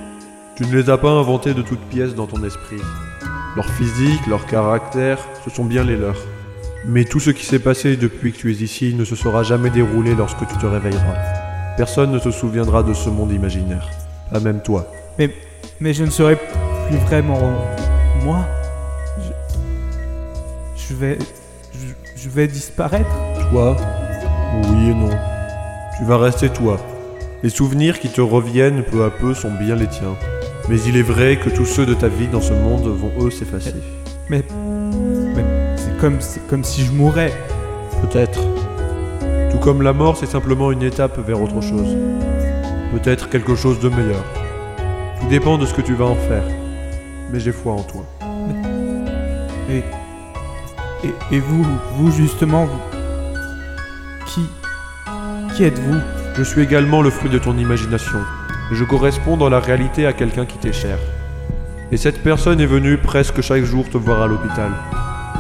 Tu 0.55 0.65
ne 0.65 0.77
les 0.77 0.91
as 0.91 0.99
pas 0.99 1.11
inventées 1.11 1.55
de 1.55 1.63
toutes 1.63 1.81
pièces 1.89 2.15
dans 2.15 2.27
ton 2.27 2.45
esprit. 2.45 2.81
Leur 3.55 3.67
physique, 3.67 4.27
leur 4.27 4.47
caractère, 4.47 5.19
ce 5.45 5.51
sont 5.51 5.65
bien 5.65 5.85
les 5.85 5.97
leurs. 5.97 6.17
Mais 6.87 7.05
tout 7.05 7.21
ce 7.21 7.31
qui 7.31 7.45
s'est 7.45 7.59
passé 7.59 7.97
depuis 7.97 8.33
que 8.33 8.39
tu 8.39 8.51
es 8.51 8.55
ici 8.55 8.95
ne 8.95 9.05
se 9.05 9.15
sera 9.15 9.43
jamais 9.43 9.69
déroulé 9.69 10.15
lorsque 10.15 10.47
tu 10.47 10.57
te 10.57 10.67
réveilleras. 10.67 11.75
Personne 11.77 12.13
ne 12.13 12.19
se 12.19 12.31
souviendra 12.31 12.83
de 12.83 12.95
ce 12.95 13.11
monde 13.11 13.31
imaginaire. 13.31 13.89
Pas 14.31 14.41
même 14.41 14.63
toi. 14.63 14.91
Mais. 15.19 15.31
Mais 15.81 15.93
je 15.93 16.05
ne 16.05 16.11
serai 16.11 16.37
plus 16.37 16.97
vraiment. 17.07 17.39
Moi 18.25 18.39
Je. 19.19 20.85
Je 20.89 20.95
vais. 20.95 21.19
Je, 21.73 22.23
je 22.23 22.29
vais 22.31 22.47
disparaître 22.49 23.11
Toi 23.51 23.77
Oui 24.55 24.91
et 24.91 24.95
non. 24.95 25.11
Tu 25.99 26.05
vas 26.05 26.17
rester 26.17 26.49
toi. 26.49 26.81
Les 27.43 27.51
souvenirs 27.51 28.01
qui 28.01 28.09
te 28.09 28.21
reviennent 28.21 28.83
peu 28.83 29.05
à 29.05 29.11
peu 29.11 29.35
sont 29.35 29.53
bien 29.53 29.77
les 29.77 29.89
tiens. 29.89 30.17
Mais 30.69 30.81
il 30.87 30.97
est 30.97 31.03
vrai 31.03 31.39
que 31.39 31.51
tous 31.51 31.67
ceux 31.67 31.87
de 31.87 31.95
ta 31.95 32.09
vie 32.09 32.29
dans 32.29 32.41
ce 32.41 32.53
monde 32.53 32.87
vont 32.87 33.13
eux 33.27 33.31
s'effacer. 33.31 33.75
Mais. 34.29 34.45
Mais 35.35 35.45
c'est 35.77 35.97
comme, 35.99 36.21
c'est 36.21 36.47
comme 36.47 36.65
si 36.65 36.85
je 36.85 36.93
mourais. 36.93 37.33
Peut-être. 38.03 38.41
Tout 39.51 39.59
comme 39.59 39.83
la 39.83 39.93
mort, 39.93 40.17
c'est 40.17 40.27
simplement 40.27 40.73
une 40.73 40.83
étape 40.83 41.19
vers 41.27 41.41
autre 41.43 41.61
chose. 41.61 41.97
Peut-être 42.93 43.29
quelque 43.29 43.55
chose 43.55 43.81
de 43.81 43.89
meilleur. 43.89 44.25
Tout 45.21 45.29
dépend 45.29 45.59
de 45.59 45.67
ce 45.67 45.75
que 45.75 45.83
tu 45.83 45.95
vas 45.95 46.07
en 46.07 46.15
faire. 46.15 46.45
Mais 47.33 47.41
j'ai 47.41 47.53
foi 47.53 47.73
en 47.73 47.83
toi. 47.83 48.05
Et. 49.71 49.83
Et, 51.05 51.37
et 51.37 51.41
vous, 51.41 51.67
vous 51.97 52.13
justement, 52.13 52.67
vous. 52.67 52.81
Qui. 54.27 54.43
Qui 55.57 55.65
êtes-vous? 55.65 55.99
Je 56.37 56.43
suis 56.45 56.63
également 56.63 57.03
le 57.03 57.11
fruit 57.11 57.29
de 57.29 57.39
ton 57.39 57.59
imagination. 57.59 58.19
Je 58.75 58.85
corresponds 58.85 59.37
dans 59.37 59.49
la 59.49 59.61
réalité 59.61 60.07
à 60.07 60.13
quelqu'un 60.13 60.47
qui 60.47 60.59
t'est 60.59 60.73
cher. 60.73 60.99
Et 61.91 61.97
cette 61.97 62.23
personne 62.23 62.61
est 62.61 62.67
venue 62.67 62.97
presque 62.97 63.43
chaque 63.43 63.65
jour 63.65 63.89
te 63.89 63.99
voir 63.99 64.23
à 64.23 64.27
l'hôpital. 64.27 64.71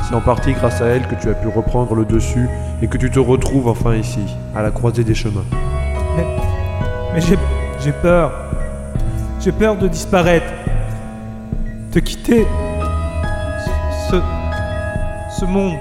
C'est 0.06 0.14
en 0.14 0.20
partie 0.20 0.52
grâce 0.52 0.82
à 0.82 0.86
elle 0.86 1.06
que 1.06 1.14
tu 1.14 1.30
as 1.30 1.34
pu 1.34 1.48
reprendre 1.48 1.94
le 1.94 2.04
dessus 2.04 2.48
et 2.82 2.88
que 2.88 2.98
tu 2.98 3.10
te 3.10 3.18
retrouves 3.18 3.68
enfin 3.68 3.94
ici, 3.94 4.20
à 4.54 4.62
la 4.62 4.70
croisée 4.70 5.04
des 5.04 5.14
chemins. 5.14 5.44
Mais, 6.16 6.26
mais 7.14 7.20
j'ai, 7.20 7.38
j'ai 7.82 7.92
peur. 7.92 8.32
J'ai 9.40 9.52
peur 9.52 9.76
de 9.76 9.88
disparaître. 9.88 10.52
De 11.92 12.00
quitter 12.00 12.46
ce, 14.10 14.16
ce 15.38 15.44
monde. 15.44 15.78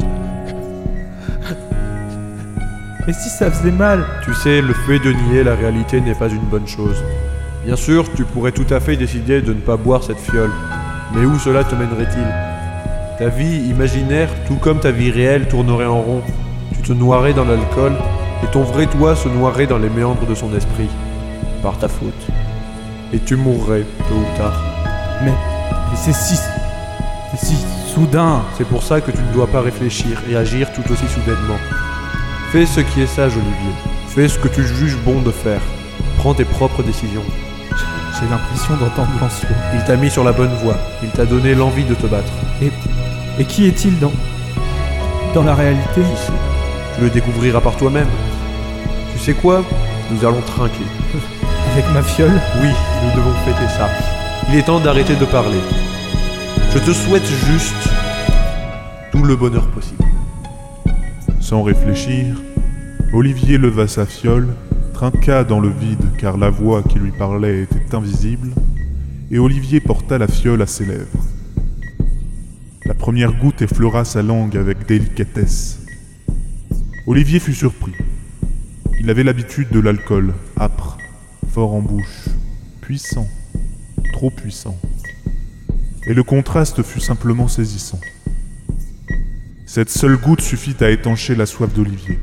Et 3.07 3.13
si 3.13 3.29
ça 3.29 3.49
faisait 3.49 3.71
mal? 3.71 4.05
Tu 4.23 4.33
sais, 4.35 4.61
le 4.61 4.73
fait 4.73 4.99
de 4.99 5.11
nier 5.11 5.43
la 5.43 5.55
réalité 5.55 5.99
n'est 5.99 6.15
pas 6.15 6.29
une 6.29 6.45
bonne 6.45 6.67
chose. 6.67 7.03
Bien 7.65 7.75
sûr, 7.75 8.11
tu 8.15 8.23
pourrais 8.23 8.51
tout 8.51 8.65
à 8.71 8.79
fait 8.79 8.95
décider 8.95 9.41
de 9.43 9.53
ne 9.53 9.59
pas 9.59 9.77
boire 9.77 10.03
cette 10.03 10.17
fiole. 10.17 10.49
Mais 11.13 11.25
où 11.25 11.37
cela 11.37 11.63
te 11.63 11.75
mènerait-il? 11.75 12.27
Ta 13.19 13.27
vie 13.27 13.69
imaginaire, 13.69 14.29
tout 14.47 14.55
comme 14.55 14.79
ta 14.79 14.89
vie 14.89 15.11
réelle, 15.11 15.47
tournerait 15.47 15.85
en 15.85 16.01
rond. 16.01 16.21
Tu 16.73 16.81
te 16.81 16.91
noierais 16.91 17.33
dans 17.33 17.45
l'alcool, 17.45 17.93
et 18.43 18.47
ton 18.47 18.63
vrai 18.63 18.87
toi 18.87 19.15
se 19.15 19.27
noierait 19.27 19.67
dans 19.67 19.77
les 19.77 19.91
méandres 19.91 20.25
de 20.25 20.33
son 20.33 20.55
esprit. 20.55 20.89
Par 21.61 21.77
ta 21.77 21.87
faute. 21.87 22.27
Et 23.13 23.19
tu 23.19 23.35
mourrais, 23.35 23.85
tôt 24.09 24.15
ou 24.15 24.37
tard. 24.39 24.59
Mais, 25.23 25.29
mais 25.29 25.97
c'est 25.97 26.15
si. 26.15 26.39
C'est 27.29 27.45
si 27.45 27.57
soudain. 27.93 28.41
C'est 28.57 28.67
pour 28.67 28.81
ça 28.81 29.01
que 29.01 29.11
tu 29.11 29.21
ne 29.21 29.33
dois 29.33 29.47
pas 29.47 29.61
réfléchir 29.61 30.19
et 30.27 30.35
agir 30.35 30.73
tout 30.73 30.91
aussi 30.91 31.07
soudainement. 31.07 31.59
Fais 32.51 32.65
ce 32.65 32.79
qui 32.79 33.01
est 33.01 33.07
sage, 33.07 33.33
Olivier. 33.33 33.75
Fais 34.07 34.27
ce 34.27 34.39
que 34.39 34.47
tu 34.47 34.65
juges 34.65 34.97
bon 35.05 35.21
de 35.21 35.29
faire. 35.29 35.61
Prends 36.17 36.33
tes 36.33 36.45
propres 36.45 36.81
décisions. 36.81 37.23
J'ai 38.21 38.29
l'impression 38.29 38.75
d'entendre 38.77 39.09
Lancelot. 39.19 39.55
Il 39.73 39.83
t'a 39.83 39.95
mis 39.95 40.11
sur 40.11 40.23
la 40.23 40.31
bonne 40.31 40.53
voie. 40.61 40.77
Il 41.01 41.09
t'a 41.09 41.25
donné 41.25 41.55
l'envie 41.55 41.83
de 41.85 41.95
te 41.95 42.05
battre. 42.05 42.31
Et, 42.61 42.71
et 43.39 43.45
qui 43.45 43.65
est-il 43.65 43.97
dans. 43.99 44.11
dans 45.33 45.43
la 45.43 45.55
réalité? 45.55 46.01
Sait 46.15 46.31
Tu 46.95 47.01
le 47.01 47.09
découvriras 47.09 47.61
par 47.61 47.75
toi-même. 47.77 48.07
Tu 49.13 49.19
sais 49.19 49.33
quoi? 49.33 49.63
Nous 50.11 50.23
allons 50.23 50.41
trinquer. 50.41 50.85
Avec 51.73 51.85
ma 51.93 52.03
fiole? 52.03 52.39
Oui, 52.61 52.69
nous 53.03 53.15
devons 53.15 53.33
fêter 53.45 53.67
ça. 53.77 53.89
Il 54.49 54.55
est 54.55 54.63
temps 54.63 54.79
d'arrêter 54.79 55.15
de 55.15 55.25
parler. 55.25 55.59
Je 56.73 56.79
te 56.79 56.91
souhaite 56.91 57.25
juste 57.25 57.89
tout 59.11 59.23
le 59.23 59.35
bonheur 59.35 59.67
possible. 59.67 60.03
Sans 61.39 61.63
réfléchir, 61.63 62.35
Olivier 63.13 63.57
leva 63.57 63.87
sa 63.87 64.05
fiole, 64.05 64.47
trinqua 65.01 65.43
dans 65.43 65.59
le 65.59 65.69
vide 65.69 66.15
car 66.19 66.37
la 66.37 66.51
voix 66.51 66.83
qui 66.83 66.99
lui 66.99 67.09
parlait 67.09 67.63
était 67.63 67.95
invisible, 67.95 68.51
et 69.31 69.39
Olivier 69.39 69.79
porta 69.79 70.19
la 70.19 70.27
fiole 70.27 70.61
à 70.61 70.67
ses 70.67 70.85
lèvres. 70.85 71.25
La 72.85 72.93
première 72.93 73.33
goutte 73.33 73.63
effleura 73.63 74.05
sa 74.05 74.21
langue 74.21 74.55
avec 74.55 74.85
délicatesse. 74.85 75.79
Olivier 77.07 77.39
fut 77.39 77.55
surpris. 77.55 77.95
Il 78.99 79.09
avait 79.09 79.23
l'habitude 79.23 79.69
de 79.71 79.79
l'alcool, 79.79 80.35
âpre, 80.59 80.99
fort 81.49 81.73
en 81.73 81.81
bouche, 81.81 82.27
puissant, 82.81 83.27
trop 84.13 84.29
puissant. 84.29 84.77
Et 86.05 86.13
le 86.13 86.21
contraste 86.21 86.83
fut 86.83 86.99
simplement 86.99 87.47
saisissant. 87.47 87.99
Cette 89.65 89.89
seule 89.89 90.17
goutte 90.17 90.41
suffit 90.41 90.75
à 90.79 90.91
étancher 90.91 91.33
la 91.33 91.47
soif 91.47 91.73
d'Olivier. 91.73 92.19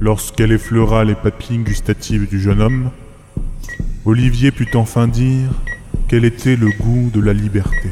Lorsqu'elle 0.00 0.52
effleura 0.52 1.04
les 1.04 1.16
papilles 1.16 1.58
gustatives 1.58 2.28
du 2.28 2.40
jeune 2.40 2.60
homme, 2.60 2.90
Olivier 4.04 4.52
put 4.52 4.76
enfin 4.76 5.08
dire 5.08 5.50
quel 6.06 6.24
était 6.24 6.54
le 6.54 6.70
goût 6.70 7.10
de 7.12 7.20
la 7.20 7.32
liberté. 7.32 7.90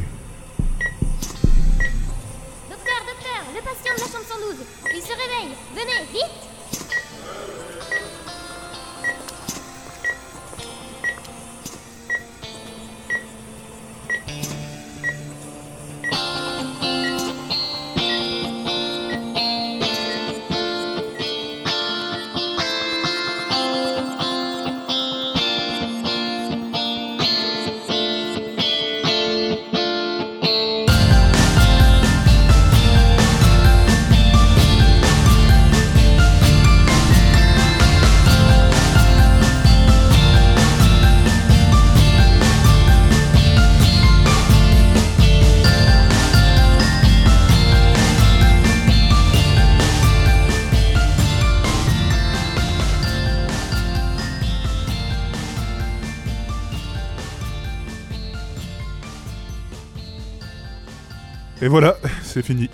Et 61.67 61.69
voilà, 61.69 61.97
c'est 62.23 62.43
fini. 62.45 62.71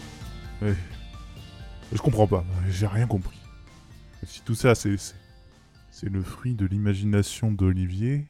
Je 0.61 1.99
comprends 2.03 2.27
pas, 2.27 2.45
j'ai 2.69 2.87
rien 2.87 3.07
compris. 3.07 3.39
Si 4.23 4.43
tout 4.43 4.55
ça, 4.55 4.75
c'est. 4.75 4.99
le 6.03 6.23
fruit 6.23 6.55
de 6.55 6.67
l'imagination 6.67 7.51
d'Olivier, 7.51 8.27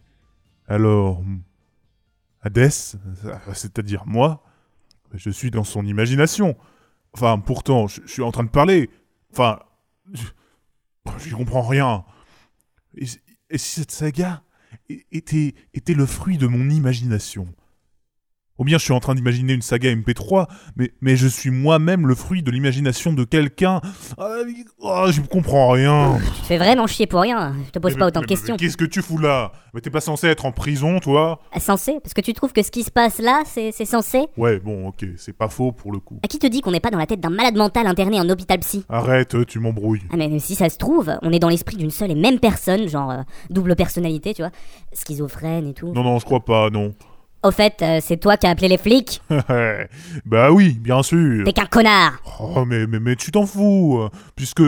alors. 0.68 1.20
Hadès, 2.42 2.94
c'est-à-dire 3.54 4.06
moi, 4.06 4.44
je 5.12 5.30
suis 5.30 5.50
dans 5.50 5.64
son 5.64 5.84
imagination. 5.84 6.56
Enfin, 7.12 7.40
pourtant, 7.40 7.88
je, 7.88 8.00
suis 8.06 8.22
en 8.22 8.30
train 8.30 8.44
de 8.44 8.48
parler. 8.48 8.88
Enfin. 9.32 9.58
Je 10.14 11.34
comprends 11.34 11.62
rien. 11.62 12.04
Et, 12.94 13.06
si- 13.06 13.20
et 13.50 13.58
si 13.58 13.80
cette 13.80 13.90
saga 13.90 14.44
était, 15.10 15.56
était 15.74 15.94
le 15.94 16.06
fruit 16.06 16.38
de 16.38 16.46
mon 16.46 16.70
imagination 16.70 17.52
ou 18.58 18.64
bien 18.64 18.78
je 18.78 18.84
suis 18.84 18.92
en 18.92 19.00
train 19.00 19.14
d'imaginer 19.14 19.54
une 19.54 19.62
saga 19.62 19.90
MP3, 19.94 20.46
mais, 20.76 20.92
mais 21.00 21.16
je 21.16 21.26
suis 21.26 21.50
moi-même 21.50 22.06
le 22.06 22.14
fruit 22.14 22.42
de 22.42 22.50
l'imagination 22.50 23.12
de 23.12 23.24
quelqu'un. 23.24 23.80
Ah, 24.18 24.28
oh, 24.80 25.06
je 25.10 25.20
comprends 25.22 25.70
rien. 25.70 26.18
Tu 26.36 26.40
te 26.42 26.46
fais 26.46 26.58
vraiment 26.58 26.86
chier 26.86 27.06
pour 27.06 27.20
rien. 27.20 27.54
Je 27.66 27.70
te 27.70 27.78
pose 27.78 27.94
Mais- 27.94 27.98
pas 28.00 28.06
autant 28.06 28.20
mais- 28.20 28.26
de 28.26 28.28
questions. 28.28 28.56
Qu'est-ce 28.56 28.76
que 28.76 28.84
tu 28.84 29.02
fous 29.02 29.18
là? 29.18 29.52
Mais 29.74 29.80
t'es 29.80 29.90
pas 29.90 30.00
censé 30.00 30.26
être 30.28 30.44
en 30.44 30.52
prison, 30.52 31.00
toi? 31.00 31.40
Censé 31.58 31.98
Parce 32.02 32.12
que 32.14 32.20
tu 32.20 32.32
trouves 32.34 32.52
que 32.52 32.62
ce 32.62 32.70
qui 32.70 32.82
se 32.82 32.90
passe 32.90 33.18
là, 33.18 33.42
c'est 33.46 33.72
c'est 33.72 33.84
censé 33.86 34.26
Ouais, 34.36 34.60
bon, 34.60 34.88
ok, 34.88 35.04
c'est 35.16 35.36
pas 35.36 35.48
faux 35.48 35.72
pour 35.72 35.92
le 35.92 35.98
coup. 35.98 36.18
À 36.22 36.28
qui 36.28 36.38
te 36.38 36.46
dit 36.46 36.60
qu'on 36.60 36.72
n'est 36.72 36.80
pas 36.80 36.90
dans 36.90 36.98
la 36.98 37.06
tête 37.06 37.20
d'un 37.20 37.30
malade 37.30 37.56
mental 37.56 37.86
interné 37.86 38.20
en 38.20 38.28
hôpital 38.28 38.58
psy? 38.60 38.84
Arrête, 38.88 39.46
tu 39.46 39.58
m'embrouilles. 39.60 40.02
Ah 40.12 40.16
mais 40.16 40.38
si 40.38 40.54
ça 40.54 40.68
se 40.68 40.76
trouve, 40.76 41.10
on 41.22 41.32
est 41.32 41.38
dans 41.38 41.48
l'esprit 41.48 41.76
d'une 41.76 41.90
seule 41.90 42.10
et 42.10 42.14
même 42.14 42.38
personne, 42.38 42.86
genre 42.88 43.10
euh, 43.10 43.22
double 43.50 43.74
personnalité, 43.76 44.34
tu 44.34 44.42
vois, 44.42 44.50
schizophrène 44.92 45.66
et 45.68 45.74
tout. 45.74 45.92
Non, 45.92 46.02
non, 46.04 46.18
je 46.18 46.24
crois 46.24 46.44
pas, 46.44 46.70
non. 46.70 46.94
Au 47.42 47.50
fait, 47.50 47.82
euh, 47.82 47.98
c'est 48.00 48.18
toi 48.18 48.36
qui 48.36 48.46
as 48.46 48.50
appelé 48.50 48.68
les 48.68 48.78
flics 48.78 49.20
bah 50.24 50.52
oui, 50.52 50.78
bien 50.80 51.02
sûr. 51.02 51.44
T'es 51.44 51.52
qu'un 51.52 51.66
connard 51.66 52.22
Oh, 52.38 52.64
mais, 52.64 52.86
mais, 52.86 53.00
mais 53.00 53.16
tu 53.16 53.32
t'en 53.32 53.46
fous, 53.46 53.98
euh, 54.00 54.10
puisque 54.36 54.62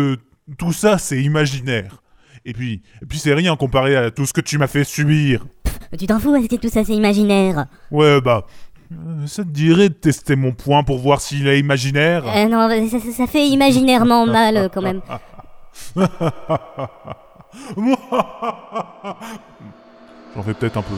tout 0.59 0.73
ça, 0.73 0.99
c'est 0.99 1.23
imaginaire. 1.23 2.03
Et 2.45 2.53
puis, 2.53 2.83
et 3.01 3.07
puis 3.07 3.19
c'est 3.19 3.33
rien 3.33 3.55
comparé 3.57 3.97
à 3.97 4.11
tout 4.11 4.27
ce 4.27 4.33
que 4.33 4.41
tu 4.41 4.59
m'as 4.59 4.67
fait 4.67 4.83
subir. 4.85 5.47
Tu 5.99 6.07
t'en 6.07 6.19
fous, 6.19 6.35
est-ce 6.35 6.49
que 6.49 6.57
tout 6.57 6.69
ça 6.69 6.85
c'est 6.85 6.95
imaginaire? 6.95 7.67
Ouais, 7.93 8.21
bah, 8.21 8.45
euh, 8.93 9.27
ça 9.27 9.45
te 9.45 9.49
dirait 9.49 9.89
de 9.89 9.95
tester 9.95 10.35
mon 10.35 10.53
point 10.53 10.83
pour 10.83 10.99
voir 10.99 11.21
s'il 11.21 11.47
est 11.47 11.61
imaginaire? 11.61 12.25
Euh, 12.27 12.49
non, 12.49 12.69
ça, 12.89 13.27
fait 13.29 13.47
imaginairement 13.47 14.27
mal 14.27 14.69
quand 14.75 14.83
même. 14.83 15.01
J'en 20.35 20.43
fais 20.43 20.55
peut-être 20.55 20.77
un 20.79 20.83
peu. 20.83 20.95